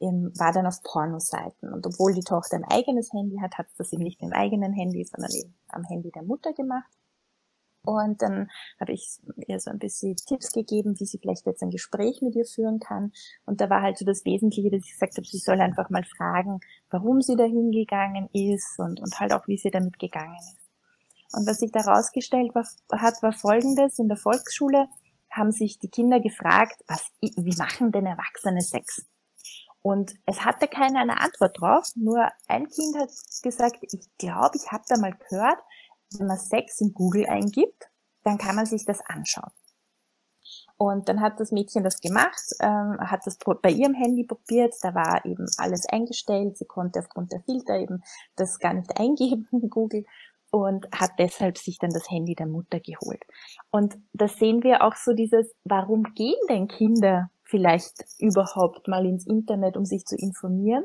war 0.00 0.52
dann 0.52 0.66
auf 0.66 0.82
Pornoseiten. 0.82 1.72
Und 1.72 1.86
obwohl 1.86 2.14
die 2.14 2.22
Tochter 2.22 2.56
ein 2.56 2.64
eigenes 2.64 3.12
Handy 3.12 3.38
hat, 3.38 3.58
hat 3.58 3.68
sie 3.70 3.78
das 3.78 3.92
eben 3.92 4.02
nicht 4.02 4.20
dem 4.20 4.32
eigenen 4.32 4.72
Handy, 4.72 5.04
sondern 5.04 5.30
eben 5.32 5.54
am 5.68 5.84
Handy 5.84 6.10
der 6.10 6.22
Mutter 6.22 6.52
gemacht. 6.52 6.90
Und 7.82 8.20
dann 8.20 8.50
habe 8.78 8.92
ich 8.92 9.18
ihr 9.46 9.58
so 9.58 9.70
ein 9.70 9.78
bisschen 9.78 10.14
Tipps 10.16 10.52
gegeben, 10.52 10.98
wie 11.00 11.06
sie 11.06 11.18
vielleicht 11.18 11.46
jetzt 11.46 11.62
ein 11.62 11.70
Gespräch 11.70 12.20
mit 12.20 12.34
ihr 12.34 12.44
führen 12.44 12.78
kann. 12.78 13.12
Und 13.46 13.60
da 13.60 13.70
war 13.70 13.80
halt 13.80 13.96
so 13.96 14.04
das 14.04 14.24
Wesentliche, 14.24 14.70
dass 14.70 14.84
ich 14.84 14.92
gesagt 14.92 15.16
habe, 15.16 15.26
sie 15.26 15.38
soll 15.38 15.60
einfach 15.60 15.88
mal 15.88 16.04
fragen, 16.04 16.60
warum 16.90 17.22
sie 17.22 17.36
da 17.36 17.44
hingegangen 17.44 18.28
ist 18.32 18.78
und, 18.78 19.00
und 19.00 19.18
halt 19.18 19.32
auch, 19.32 19.48
wie 19.48 19.56
sie 19.56 19.70
damit 19.70 19.98
gegangen 19.98 20.36
ist. 20.36 20.60
Und 21.32 21.46
was 21.46 21.58
sich 21.58 21.72
da 21.72 21.80
rausgestellt 21.80 22.52
hat, 22.54 23.22
war 23.22 23.32
folgendes. 23.32 23.98
In 23.98 24.08
der 24.08 24.16
Volksschule 24.16 24.88
haben 25.30 25.52
sich 25.52 25.78
die 25.78 25.88
Kinder 25.88 26.20
gefragt, 26.20 26.82
was, 26.88 27.06
wie 27.20 27.56
machen 27.56 27.92
denn 27.92 28.04
Erwachsene 28.04 28.60
Sex? 28.60 29.06
Und 29.82 30.14
es 30.26 30.44
hatte 30.44 30.68
keiner 30.68 31.00
eine 31.00 31.20
Antwort 31.20 31.58
drauf, 31.58 31.88
nur 31.94 32.28
ein 32.48 32.68
Kind 32.68 32.96
hat 32.98 33.10
gesagt, 33.42 33.78
ich 33.80 34.08
glaube, 34.18 34.56
ich 34.56 34.70
habe 34.70 34.84
da 34.88 34.98
mal 34.98 35.12
gehört, 35.12 35.58
wenn 36.18 36.26
man 36.26 36.38
Sex 36.38 36.80
in 36.80 36.92
Google 36.92 37.26
eingibt, 37.26 37.88
dann 38.24 38.36
kann 38.36 38.56
man 38.56 38.66
sich 38.66 38.84
das 38.84 39.00
anschauen. 39.06 39.50
Und 40.76 41.08
dann 41.08 41.20
hat 41.20 41.38
das 41.38 41.52
Mädchen 41.52 41.84
das 41.84 42.00
gemacht, 42.00 42.42
ähm, 42.60 42.96
hat 43.00 43.20
das 43.26 43.38
bei 43.62 43.70
ihrem 43.70 43.94
Handy 43.94 44.24
probiert, 44.24 44.74
da 44.82 44.94
war 44.94 45.24
eben 45.24 45.46
alles 45.58 45.86
eingestellt, 45.86 46.56
sie 46.56 46.64
konnte 46.64 47.00
aufgrund 47.00 47.32
der 47.32 47.42
Filter 47.42 47.78
eben 47.78 48.02
das 48.36 48.58
gar 48.58 48.74
nicht 48.74 48.98
eingeben 48.98 49.46
in 49.52 49.68
Google 49.70 50.04
und 50.50 50.86
hat 50.92 51.12
deshalb 51.18 51.58
sich 51.58 51.78
dann 51.78 51.90
das 51.90 52.10
Handy 52.10 52.34
der 52.34 52.46
Mutter 52.46 52.80
geholt. 52.80 53.22
Und 53.70 53.98
da 54.12 54.26
sehen 54.26 54.62
wir 54.62 54.82
auch 54.82 54.96
so 54.96 55.12
dieses, 55.12 55.54
warum 55.64 56.02
gehen 56.14 56.40
denn 56.48 56.66
Kinder 56.66 57.30
vielleicht 57.50 58.04
überhaupt 58.18 58.88
mal 58.88 59.04
ins 59.04 59.26
Internet, 59.26 59.76
um 59.76 59.84
sich 59.84 60.04
zu 60.06 60.16
informieren. 60.16 60.84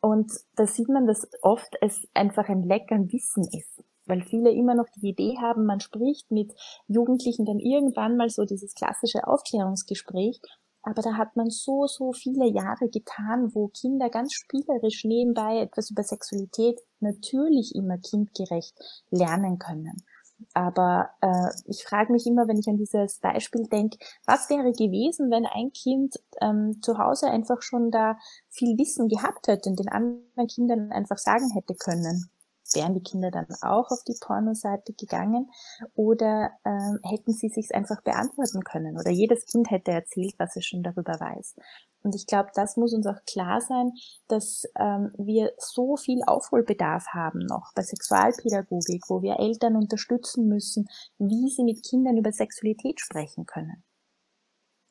Und 0.00 0.30
da 0.54 0.66
sieht 0.66 0.88
man, 0.88 1.06
dass 1.06 1.26
oft 1.42 1.74
es 1.80 2.06
einfach 2.12 2.48
ein 2.48 2.62
Leck 2.62 2.92
an 2.92 3.10
Wissen 3.10 3.44
ist, 3.52 3.82
weil 4.04 4.22
viele 4.22 4.50
immer 4.50 4.74
noch 4.74 4.88
die 4.96 5.08
Idee 5.08 5.36
haben, 5.40 5.64
man 5.64 5.80
spricht 5.80 6.30
mit 6.30 6.52
Jugendlichen 6.88 7.46
dann 7.46 7.58
irgendwann 7.58 8.16
mal 8.16 8.28
so 8.28 8.44
dieses 8.44 8.74
klassische 8.74 9.26
Aufklärungsgespräch, 9.26 10.40
aber 10.82 11.00
da 11.00 11.14
hat 11.16 11.34
man 11.36 11.48
so, 11.48 11.86
so 11.86 12.12
viele 12.12 12.46
Jahre 12.46 12.90
getan, 12.90 13.54
wo 13.54 13.68
Kinder 13.68 14.10
ganz 14.10 14.34
spielerisch 14.34 15.04
nebenbei 15.04 15.60
etwas 15.60 15.90
über 15.90 16.02
Sexualität 16.02 16.78
natürlich 17.00 17.74
immer 17.74 17.96
kindgerecht 17.96 18.74
lernen 19.10 19.58
können. 19.58 20.04
Aber 20.52 21.10
äh, 21.20 21.50
ich 21.66 21.84
frage 21.84 22.12
mich 22.12 22.26
immer, 22.26 22.46
wenn 22.48 22.58
ich 22.58 22.68
an 22.68 22.76
dieses 22.76 23.18
Beispiel 23.18 23.66
denke, 23.66 23.98
was 24.26 24.50
wäre 24.50 24.72
gewesen, 24.72 25.30
wenn 25.30 25.46
ein 25.46 25.72
Kind 25.72 26.16
ähm, 26.40 26.80
zu 26.82 26.98
Hause 26.98 27.30
einfach 27.30 27.62
schon 27.62 27.90
da 27.90 28.18
viel 28.50 28.76
Wissen 28.78 29.08
gehabt 29.08 29.48
hätte 29.48 29.70
und 29.70 29.78
den 29.78 29.88
anderen 29.88 30.46
Kindern 30.48 30.92
einfach 30.92 31.18
sagen 31.18 31.50
hätte 31.54 31.74
können, 31.74 32.30
wären 32.74 32.94
die 32.94 33.02
Kinder 33.02 33.30
dann 33.30 33.46
auch 33.62 33.90
auf 33.90 34.02
die 34.06 34.16
Pornoseite 34.20 34.92
gegangen 34.92 35.50
oder 35.94 36.50
ähm, 36.64 36.98
hätten 37.02 37.32
sie 37.32 37.48
sich 37.48 37.74
einfach 37.74 38.02
beantworten 38.02 38.62
können 38.62 38.98
oder 38.98 39.10
jedes 39.10 39.46
Kind 39.46 39.70
hätte 39.70 39.92
erzählt, 39.92 40.34
was 40.38 40.56
es 40.56 40.66
schon 40.66 40.82
darüber 40.82 41.18
weiß. 41.18 41.56
Und 42.02 42.14
ich 42.14 42.26
glaube, 42.26 42.50
das 42.54 42.76
muss 42.76 42.92
uns 42.92 43.06
auch 43.06 43.24
klar 43.26 43.62
sein, 43.62 43.92
dass 44.28 44.64
ähm, 44.78 45.12
wir 45.16 45.52
so 45.58 45.96
viel 45.96 46.20
Aufholbedarf 46.26 47.06
haben 47.08 47.38
noch 47.38 47.72
bei 47.74 47.82
Sexualpädagogik, 47.82 49.04
wo 49.08 49.22
wir 49.22 49.40
Eltern 49.40 49.74
unterstützen 49.74 50.46
müssen, 50.46 50.86
wie 51.18 51.48
sie 51.48 51.64
mit 51.64 51.82
Kindern 51.82 52.18
über 52.18 52.30
Sexualität 52.30 53.00
sprechen 53.00 53.46
können. 53.46 53.82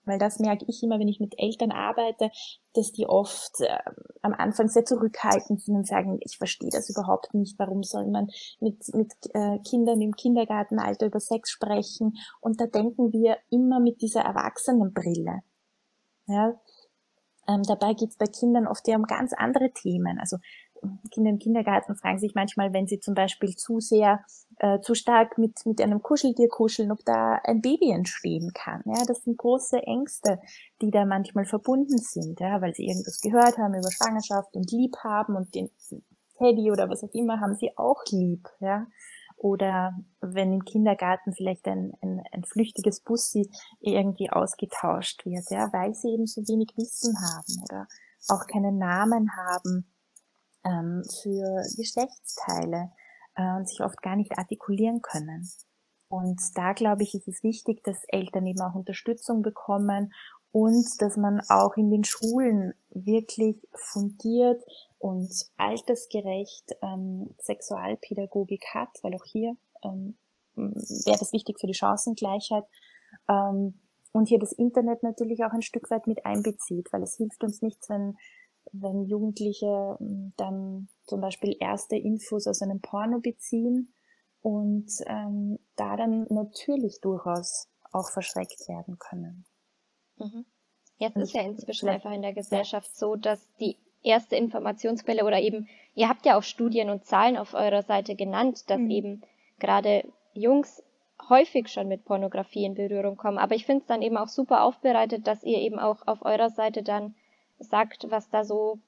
Weil 0.05 0.19
das 0.19 0.39
merke 0.39 0.65
ich 0.67 0.83
immer, 0.83 0.99
wenn 0.99 1.07
ich 1.07 1.19
mit 1.19 1.35
Eltern 1.37 1.71
arbeite, 1.71 2.29
dass 2.73 2.91
die 2.91 3.05
oft 3.05 3.61
äh, 3.61 3.77
am 4.21 4.33
Anfang 4.33 4.67
sehr 4.67 4.85
zurückhaltend 4.85 5.61
sind 5.61 5.75
und 5.75 5.87
sagen, 5.87 6.19
ich 6.21 6.37
verstehe 6.37 6.69
das 6.69 6.89
überhaupt 6.89 7.33
nicht, 7.33 7.57
warum 7.57 7.83
soll 7.83 8.07
man 8.07 8.27
mit, 8.59 8.93
mit 8.93 9.13
äh, 9.33 9.59
Kindern 9.59 10.01
im 10.01 10.15
Kindergartenalter 10.15 11.05
über 11.05 11.19
Sex 11.19 11.51
sprechen? 11.51 12.17
Und 12.41 12.59
da 12.59 12.67
denken 12.67 13.13
wir 13.13 13.37
immer 13.49 13.79
mit 13.79 14.01
dieser 14.01 14.21
Erwachsenenbrille. 14.21 15.41
Ja, 16.27 16.53
ähm, 17.47 17.63
dabei 17.63 17.93
geht 17.93 18.09
es 18.09 18.17
bei 18.17 18.27
Kindern 18.27 18.67
oft 18.67 18.87
ja 18.87 18.95
um 18.95 19.03
ganz 19.03 19.33
andere 19.33 19.71
Themen. 19.71 20.19
Also 20.19 20.37
Kinder 21.11 21.29
im 21.29 21.39
Kindergarten 21.39 21.95
fragen 21.95 22.19
sich 22.19 22.35
manchmal, 22.35 22.73
wenn 22.73 22.87
sie 22.87 22.99
zum 22.99 23.13
Beispiel 23.13 23.55
zu 23.55 23.79
sehr, 23.79 24.23
äh, 24.57 24.79
zu 24.81 24.95
stark 24.95 25.37
mit, 25.37 25.65
mit 25.65 25.81
einem 25.81 26.01
Kuscheltier 26.01 26.47
kuscheln, 26.49 26.91
ob 26.91 27.03
da 27.05 27.39
ein 27.43 27.61
Baby 27.61 27.91
entstehen 27.91 28.51
kann. 28.53 28.81
Ja, 28.85 29.03
das 29.05 29.23
sind 29.23 29.37
große 29.37 29.77
Ängste, 29.83 30.39
die 30.81 30.91
da 30.91 31.05
manchmal 31.05 31.45
verbunden 31.45 31.97
sind, 31.97 32.39
ja, 32.39 32.61
weil 32.61 32.73
sie 32.73 32.87
irgendwas 32.87 33.21
gehört 33.21 33.57
haben 33.57 33.73
über 33.73 33.91
Schwangerschaft 33.91 34.55
und 34.55 34.71
lieb 34.71 34.95
haben 35.03 35.35
und 35.35 35.53
den 35.55 35.69
Teddy 36.37 36.71
oder 36.71 36.89
was 36.89 37.03
auch 37.03 37.13
immer 37.13 37.39
haben 37.39 37.55
sie 37.55 37.77
auch 37.77 38.03
lieb, 38.11 38.47
ja. 38.59 38.87
Oder 39.37 39.93
wenn 40.21 40.53
im 40.53 40.63
Kindergarten 40.63 41.33
vielleicht 41.33 41.67
ein, 41.67 41.93
ein, 42.01 42.23
ein 42.31 42.43
flüchtiges 42.45 43.01
Bussi 43.01 43.49
irgendwie 43.81 44.29
ausgetauscht 44.29 45.25
wird, 45.25 45.49
ja, 45.49 45.71
weil 45.73 45.93
sie 45.93 46.09
eben 46.09 46.27
so 46.27 46.41
wenig 46.47 46.69
Wissen 46.77 47.13
haben 47.17 47.63
oder 47.63 47.87
auch 48.29 48.47
keinen 48.47 48.77
Namen 48.77 49.29
haben 49.35 49.85
ähm, 50.65 51.03
für 51.21 51.63
Geschlechtsteile 51.75 52.91
äh, 53.35 53.55
und 53.57 53.67
sich 53.67 53.81
oft 53.81 54.01
gar 54.01 54.15
nicht 54.15 54.37
artikulieren 54.37 55.01
können. 55.01 55.49
Und 56.09 56.41
da 56.55 56.73
glaube 56.73 57.03
ich, 57.03 57.15
ist 57.15 57.27
es 57.27 57.43
wichtig, 57.43 57.83
dass 57.83 58.03
Eltern 58.07 58.45
eben 58.45 58.61
auch 58.61 58.75
Unterstützung 58.75 59.41
bekommen 59.41 60.13
und 60.51 60.85
dass 61.01 61.17
man 61.17 61.41
auch 61.49 61.75
in 61.75 61.89
den 61.89 62.03
Schulen 62.03 62.73
wirklich 62.91 63.57
fundiert 63.73 64.63
und 64.99 65.31
altersgerecht 65.57 66.75
ähm, 66.83 67.33
Sexualpädagogik 67.39 68.63
hat, 68.75 68.89
weil 69.01 69.15
auch 69.15 69.25
hier 69.25 69.57
ähm, 69.83 70.15
wäre 70.55 71.17
das 71.17 71.33
wichtig 71.33 71.59
für 71.59 71.65
die 71.65 71.73
Chancengleichheit. 71.73 72.65
Ähm, 73.27 73.79
und 74.11 74.27
hier 74.27 74.37
das 74.37 74.51
Internet 74.51 75.01
natürlich 75.01 75.43
auch 75.43 75.51
ein 75.51 75.63
Stück 75.63 75.89
weit 75.89 76.05
mit 76.05 76.23
einbezieht, 76.23 76.93
weil 76.93 77.01
es 77.01 77.17
hilft 77.17 77.43
uns 77.43 77.63
nichts, 77.63 77.89
wenn 77.89 78.15
wenn 78.71 79.05
Jugendliche 79.05 79.97
ähm, 79.99 80.33
dann 80.37 80.87
zum 81.03 81.21
Beispiel 81.21 81.55
erste 81.59 81.95
Infos 81.95 82.47
aus 82.47 82.61
einem 82.61 82.81
Porno 82.81 83.19
beziehen 83.19 83.93
und 84.41 84.89
ähm, 85.05 85.59
da 85.75 85.95
dann 85.95 86.25
natürlich 86.29 86.99
durchaus 87.01 87.67
auch 87.91 88.09
verschreckt 88.09 88.67
werden 88.67 88.97
können. 88.99 89.45
Mhm. 90.17 90.45
Jetzt 90.97 91.17
ist 91.17 91.33
ja 91.33 91.41
inzwischen 91.41 91.89
einfach 91.89 92.11
in 92.11 92.21
der 92.21 92.33
Gesellschaft 92.33 92.95
so, 92.95 93.15
dass 93.15 93.45
die 93.59 93.77
erste 94.03 94.35
Informationsquelle 94.35 95.25
oder 95.25 95.39
eben, 95.39 95.67
ihr 95.95 96.09
habt 96.09 96.25
ja 96.25 96.37
auch 96.37 96.43
Studien 96.43 96.89
und 96.89 97.05
Zahlen 97.05 97.37
auf 97.37 97.53
eurer 97.53 97.83
Seite 97.83 98.15
genannt, 98.15 98.69
dass 98.69 98.79
mhm. 98.79 98.91
eben 98.91 99.21
gerade 99.59 100.03
Jungs 100.33 100.83
häufig 101.29 101.69
schon 101.69 101.87
mit 101.87 102.05
Pornografie 102.05 102.65
in 102.65 102.75
Berührung 102.75 103.17
kommen. 103.17 103.37
Aber 103.37 103.55
ich 103.55 103.65
finde 103.65 103.81
es 103.81 103.87
dann 103.87 104.01
eben 104.01 104.17
auch 104.17 104.27
super 104.27 104.63
aufbereitet, 104.63 105.27
dass 105.27 105.43
ihr 105.43 105.59
eben 105.59 105.79
auch 105.79 106.05
auf 106.07 106.23
eurer 106.23 106.49
Seite 106.49 106.83
dann 106.83 107.15
sagt, 107.59 108.07
was 108.09 108.29
da 108.29 108.43
so 108.43 108.79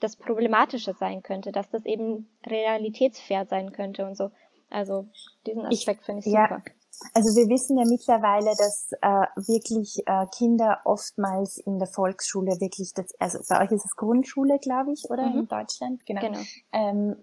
das 0.00 0.16
Problematische 0.16 0.94
sein 0.94 1.22
könnte, 1.22 1.52
dass 1.52 1.70
das 1.70 1.84
eben 1.86 2.28
realitätsfair 2.46 3.46
sein 3.46 3.72
könnte 3.72 4.06
und 4.06 4.16
so. 4.16 4.30
Also 4.68 5.06
diesen 5.46 5.64
Aspekt 5.64 6.04
finde 6.04 6.20
ich 6.20 6.26
super. 6.26 6.62
Ja. 6.66 6.72
Also 7.12 7.36
wir 7.36 7.48
wissen 7.48 7.76
ja 7.76 7.84
mittlerweile, 7.84 8.56
dass 8.56 8.90
äh, 9.02 9.26
wirklich 9.46 10.02
äh, 10.06 10.26
Kinder 10.34 10.80
oftmals 10.84 11.58
in 11.58 11.78
der 11.78 11.88
Volksschule 11.88 12.58
wirklich, 12.60 12.94
das, 12.94 13.14
also 13.18 13.38
bei 13.48 13.62
euch 13.62 13.70
ist 13.70 13.84
es 13.84 13.96
Grundschule, 13.96 14.58
glaube 14.58 14.92
ich, 14.92 15.04
oder 15.10 15.28
mhm. 15.28 15.40
in 15.40 15.48
Deutschland, 15.48 16.06
genau, 16.06 16.20
genau. 16.22 16.40
Ähm, 16.72 17.16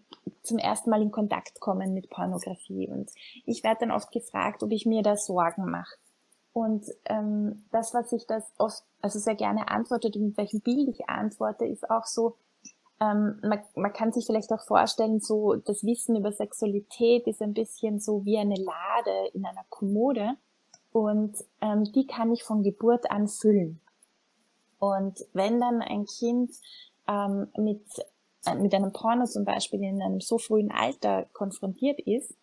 zum 0.44 0.60
ersten 0.60 0.90
Mal 0.90 1.02
in 1.02 1.12
Kontakt 1.12 1.60
kommen 1.60 1.94
mit 1.94 2.10
Pornografie. 2.10 2.88
Und 2.88 3.10
ich 3.46 3.64
werde 3.64 3.82
dann 3.82 3.92
oft 3.92 4.12
gefragt, 4.12 4.62
ob 4.62 4.72
ich 4.72 4.86
mir 4.86 5.02
da 5.02 5.18
Sorgen 5.18 5.66
mache. 5.66 5.96
Und 6.54 6.86
ähm, 7.06 7.66
das, 7.72 7.94
was 7.94 8.12
ich 8.12 8.28
das 8.28 8.44
oft, 8.60 8.84
also 9.02 9.18
sehr 9.18 9.36
gerne 9.36 9.70
antworte, 9.70 10.08
und 10.08 10.22
mit 10.22 10.38
welchem 10.38 10.62
Bild 10.62 10.88
ich 10.88 11.10
antworte, 11.10 11.66
ist 11.66 11.90
auch 11.90 12.06
so, 12.06 12.36
ähm, 13.02 13.40
man, 13.42 13.60
man 13.76 13.92
kann 13.92 14.14
sich 14.14 14.26
vielleicht 14.26 14.54
auch 14.54 14.64
vorstellen, 14.64 15.20
so 15.20 15.56
das 15.56 15.84
Wissen 15.84 16.16
über 16.16 16.32
Sexualität 16.32 17.28
ist 17.28 17.42
ein 17.42 17.54
bisschen 17.54 18.00
so 18.00 18.24
wie 18.24 18.38
eine 18.38 18.56
Lade 18.56 19.30
in 19.34 19.46
einer 19.46 19.66
Kommode 19.70 20.36
und 20.92 21.36
ähm, 21.60 21.92
die 21.92 22.06
kann 22.06 22.32
ich 22.32 22.44
von 22.44 22.62
Geburt 22.62 23.10
an 23.10 23.28
füllen. 23.28 23.82
Und 24.78 25.26
wenn 25.34 25.60
dann 25.60 25.82
ein 25.82 26.06
Kind 26.06 26.52
ähm, 27.08 27.48
mit, 27.58 27.84
äh, 28.46 28.56
mit 28.56 28.74
einem 28.76 28.94
Porno 28.94 29.26
zum 29.26 29.44
Beispiel 29.44 29.82
in 29.82 30.02
einem 30.02 30.22
so 30.22 30.38
frühen 30.38 30.72
Alter 30.72 31.26
konfrontiert 31.34 32.00
ist, 32.02 32.36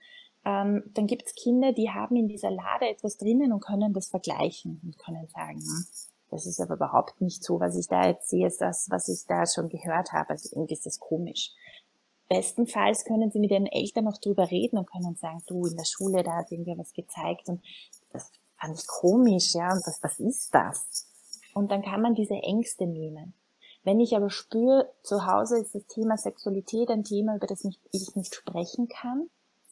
ähm, 0.45 0.85
dann 0.95 1.07
gibt 1.07 1.27
es 1.27 1.35
Kinder, 1.35 1.73
die 1.73 1.91
haben 1.91 2.17
in 2.17 2.29
dieser 2.29 2.51
Lade 2.51 2.89
etwas 2.89 3.17
drinnen 3.19 3.53
und 3.53 3.61
können 3.61 3.93
das 3.93 4.09
vergleichen 4.09 4.81
und 4.83 4.99
können 4.99 5.27
sagen, 5.29 5.59
hm, 5.59 5.85
das 6.31 6.47
ist 6.47 6.61
aber 6.61 6.75
überhaupt 6.75 7.21
nicht 7.21 7.45
so, 7.45 7.61
was 7.61 7.77
ich 7.77 7.89
da 7.89 8.07
jetzt 8.07 8.29
sehe, 8.29 8.47
ist 8.47 8.61
das, 8.61 8.87
was 8.91 9.09
ich 9.09 9.27
da 9.27 9.45
schon 9.47 9.69
gehört 9.69 10.13
habe. 10.13 10.31
Also 10.31 10.49
irgendwie 10.53 10.75
ist 10.75 10.87
das 10.87 10.99
komisch. 10.99 11.53
Bestenfalls 12.29 13.05
können 13.05 13.31
sie 13.33 13.41
mit 13.41 13.51
ihren 13.51 13.67
Eltern 13.67 14.05
noch 14.05 14.19
drüber 14.19 14.51
reden 14.51 14.79
und 14.79 14.91
können 14.91 15.17
sagen, 15.17 15.43
du, 15.49 15.67
in 15.67 15.77
der 15.77 15.85
Schule, 15.85 16.23
da 16.23 16.37
hat 16.37 16.53
irgendwer 16.53 16.79
was 16.79 16.93
gezeigt 16.93 17.49
und 17.49 17.61
das 18.13 18.31
fand 18.57 18.79
ich 18.79 18.87
komisch, 18.87 19.55
ja, 19.55 19.73
und 19.73 19.85
was, 19.85 19.99
was 20.03 20.21
ist 20.21 20.55
das? 20.55 21.09
Und 21.55 21.73
dann 21.73 21.83
kann 21.83 22.01
man 22.01 22.15
diese 22.15 22.35
Ängste 22.35 22.87
nehmen. 22.87 23.35
Wenn 23.83 23.99
ich 23.99 24.15
aber 24.15 24.31
spüre, 24.31 24.93
zu 25.03 25.27
Hause 25.27 25.59
ist 25.59 25.75
das 25.75 25.87
Thema 25.87 26.17
Sexualität 26.17 26.91
ein 26.91 27.03
Thema, 27.03 27.35
über 27.35 27.47
das 27.49 27.65
ich 27.65 28.15
nicht 28.15 28.35
sprechen 28.35 28.89
kann, 28.89 29.29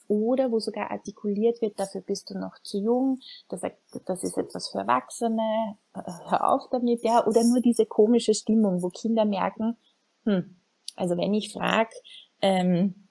oder 0.09 0.50
wo 0.50 0.59
sogar 0.59 0.90
artikuliert 0.90 1.61
wird, 1.62 1.78
dafür 1.78 2.00
bist 2.00 2.30
du 2.30 2.38
noch 2.38 2.59
zu 2.62 2.78
jung, 2.78 3.20
das, 3.48 3.61
das 4.06 4.24
ist 4.24 4.36
etwas 4.36 4.68
für 4.68 4.78
Erwachsene, 4.78 5.76
äh, 5.94 6.02
hör 6.28 6.50
auf 6.52 6.68
damit, 6.70 7.02
ja, 7.04 7.26
oder 7.26 7.44
nur 7.44 7.61
diese 7.61 7.86
komische 7.86 8.34
Stimmung, 8.34 8.82
wo 8.82 8.88
Kinder 8.88 9.24
merken, 9.24 9.76
hm, 10.24 10.56
also 10.96 11.16
wenn 11.16 11.34
ich 11.34 11.52
frage, 11.52 11.94
ähm, 12.42 13.09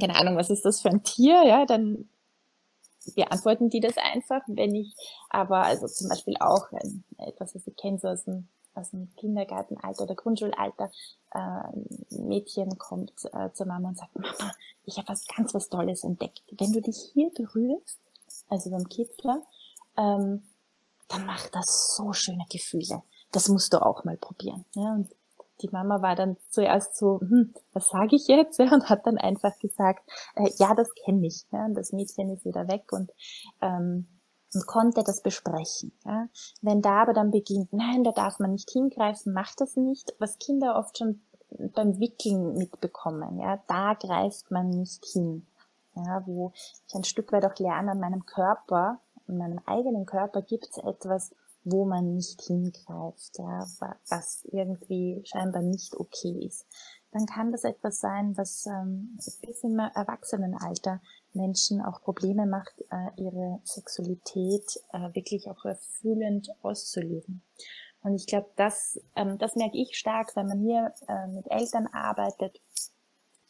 keine 0.00 0.16
Ahnung, 0.16 0.36
was 0.36 0.50
ist 0.50 0.64
das 0.64 0.80
für 0.80 0.90
ein 0.90 1.02
Tier, 1.02 1.44
ja, 1.44 1.66
dann 1.66 2.08
beantworten 3.14 3.68
die 3.68 3.80
das 3.80 3.96
einfach. 3.96 4.42
Wenn 4.46 4.74
ich 4.74 4.94
aber, 5.28 5.64
also 5.64 5.86
zum 5.86 6.08
Beispiel 6.08 6.36
auch 6.40 6.66
ähm, 6.72 7.04
etwas, 7.18 7.54
was 7.54 7.66
ich 7.66 7.76
kenne, 7.76 7.98
so 7.98 8.08
aus 8.08 8.24
dem 8.24 8.48
aus 8.74 8.90
dem 8.90 9.14
Kindergartenalter 9.16 10.04
oder 10.04 10.14
Grundschulalter 10.14 10.90
äh, 11.32 12.16
Mädchen 12.18 12.78
kommt 12.78 13.12
äh, 13.32 13.50
zur 13.52 13.66
Mama 13.66 13.88
und 13.88 13.98
sagt, 13.98 14.14
Mama, 14.18 14.52
ich 14.84 14.96
habe 14.98 15.08
was 15.08 15.26
ganz 15.26 15.54
was 15.54 15.68
Tolles 15.68 16.04
entdeckt. 16.04 16.42
Wenn 16.52 16.72
du 16.72 16.80
dich 16.80 17.10
hier 17.12 17.30
berührst, 17.30 17.98
also 18.48 18.70
beim 18.70 18.88
Kitzler, 18.88 19.42
ähm, 19.96 20.42
dann 21.08 21.26
macht 21.26 21.54
das 21.54 21.94
so 21.96 22.12
schöne 22.12 22.44
Gefühle. 22.50 23.02
Das 23.32 23.48
musst 23.48 23.72
du 23.72 23.84
auch 23.84 24.04
mal 24.04 24.16
probieren. 24.16 24.64
Ja? 24.74 24.94
Und 24.94 25.10
die 25.62 25.68
Mama 25.68 26.02
war 26.02 26.16
dann 26.16 26.36
zuerst 26.50 26.96
so, 26.96 27.20
hm, 27.20 27.54
was 27.72 27.88
sage 27.88 28.16
ich 28.16 28.26
jetzt? 28.26 28.58
Ja, 28.64 28.72
und 28.72 28.88
hat 28.88 29.06
dann 29.06 29.18
einfach 29.18 29.58
gesagt, 29.58 30.08
äh, 30.36 30.50
ja, 30.58 30.74
das 30.74 30.88
kenne 31.04 31.26
ich. 31.26 31.44
Ja? 31.52 31.64
Und 31.66 31.74
das 31.74 31.92
Mädchen 31.92 32.30
ist 32.30 32.44
wieder 32.44 32.68
weg 32.68 32.92
und 32.92 33.10
ähm, 33.60 34.06
und 34.54 34.66
konnte 34.66 35.02
das 35.02 35.22
besprechen. 35.22 35.92
Ja. 36.04 36.28
Wenn 36.62 36.82
da 36.82 37.02
aber 37.02 37.12
dann 37.12 37.30
beginnt, 37.30 37.72
nein, 37.72 38.04
da 38.04 38.12
darf 38.12 38.38
man 38.38 38.52
nicht 38.52 38.70
hingreifen, 38.70 39.32
macht 39.32 39.60
das 39.60 39.76
nicht, 39.76 40.14
was 40.18 40.38
Kinder 40.38 40.76
oft 40.76 40.98
schon 40.98 41.20
beim 41.74 42.00
Wickeln 42.00 42.54
mitbekommen, 42.54 43.38
ja, 43.38 43.62
da 43.68 43.94
greift 43.94 44.50
man 44.50 44.70
nicht 44.70 45.04
hin. 45.06 45.46
Ja, 45.96 46.26
wo 46.26 46.52
ich 46.88 46.94
ein 46.94 47.04
Stück 47.04 47.30
weit 47.30 47.44
auch 47.44 47.56
lerne, 47.58 47.92
an 47.92 48.00
meinem 48.00 48.26
Körper, 48.26 48.98
in 49.28 49.38
meinem 49.38 49.60
eigenen 49.64 50.06
Körper 50.06 50.42
gibt 50.42 50.68
es 50.68 50.78
etwas, 50.78 51.30
wo 51.62 51.84
man 51.84 52.14
nicht 52.14 52.42
hingreift, 52.42 53.38
ja, 53.38 53.64
was 54.08 54.44
irgendwie 54.50 55.22
scheinbar 55.24 55.62
nicht 55.62 55.96
okay 55.96 56.46
ist. 56.46 56.66
Dann 57.12 57.26
kann 57.26 57.52
das 57.52 57.64
etwas 57.64 58.00
sein, 58.00 58.36
was 58.36 58.66
ähm, 58.66 59.16
bis 59.42 59.62
im 59.62 59.78
Erwachsenenalter 59.78 61.00
Menschen 61.34 61.80
auch 61.82 62.02
Probleme 62.02 62.46
macht, 62.46 62.80
äh, 62.90 63.22
ihre 63.22 63.60
Sexualität 63.64 64.80
äh, 64.92 65.14
wirklich 65.14 65.48
auch 65.48 65.64
erfüllend 65.64 66.50
auszuleben. 66.62 67.42
Und 68.02 68.14
ich 68.14 68.26
glaube, 68.26 68.48
das, 68.56 69.00
ähm, 69.16 69.38
das 69.38 69.56
merke 69.56 69.78
ich 69.78 69.96
stark, 69.96 70.36
wenn 70.36 70.46
man 70.46 70.60
hier 70.60 70.92
äh, 71.08 71.26
mit 71.28 71.50
Eltern 71.50 71.86
arbeitet, 71.92 72.60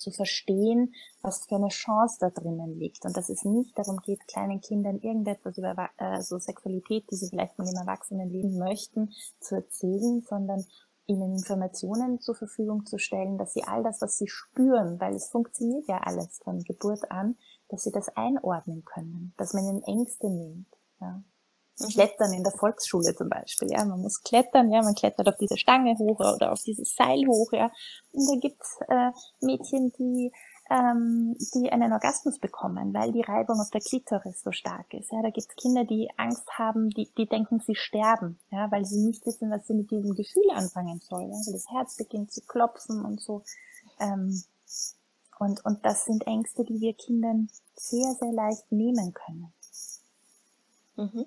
zu 0.05 0.11
verstehen, 0.11 0.95
was 1.23 1.47
für 1.47 1.57
eine 1.57 1.69
Chance 1.69 2.19
da 2.21 2.31
drinnen 2.31 2.79
liegt 2.79 3.05
und 3.07 3.17
dass 3.17 3.31
es 3.31 3.45
nicht 3.45 3.77
darum 3.79 3.99
geht, 3.99 4.27
kleinen 4.29 4.61
Kindern 4.61 4.99
irgendetwas 4.99 5.57
über 5.57 5.89
äh, 5.97 6.21
so 6.21 6.39
Sexualität, 6.39 7.11
die 7.11 7.17
sie 7.17 7.29
vielleicht 7.29 7.59
mal 7.59 7.69
im 7.69 7.77
Erwachsenenleben 7.77 8.59
möchten, 8.59 9.13
zu 9.41 9.57
erzählen, 9.57 10.23
sondern 10.29 10.65
ihnen 11.07 11.33
Informationen 11.35 12.21
zur 12.21 12.35
Verfügung 12.35 12.87
zu 12.87 12.99
stellen, 12.99 13.39
dass 13.39 13.53
sie 13.53 13.65
all 13.65 13.83
das, 13.83 14.01
was 14.01 14.17
sie 14.17 14.29
spüren, 14.29 15.01
weil 15.01 15.15
es 15.15 15.29
funktioniert 15.29 15.87
ja 15.89 15.99
alles 15.99 16.39
von 16.43 16.61
Geburt 16.61 17.11
an, 17.11 17.37
dass 17.69 17.85
sie 17.85 17.93
das 17.93 18.09
einordnen 18.17 18.85
können, 18.85 19.35
dass 19.37 19.55
man 19.55 19.65
ihnen 19.65 19.83
Ängste 19.83 20.29
nimmt. 20.29 20.69
Ja. 21.01 21.23
Mhm. 21.79 21.89
Klettern 21.89 22.33
in 22.33 22.45
der 22.45 22.53
Volksschule 22.53 23.17
zum 23.17 23.29
Beispiel, 23.29 23.71
ja, 23.73 23.85
man 23.85 24.01
muss 24.01 24.23
klettern, 24.23 24.71
ja, 24.71 24.83
man 24.83 24.95
klettert 24.95 25.29
auf 25.29 25.37
diese 25.37 25.57
Stange 25.57 25.97
hoch 25.99 26.21
oder 26.21 26.53
auf 26.53 26.63
dieses 26.63 26.95
Seil 26.95 27.27
hoch, 27.27 27.53
ja. 27.53 27.71
Und 28.13 28.31
da 28.31 28.37
gibt's 28.41 28.79
äh, 28.89 29.11
Mädchen, 29.41 29.93
die 29.99 30.33
ähm, 30.71 31.37
die 31.55 31.71
einen 31.71 31.93
Orgasmus 31.93 32.39
bekommen, 32.39 32.95
weil 32.95 33.13
die 33.13 33.21
Reibung 33.21 33.61
auf 33.61 33.71
der 33.71 33.83
Klitoris 33.83 34.43
so 34.43 34.51
stark 34.51 34.95
ist. 34.95 35.13
Ja, 35.13 35.21
da 35.21 35.31
gibt 35.31 35.49
es 35.51 35.57
Kinder, 35.57 35.85
die 35.85 36.09
Angst 36.17 36.49
haben, 36.59 36.91
die, 36.91 37.11
die 37.19 37.27
denken, 37.27 37.61
sie 37.61 37.75
sterben, 37.75 38.39
ja, 38.51 38.71
weil 38.71 38.85
sie 38.85 39.05
nicht 39.05 39.27
wissen, 39.27 39.51
was 39.51 39.67
sie 39.67 39.75
mit 39.75 39.91
diesem 39.91 40.15
Gefühl 40.15 40.51
anfangen 40.55 41.01
sollen. 41.01 41.33
Also 41.33 41.53
das 41.53 41.69
Herz 41.71 41.97
beginnt 41.97 42.33
zu 42.33 42.41
klopfen 42.43 43.05
und 43.05 43.21
so. 43.21 43.43
Ähm, 44.01 44.43
und, 45.39 45.65
und 45.65 45.85
das 45.85 46.05
sind 46.05 46.27
Ängste, 46.27 46.65
die 46.65 46.81
wir 46.81 46.95
Kindern 46.95 47.49
sehr, 47.75 48.13
sehr 48.15 48.33
leicht 48.33 48.71
nehmen 48.71 49.13
können. 49.13 49.53
Mhm. 50.97 51.27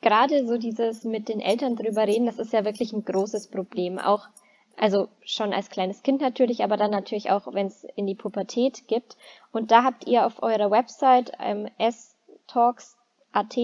Gerade 0.00 0.46
so 0.46 0.56
dieses 0.58 1.04
mit 1.04 1.28
den 1.28 1.40
Eltern 1.40 1.76
drüber 1.76 2.06
reden, 2.06 2.26
das 2.26 2.38
ist 2.38 2.52
ja 2.52 2.64
wirklich 2.64 2.92
ein 2.92 3.04
großes 3.04 3.48
Problem. 3.48 3.98
Auch 3.98 4.28
also 4.76 5.08
schon 5.22 5.52
als 5.52 5.70
kleines 5.70 6.02
Kind 6.02 6.20
natürlich, 6.20 6.62
aber 6.62 6.76
dann 6.76 6.90
natürlich 6.90 7.30
auch, 7.30 7.52
wenn 7.52 7.66
es 7.66 7.84
in 7.96 8.06
die 8.06 8.14
Pubertät 8.14 8.86
gibt. 8.88 9.16
Und 9.52 9.70
da 9.70 9.84
habt 9.84 10.06
ihr 10.06 10.26
auf 10.26 10.42
eurer 10.42 10.70
Website 10.70 11.32
ähm, 11.40 11.68
stalks.at 11.80 13.56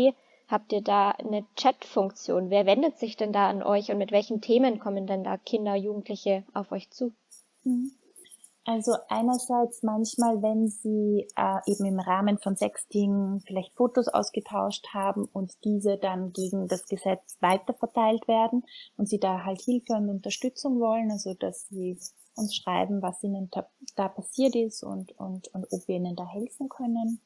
habt 0.48 0.72
ihr 0.72 0.82
da 0.82 1.10
eine 1.10 1.46
Chat-Funktion. 1.56 2.50
Wer 2.50 2.66
wendet 2.66 2.98
sich 2.98 3.16
denn 3.16 3.32
da 3.32 3.48
an 3.48 3.62
euch 3.62 3.90
und 3.90 3.98
mit 3.98 4.12
welchen 4.12 4.40
Themen 4.42 4.78
kommen 4.78 5.06
denn 5.06 5.24
da 5.24 5.38
Kinder, 5.38 5.74
Jugendliche 5.74 6.44
auf 6.52 6.72
euch 6.72 6.90
zu? 6.90 7.12
Mhm. 7.64 7.90
Also 8.64 8.92
einerseits 9.08 9.82
manchmal, 9.82 10.40
wenn 10.40 10.68
sie 10.68 11.26
äh, 11.36 11.58
eben 11.66 11.84
im 11.84 11.98
Rahmen 11.98 12.38
von 12.38 12.56
Sexting 12.56 13.40
vielleicht 13.44 13.74
Fotos 13.74 14.06
ausgetauscht 14.06 14.86
haben 14.94 15.24
und 15.24 15.52
diese 15.64 15.98
dann 15.98 16.32
gegen 16.32 16.68
das 16.68 16.86
Gesetz 16.86 17.38
weiterverteilt 17.40 18.28
werden 18.28 18.64
und 18.96 19.08
sie 19.08 19.18
da 19.18 19.44
halt 19.44 19.60
Hilfe 19.62 19.94
und 19.94 20.08
Unterstützung 20.08 20.78
wollen, 20.78 21.10
also 21.10 21.34
dass 21.34 21.66
sie 21.68 21.98
uns 22.36 22.54
schreiben, 22.54 23.02
was 23.02 23.22
ihnen 23.24 23.50
da, 23.50 23.66
da 23.96 24.08
passiert 24.08 24.54
ist 24.54 24.84
und, 24.84 25.10
und, 25.18 25.48
und 25.48 25.66
ob 25.72 25.88
wir 25.88 25.96
ihnen 25.96 26.14
da 26.14 26.26
helfen 26.26 26.68
können. 26.68 27.20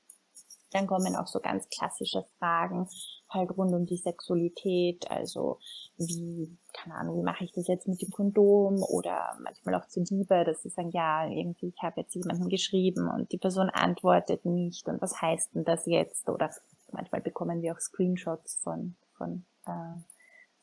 Dann 0.70 0.86
kommen 0.86 1.16
auch 1.16 1.26
so 1.26 1.40
ganz 1.40 1.68
klassische 1.68 2.24
Fragen 2.38 2.88
halt 3.28 3.56
rund 3.56 3.72
um 3.72 3.86
die 3.86 3.96
Sexualität, 3.96 5.10
also 5.10 5.58
wie, 5.96 6.56
keine 6.72 6.94
Ahnung, 6.94 7.18
wie 7.18 7.24
mache 7.24 7.44
ich 7.44 7.52
das 7.52 7.66
jetzt 7.66 7.88
mit 7.88 8.00
dem 8.02 8.10
Kondom 8.10 8.82
oder 8.82 9.36
manchmal 9.42 9.74
auch 9.74 9.86
zu 9.86 10.00
Liebe, 10.00 10.44
dass 10.44 10.62
sie 10.62 10.68
sagen, 10.68 10.90
ja, 10.90 11.26
irgendwie, 11.26 11.68
ich 11.68 11.82
habe 11.82 12.00
jetzt 12.00 12.14
jemandem 12.14 12.48
geschrieben 12.48 13.08
und 13.08 13.32
die 13.32 13.38
Person 13.38 13.70
antwortet 13.70 14.44
nicht 14.44 14.88
und 14.88 15.00
was 15.00 15.20
heißt 15.20 15.54
denn 15.54 15.64
das 15.64 15.86
jetzt? 15.86 16.28
Oder 16.28 16.50
manchmal 16.92 17.20
bekommen 17.20 17.62
wir 17.62 17.74
auch 17.74 17.80
Screenshots 17.80 18.56
von, 18.62 18.96
von, 19.16 19.44
äh, 19.66 20.00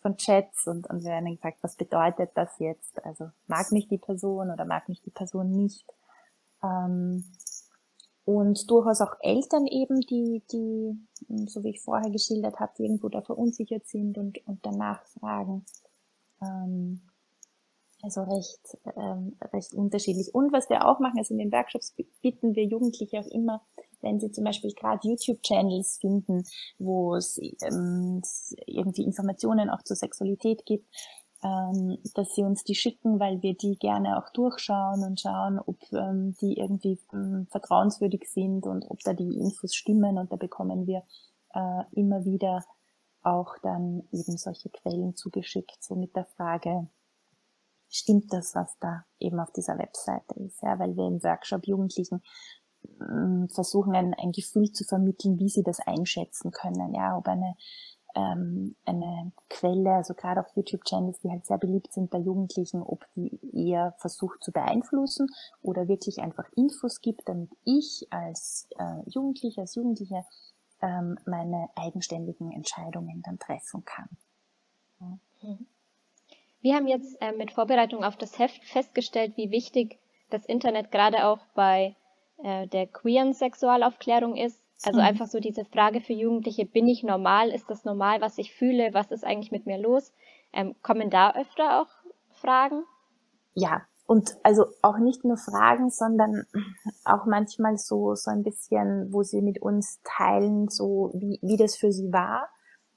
von 0.01 0.17
Chats 0.17 0.67
und, 0.67 0.89
und 0.89 1.03
werden 1.03 1.35
gefragt, 1.35 1.59
was 1.61 1.75
bedeutet 1.75 2.31
das 2.35 2.59
jetzt? 2.59 3.03
Also 3.05 3.29
mag 3.47 3.71
mich 3.71 3.87
die 3.87 3.97
Person 3.97 4.51
oder 4.51 4.65
mag 4.65 4.87
mich 4.89 5.01
die 5.01 5.11
Person 5.11 5.51
nicht? 5.51 5.85
Ähm, 6.63 7.25
und 8.25 8.69
durchaus 8.69 9.01
auch 9.01 9.15
Eltern 9.19 9.67
eben, 9.67 9.99
die, 10.01 10.41
die, 10.51 11.47
so 11.47 11.63
wie 11.63 11.71
ich 11.71 11.81
vorher 11.81 12.09
geschildert 12.09 12.59
habe, 12.59 12.71
irgendwo 12.77 13.09
da 13.09 13.21
verunsichert 13.21 13.85
sind 13.87 14.17
und, 14.17 14.45
und 14.47 14.65
danach 14.65 15.03
fragen. 15.05 15.65
Ähm, 16.41 17.01
also 18.01 18.23
recht, 18.23 18.77
ähm, 18.97 19.37
recht 19.53 19.73
unterschiedlich. 19.73 20.33
Und 20.33 20.51
was 20.51 20.69
wir 20.69 20.85
auch 20.85 20.99
machen, 20.99 21.19
also 21.19 21.33
in 21.33 21.39
den 21.39 21.51
Workshops 21.51 21.95
bitten 22.21 22.53
wir 22.53 22.65
Jugendliche 22.65 23.19
auch 23.19 23.27
immer, 23.27 23.61
wenn 24.01 24.19
sie 24.19 24.31
zum 24.31 24.43
Beispiel 24.43 24.73
gerade 24.73 25.07
YouTube-Channels 25.07 25.99
finden, 25.99 26.43
wo 26.77 27.15
es 27.15 27.39
ähm, 27.61 28.21
irgendwie 28.67 29.03
Informationen 29.03 29.69
auch 29.69 29.81
zur 29.83 29.95
Sexualität 29.95 30.65
gibt, 30.65 30.85
ähm, 31.43 31.97
dass 32.15 32.33
sie 32.35 32.43
uns 32.43 32.63
die 32.63 32.75
schicken, 32.75 33.19
weil 33.19 33.41
wir 33.41 33.55
die 33.55 33.77
gerne 33.77 34.17
auch 34.17 34.29
durchschauen 34.31 35.03
und 35.03 35.19
schauen, 35.19 35.59
ob 35.59 35.77
ähm, 35.91 36.35
die 36.41 36.57
irgendwie 36.57 36.99
ähm, 37.13 37.47
vertrauenswürdig 37.51 38.29
sind 38.29 38.65
und 38.65 38.89
ob 38.89 38.99
da 39.01 39.13
die 39.13 39.37
Infos 39.37 39.75
stimmen. 39.75 40.17
Und 40.17 40.31
da 40.31 40.37
bekommen 40.37 40.87
wir 40.87 41.03
äh, 41.53 41.83
immer 41.91 42.25
wieder 42.25 42.63
auch 43.21 43.57
dann 43.61 44.03
eben 44.11 44.37
solche 44.37 44.69
Quellen 44.69 45.15
zugeschickt, 45.15 45.83
so 45.83 45.95
mit 45.95 46.15
der 46.15 46.25
Frage, 46.25 46.87
stimmt 47.89 48.33
das, 48.33 48.55
was 48.55 48.77
da 48.79 49.05
eben 49.19 49.39
auf 49.39 49.51
dieser 49.51 49.77
Webseite 49.77 50.39
ist? 50.39 50.61
Ja, 50.61 50.79
weil 50.79 50.95
wir 50.95 51.07
im 51.07 51.23
Workshop 51.23 51.67
Jugendlichen 51.67 52.21
ähm, 53.01 53.47
versuchen, 53.49 53.95
ein, 53.95 54.13
ein 54.13 54.31
Gefühl 54.31 54.71
zu 54.71 54.83
vermitteln, 54.83 55.39
wie 55.39 55.49
sie 55.49 55.63
das 55.63 55.79
einschätzen 55.79 56.51
können. 56.51 56.93
Ja, 56.93 57.17
ob 57.17 57.27
eine 57.27 57.55
ähm, 58.15 58.75
eine 58.85 59.31
Quelle, 59.49 59.93
also 59.93 60.13
gerade 60.13 60.41
auf 60.41 60.55
YouTube-Channels, 60.55 61.19
die 61.21 61.29
halt 61.29 61.45
sehr 61.45 61.57
beliebt 61.57 61.93
sind 61.93 62.09
bei 62.09 62.19
Jugendlichen, 62.19 62.81
ob 62.81 63.05
die 63.15 63.39
eher 63.53 63.95
versucht 63.97 64.43
zu 64.43 64.51
beeinflussen 64.51 65.27
oder 65.61 65.87
wirklich 65.87 66.19
einfach 66.19 66.45
Infos 66.55 67.01
gibt, 67.01 67.27
damit 67.27 67.49
ich 67.65 68.07
als 68.11 68.67
äh, 68.77 69.09
Jugendlicher, 69.09 69.61
als 69.61 69.75
Jugendliche 69.75 70.25
ähm, 70.81 71.17
meine 71.25 71.69
eigenständigen 71.75 72.51
Entscheidungen 72.51 73.21
dann 73.25 73.39
treffen 73.39 73.83
kann. 73.85 74.09
Mhm. 74.99 75.65
Wir 76.61 76.75
haben 76.75 76.87
jetzt 76.87 77.17
äh, 77.21 77.33
mit 77.33 77.51
Vorbereitung 77.51 78.03
auf 78.03 78.15
das 78.15 78.39
Heft 78.39 78.63
festgestellt, 78.63 79.35
wie 79.35 79.51
wichtig 79.51 79.99
das 80.29 80.45
Internet 80.45 80.91
gerade 80.91 81.25
auch 81.25 81.39
bei 81.55 81.95
äh, 82.37 82.67
der 82.67 82.87
queeren 82.87 83.33
Sexualaufklärung 83.33 84.35
ist 84.35 84.62
also 84.83 84.99
mhm. 84.99 85.05
einfach 85.05 85.27
so 85.27 85.39
diese 85.39 85.65
Frage 85.65 86.01
für 86.01 86.13
Jugendliche, 86.13 86.65
bin 86.65 86.87
ich 86.87 87.03
normal? 87.03 87.49
Ist 87.49 87.69
das 87.69 87.85
normal, 87.85 88.21
was 88.21 88.37
ich 88.37 88.53
fühle? 88.53 88.93
Was 88.93 89.11
ist 89.11 89.23
eigentlich 89.23 89.51
mit 89.51 89.65
mir 89.65 89.77
los? 89.77 90.13
Ähm, 90.51 90.75
kommen 90.81 91.09
da 91.09 91.33
öfter 91.33 91.81
auch 91.81 91.87
Fragen? 92.31 92.83
Ja, 93.53 93.83
und 94.05 94.37
also 94.43 94.65
auch 94.81 94.97
nicht 94.97 95.23
nur 95.23 95.37
Fragen, 95.37 95.89
sondern 95.89 96.45
auch 97.05 97.25
manchmal 97.25 97.77
so, 97.77 98.15
so 98.15 98.31
ein 98.31 98.43
bisschen, 98.43 99.11
wo 99.13 99.23
sie 99.23 99.41
mit 99.41 99.61
uns 99.61 100.01
teilen, 100.03 100.67
so 100.69 101.11
wie, 101.13 101.39
wie 101.41 101.57
das 101.57 101.75
für 101.75 101.91
sie 101.91 102.11
war. 102.11 102.49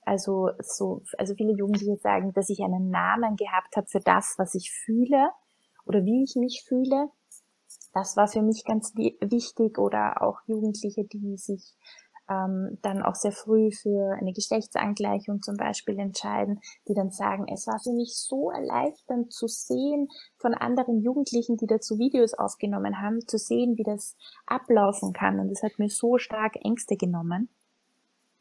Also 0.04 0.50
so, 0.60 1.02
also 1.18 1.34
viele 1.34 1.52
Jugendliche 1.52 1.96
sagen, 1.96 2.32
dass 2.32 2.48
ich 2.48 2.60
einen 2.62 2.90
Namen 2.90 3.36
gehabt 3.36 3.76
habe 3.76 3.86
für 3.86 4.00
das, 4.00 4.34
was 4.38 4.54
ich 4.54 4.70
fühle 4.70 5.30
oder 5.84 6.04
wie 6.04 6.24
ich 6.24 6.36
mich 6.36 6.64
fühle. 6.66 7.08
Das 7.96 8.14
war 8.14 8.28
für 8.28 8.42
mich 8.42 8.62
ganz 8.66 8.94
wichtig 8.94 9.78
oder 9.78 10.20
auch 10.20 10.40
Jugendliche, 10.46 11.04
die 11.04 11.38
sich 11.38 11.72
ähm, 12.28 12.76
dann 12.82 13.00
auch 13.00 13.14
sehr 13.14 13.32
früh 13.32 13.70
für 13.70 14.14
eine 14.20 14.34
Geschlechtsangleichung 14.34 15.40
zum 15.40 15.56
Beispiel 15.56 15.98
entscheiden, 15.98 16.60
die 16.88 16.92
dann 16.92 17.10
sagen, 17.10 17.46
es 17.50 17.66
war 17.66 17.78
für 17.78 17.94
mich 17.94 18.14
so 18.14 18.50
erleichternd 18.50 19.32
zu 19.32 19.48
sehen 19.48 20.08
von 20.36 20.52
anderen 20.52 21.00
Jugendlichen, 21.00 21.56
die 21.56 21.66
dazu 21.66 21.98
Videos 21.98 22.34
aufgenommen 22.34 23.00
haben, 23.00 23.26
zu 23.26 23.38
sehen, 23.38 23.78
wie 23.78 23.84
das 23.84 24.14
ablaufen 24.44 25.14
kann. 25.14 25.40
Und 25.40 25.50
es 25.50 25.62
hat 25.62 25.78
mir 25.78 25.88
so 25.88 26.18
stark 26.18 26.56
Ängste 26.62 26.98
genommen. 26.98 27.48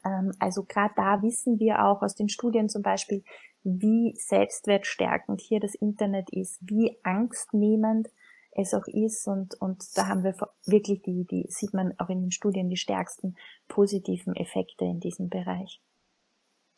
Ähm, 0.04 0.32
also 0.38 0.64
gerade 0.64 0.92
da 0.98 1.22
wissen 1.22 1.58
wir 1.58 1.82
auch 1.82 2.02
aus 2.02 2.14
den 2.14 2.28
Studien 2.28 2.68
zum 2.68 2.82
Beispiel, 2.82 3.24
wie 3.64 4.14
selbstwertstärkend 4.18 5.40
hier 5.40 5.60
das 5.60 5.74
Internet 5.74 6.28
ist, 6.28 6.58
wie 6.60 6.98
angstnehmend 7.04 8.08
es 8.56 8.74
auch 8.74 8.86
ist 8.86 9.26
und, 9.26 9.54
und 9.60 9.96
da 9.96 10.08
haben 10.08 10.24
wir 10.24 10.34
wirklich 10.64 11.02
die, 11.02 11.24
die, 11.24 11.46
sieht 11.48 11.74
man 11.74 11.94
auch 11.98 12.08
in 12.08 12.22
den 12.22 12.30
Studien 12.30 12.68
die 12.68 12.76
stärksten 12.76 13.36
positiven 13.68 14.34
Effekte 14.34 14.84
in 14.84 15.00
diesem 15.00 15.28
Bereich. 15.28 15.80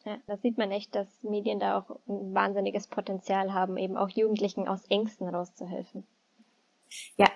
Ja, 0.05 0.19
da 0.27 0.37
sieht 0.37 0.59
man 0.59 0.71
echt, 0.71 0.95
dass 0.95 1.09
Medien 1.23 1.61
da 1.61 1.79
auch 1.79 1.91
ein 2.09 2.35
wahnsinniges 2.35 2.87
Potenzial 2.87 3.53
haben, 3.53 3.77
eben 3.77 3.97
auch 3.97 4.09
Jugendlichen 4.09 4.69
aus 4.69 4.85
Ängsten 4.87 5.29
rauszuhelfen. 5.29 6.07
Ja, 7.17 7.29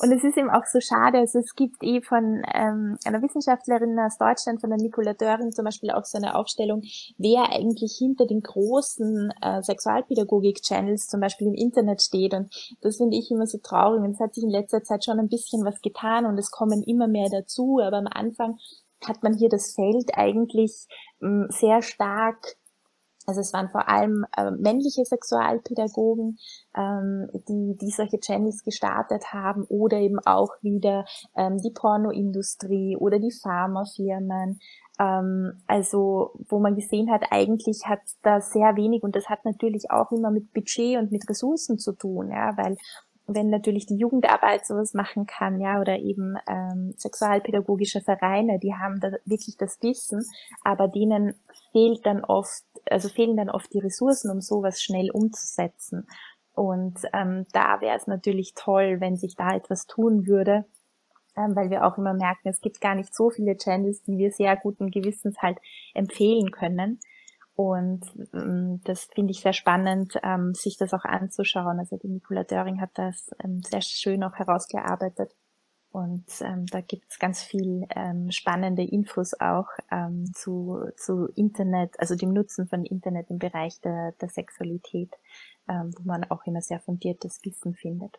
und 0.00 0.12
es 0.12 0.22
ist 0.22 0.36
eben 0.36 0.50
auch 0.50 0.64
so 0.66 0.80
schade, 0.80 1.18
also 1.18 1.38
es 1.40 1.54
gibt 1.54 1.82
eh 1.82 2.00
von 2.00 2.42
ähm, 2.54 2.96
einer 3.04 3.22
Wissenschaftlerin 3.22 3.98
aus 3.98 4.18
Deutschland, 4.18 4.60
von 4.60 4.70
der 4.70 4.78
Nicola 4.78 5.14
Döring 5.14 5.52
zum 5.52 5.64
Beispiel 5.64 5.90
auch 5.90 6.04
so 6.04 6.16
eine 6.16 6.36
Aufstellung, 6.36 6.82
wer 7.18 7.50
eigentlich 7.52 7.96
hinter 7.98 8.26
den 8.26 8.40
großen 8.40 9.32
äh, 9.42 9.62
Sexualpädagogik-Channels 9.62 11.08
zum 11.08 11.20
Beispiel 11.20 11.48
im 11.48 11.54
Internet 11.54 12.02
steht. 12.02 12.34
Und 12.34 12.54
das 12.82 12.98
finde 12.98 13.16
ich 13.16 13.30
immer 13.30 13.46
so 13.46 13.58
traurig. 13.58 14.00
Und 14.00 14.12
es 14.12 14.20
hat 14.20 14.34
sich 14.34 14.44
in 14.44 14.50
letzter 14.50 14.82
Zeit 14.84 15.04
schon 15.04 15.18
ein 15.18 15.28
bisschen 15.28 15.64
was 15.64 15.80
getan 15.80 16.24
und 16.24 16.38
es 16.38 16.50
kommen 16.50 16.82
immer 16.82 17.08
mehr 17.08 17.28
dazu. 17.30 17.80
Aber 17.82 17.96
am 17.96 18.06
Anfang 18.06 18.58
hat 19.04 19.22
man 19.22 19.34
hier 19.34 19.48
das 19.48 19.72
Feld 19.72 20.12
eigentlich 20.14 20.86
ähm, 21.20 21.46
sehr 21.50 21.82
stark 21.82 22.56
Also 23.26 23.40
es 23.40 23.52
waren 23.52 23.70
vor 23.70 23.88
allem 23.88 24.24
äh, 24.36 24.50
männliche 24.50 25.04
Sexualpädagogen, 25.04 26.38
ähm, 26.76 27.28
die, 27.48 27.76
die 27.80 27.90
solche 27.90 28.20
Channels 28.20 28.62
gestartet 28.64 29.32
haben 29.32 29.64
oder 29.64 29.98
eben 29.98 30.18
auch 30.24 30.50
wieder 30.60 31.04
ähm, 31.36 31.58
die 31.58 31.70
Pornoindustrie 31.70 32.96
oder 32.96 33.18
die 33.18 33.32
Pharmafirmen. 33.32 34.58
Ähm, 34.98 35.62
also 35.66 36.32
wo 36.48 36.60
man 36.60 36.74
gesehen 36.74 37.10
hat, 37.10 37.24
eigentlich 37.30 37.86
hat 37.86 38.00
da 38.22 38.40
sehr 38.40 38.76
wenig 38.76 39.02
und 39.02 39.16
das 39.16 39.28
hat 39.28 39.44
natürlich 39.44 39.90
auch 39.90 40.12
immer 40.12 40.30
mit 40.30 40.52
Budget 40.52 40.98
und 40.98 41.10
mit 41.10 41.28
Ressourcen 41.28 41.78
zu 41.78 41.92
tun, 41.92 42.30
ja, 42.30 42.56
weil 42.56 42.76
wenn 43.26 43.48
natürlich 43.48 43.86
die 43.86 43.96
Jugendarbeit 43.96 44.66
sowas 44.66 44.92
machen 44.94 45.26
kann, 45.26 45.60
ja, 45.60 45.80
oder 45.80 45.98
eben 45.98 46.36
ähm, 46.46 46.94
sexualpädagogische 46.98 48.02
Vereine, 48.02 48.58
die 48.58 48.74
haben 48.74 49.00
da 49.00 49.12
wirklich 49.24 49.56
das 49.56 49.78
Wissen, 49.82 50.24
aber 50.62 50.88
denen 50.88 51.34
fehlt 51.72 52.04
dann 52.04 52.22
oft, 52.24 52.64
also 52.90 53.08
fehlen 53.08 53.36
dann 53.36 53.50
oft 53.50 53.72
die 53.72 53.80
Ressourcen, 53.80 54.30
um 54.30 54.40
sowas 54.40 54.82
schnell 54.82 55.10
umzusetzen. 55.10 56.06
Und 56.54 56.98
ähm, 57.12 57.46
da 57.52 57.80
wäre 57.80 57.96
es 57.96 58.06
natürlich 58.06 58.54
toll, 58.54 59.00
wenn 59.00 59.16
sich 59.16 59.34
da 59.34 59.56
etwas 59.56 59.86
tun 59.86 60.26
würde, 60.26 60.64
ähm, 61.36 61.56
weil 61.56 61.70
wir 61.70 61.84
auch 61.84 61.98
immer 61.98 62.14
merken, 62.14 62.48
es 62.48 62.60
gibt 62.60 62.80
gar 62.80 62.94
nicht 62.94 63.14
so 63.14 63.30
viele 63.30 63.56
Channels, 63.56 64.02
die 64.02 64.18
wir 64.18 64.30
sehr 64.30 64.56
guten 64.56 64.90
Gewissens 64.90 65.38
halt 65.42 65.58
empfehlen 65.94 66.52
können. 66.52 67.00
Und 67.56 68.04
ähm, 68.32 68.80
das 68.84 69.08
finde 69.14 69.32
ich 69.32 69.40
sehr 69.40 69.52
spannend, 69.52 70.18
ähm, 70.22 70.54
sich 70.54 70.76
das 70.76 70.92
auch 70.92 71.04
anzuschauen. 71.04 71.78
Also 71.78 71.96
die 71.96 72.08
Nicola 72.08 72.44
Döring 72.44 72.80
hat 72.80 72.90
das 72.94 73.30
ähm, 73.42 73.60
sehr 73.62 73.82
schön 73.82 74.24
auch 74.24 74.34
herausgearbeitet. 74.34 75.32
Und 75.94 76.24
ähm, 76.40 76.66
da 76.66 76.80
gibt's 76.80 77.20
ganz 77.20 77.44
viel 77.44 77.86
ähm, 77.94 78.32
spannende 78.32 78.82
Infos 78.82 79.32
auch 79.38 79.68
ähm, 79.92 80.24
zu, 80.34 80.90
zu 80.96 81.28
Internet, 81.36 82.00
also 82.00 82.16
dem 82.16 82.32
Nutzen 82.32 82.66
von 82.66 82.84
Internet 82.84 83.30
im 83.30 83.38
Bereich 83.38 83.80
der, 83.80 84.10
der 84.20 84.28
Sexualität, 84.28 85.12
ähm, 85.68 85.94
wo 85.96 86.02
man 86.02 86.24
auch 86.24 86.44
immer 86.46 86.62
sehr 86.62 86.80
fundiertes 86.80 87.44
Wissen 87.44 87.76
findet. 87.76 88.18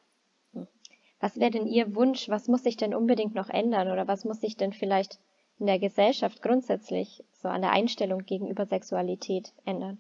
Was 1.20 1.38
wäre 1.38 1.52
denn 1.52 1.68
Ihr 1.68 1.94
Wunsch? 1.96 2.30
Was 2.30 2.48
muss 2.48 2.64
sich 2.64 2.78
denn 2.78 2.96
unbedingt 2.96 3.36
noch 3.36 3.50
ändern 3.50 3.92
oder 3.92 4.08
was 4.08 4.24
muss 4.24 4.40
sich 4.40 4.56
denn 4.56 4.72
vielleicht 4.72 5.20
in 5.60 5.66
der 5.66 5.78
Gesellschaft 5.78 6.42
grundsätzlich 6.42 7.26
so 7.34 7.50
an 7.50 7.62
der 7.62 7.72
Einstellung 7.72 8.20
gegenüber 8.20 8.66
Sexualität 8.68 9.52
ändern? 9.66 9.98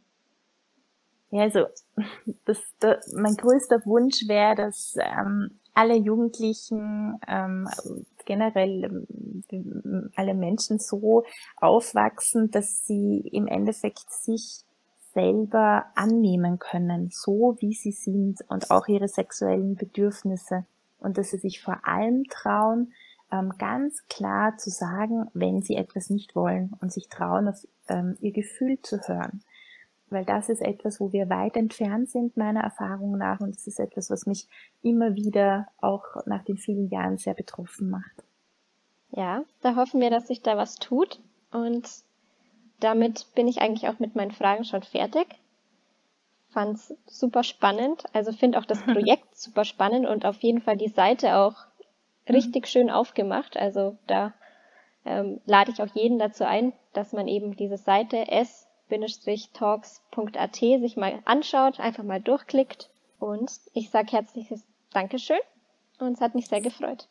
Ja, 1.30 1.42
also 1.42 1.66
das, 2.46 2.62
das, 2.80 3.12
mein 3.12 3.36
größter 3.36 3.86
Wunsch 3.86 4.30
wäre, 4.30 4.56
dass 4.56 4.96
ähm, 4.98 5.60
alle 5.76 5.96
Jugendlichen, 5.96 7.20
ähm, 7.28 7.68
generell 8.26 9.06
ähm, 9.52 10.12
alle 10.16 10.34
Menschen 10.34 10.80
so 10.80 11.24
aufwachsen, 11.58 12.50
dass 12.50 12.86
sie 12.86 13.20
im 13.32 13.48
Endeffekt 13.48 14.10
sich 14.10 14.64
selber 15.14 15.86
annehmen 15.96 16.60
können, 16.60 17.10
so 17.12 17.56
wie 17.60 17.74
sie 17.74 17.92
sind 17.92 18.40
und 18.50 18.72
auch 18.72 18.88
ihre 18.88 19.08
sexuellen 19.08 19.76
Bedürfnisse 19.76 20.66
und 21.00 21.18
dass 21.18 21.30
sie 21.30 21.38
sich 21.38 21.62
vor 21.62 21.88
allem 21.88 22.24
trauen, 22.26 22.94
ähm, 23.32 23.54
ganz 23.58 24.06
klar 24.10 24.58
zu 24.58 24.70
sagen, 24.70 25.30
wenn 25.34 25.62
sie 25.62 25.76
etwas 25.76 26.10
nicht 26.10 26.36
wollen 26.36 26.74
und 26.82 26.92
sich 26.92 27.08
trauen, 27.10 27.48
auf 27.48 27.66
ähm, 27.88 28.18
ihr 28.22 28.32
Gefühl 28.32 28.80
zu 28.82 29.00
hören. 29.08 29.42
Weil 30.10 30.26
das 30.26 30.50
ist 30.50 30.62
etwas, 30.62 31.00
wo 31.00 31.12
wir 31.12 31.30
weit 31.30 31.58
entfernt 31.58 32.10
sind, 32.10 32.38
meiner 32.38 32.62
Erfahrung 32.62 33.18
nach, 33.18 33.40
und 33.40 33.56
es 33.56 33.66
ist 33.66 33.80
etwas, 33.80 34.10
was 34.10 34.26
mich 34.26 34.48
immer 34.84 35.16
wieder 35.16 35.68
auch 35.82 36.04
nach 36.26 36.44
den 36.44 36.58
vielen 36.58 36.90
Jahren 36.90 37.18
sehr 37.18 37.34
betroffen 37.34 37.90
macht. 37.90 38.24
Ja, 39.12 39.44
da 39.62 39.76
hoffen 39.76 40.02
wir, 40.02 40.10
dass 40.10 40.28
sich 40.28 40.42
da 40.42 40.58
was 40.58 40.76
tut. 40.76 41.20
Und 41.52 41.90
damit 42.80 43.34
bin 43.34 43.48
ich 43.48 43.62
eigentlich 43.62 43.88
auch 43.90 44.00
mit 44.00 44.16
meinen 44.16 44.32
Fragen 44.32 44.66
schon 44.66 44.84
fertig. 44.84 45.28
Fand's 46.50 46.94
super 47.08 47.44
spannend. 47.44 48.04
Also 48.14 48.32
finde 48.32 48.60
auch 48.60 48.66
das 48.66 48.82
Projekt 48.84 49.38
super 49.38 49.66
spannend 49.66 50.06
und 50.06 50.26
auf 50.26 50.42
jeden 50.42 50.62
Fall 50.62 50.78
die 50.78 50.90
Seite 50.90 51.38
auch 51.38 51.56
richtig 52.30 52.64
mhm. 52.64 52.68
schön 52.68 52.90
aufgemacht. 52.90 53.58
Also 53.58 53.98
da 54.08 54.34
ähm, 55.06 55.40
lade 55.46 55.72
ich 55.72 55.82
auch 55.82 55.94
jeden 55.96 56.20
dazu 56.20 56.46
ein, 56.46 56.74
dass 56.94 57.14
man 57.14 57.28
eben 57.28 57.56
diese 57.56 57.78
Seite 57.78 58.18
s-talks.at 58.90 60.56
sich 60.56 60.98
mal 60.98 61.20
anschaut, 61.26 61.80
einfach 61.80 62.04
mal 62.04 62.22
durchklickt. 62.22 62.90
Und 63.20 63.52
ich 63.74 63.90
sage 63.90 64.12
herzliches 64.12 64.64
Dankeschön 64.92 65.40
und 66.00 66.14
es 66.14 66.22
hat 66.22 66.36
mich 66.36 66.48
sehr 66.48 66.62
gefreut. 66.62 67.08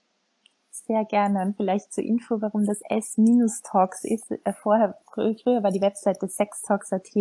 Sehr 0.87 1.05
gerne. 1.05 1.43
Und 1.43 1.57
vielleicht 1.57 1.93
zur 1.93 2.03
Info, 2.03 2.41
warum 2.43 2.67
das 2.67 2.81
S-Talks 2.89 4.03
ist. 4.05 4.31
Äh, 4.31 4.53
vorher, 4.55 4.99
früher 5.13 5.63
war 5.63 5.71
die 5.71 5.81
Webseite 5.81 6.29
sextalks.at 6.29 7.15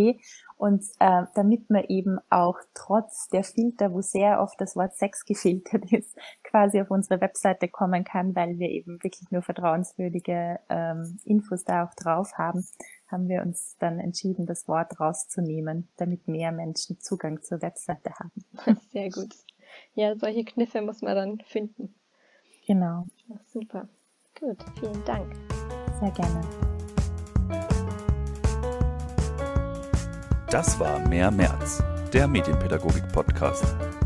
und 0.58 0.84
äh, 1.00 1.24
damit 1.36 1.70
man 1.70 1.84
eben 1.84 2.18
auch 2.32 2.58
trotz 2.74 3.28
der 3.30 3.44
Filter, 3.44 3.94
wo 3.94 4.02
sehr 4.02 4.42
oft 4.42 4.60
das 4.60 4.76
Wort 4.76 4.96
Sex 4.96 5.24
gefiltert 5.24 5.92
ist, 5.92 6.18
quasi 6.44 6.82
auf 6.82 6.90
unsere 6.90 7.22
Webseite 7.22 7.68
kommen 7.68 8.04
kann, 8.04 8.36
weil 8.36 8.58
wir 8.58 8.70
eben 8.70 9.02
wirklich 9.04 9.30
nur 9.30 9.44
vertrauenswürdige 9.44 10.60
ähm, 10.70 11.20
Infos 11.24 11.64
da 11.64 11.86
auch 11.86 11.94
drauf 11.94 12.34
haben, 12.38 12.66
haben 13.14 13.30
wir 13.30 13.44
uns 13.44 13.78
dann 13.80 14.00
entschieden, 14.00 14.46
das 14.46 14.68
Wort 14.68 15.00
rauszunehmen, 15.00 15.88
damit 15.98 16.28
mehr 16.28 16.52
Menschen 16.52 17.00
Zugang 17.00 17.42
zur 17.42 17.62
Webseite 17.62 18.12
haben. 18.20 18.80
Sehr 18.92 19.10
gut. 19.10 19.34
Ja, 19.94 20.16
solche 20.18 20.44
Kniffe 20.44 20.82
muss 20.82 21.02
man 21.02 21.16
dann 21.16 21.40
finden. 21.46 21.96
Genau. 22.68 23.06
Ach, 23.34 23.40
super. 23.48 23.88
Gut, 24.40 24.58
vielen 24.80 25.06
Dank. 25.06 25.34
Sehr 26.00 26.12
gerne. 26.12 26.42
Das 30.50 30.80
war 30.80 31.08
Mehr 31.08 31.32
März, 31.32 31.84
der 32.14 32.28
Medienpädagogik-Podcast. 32.28 34.03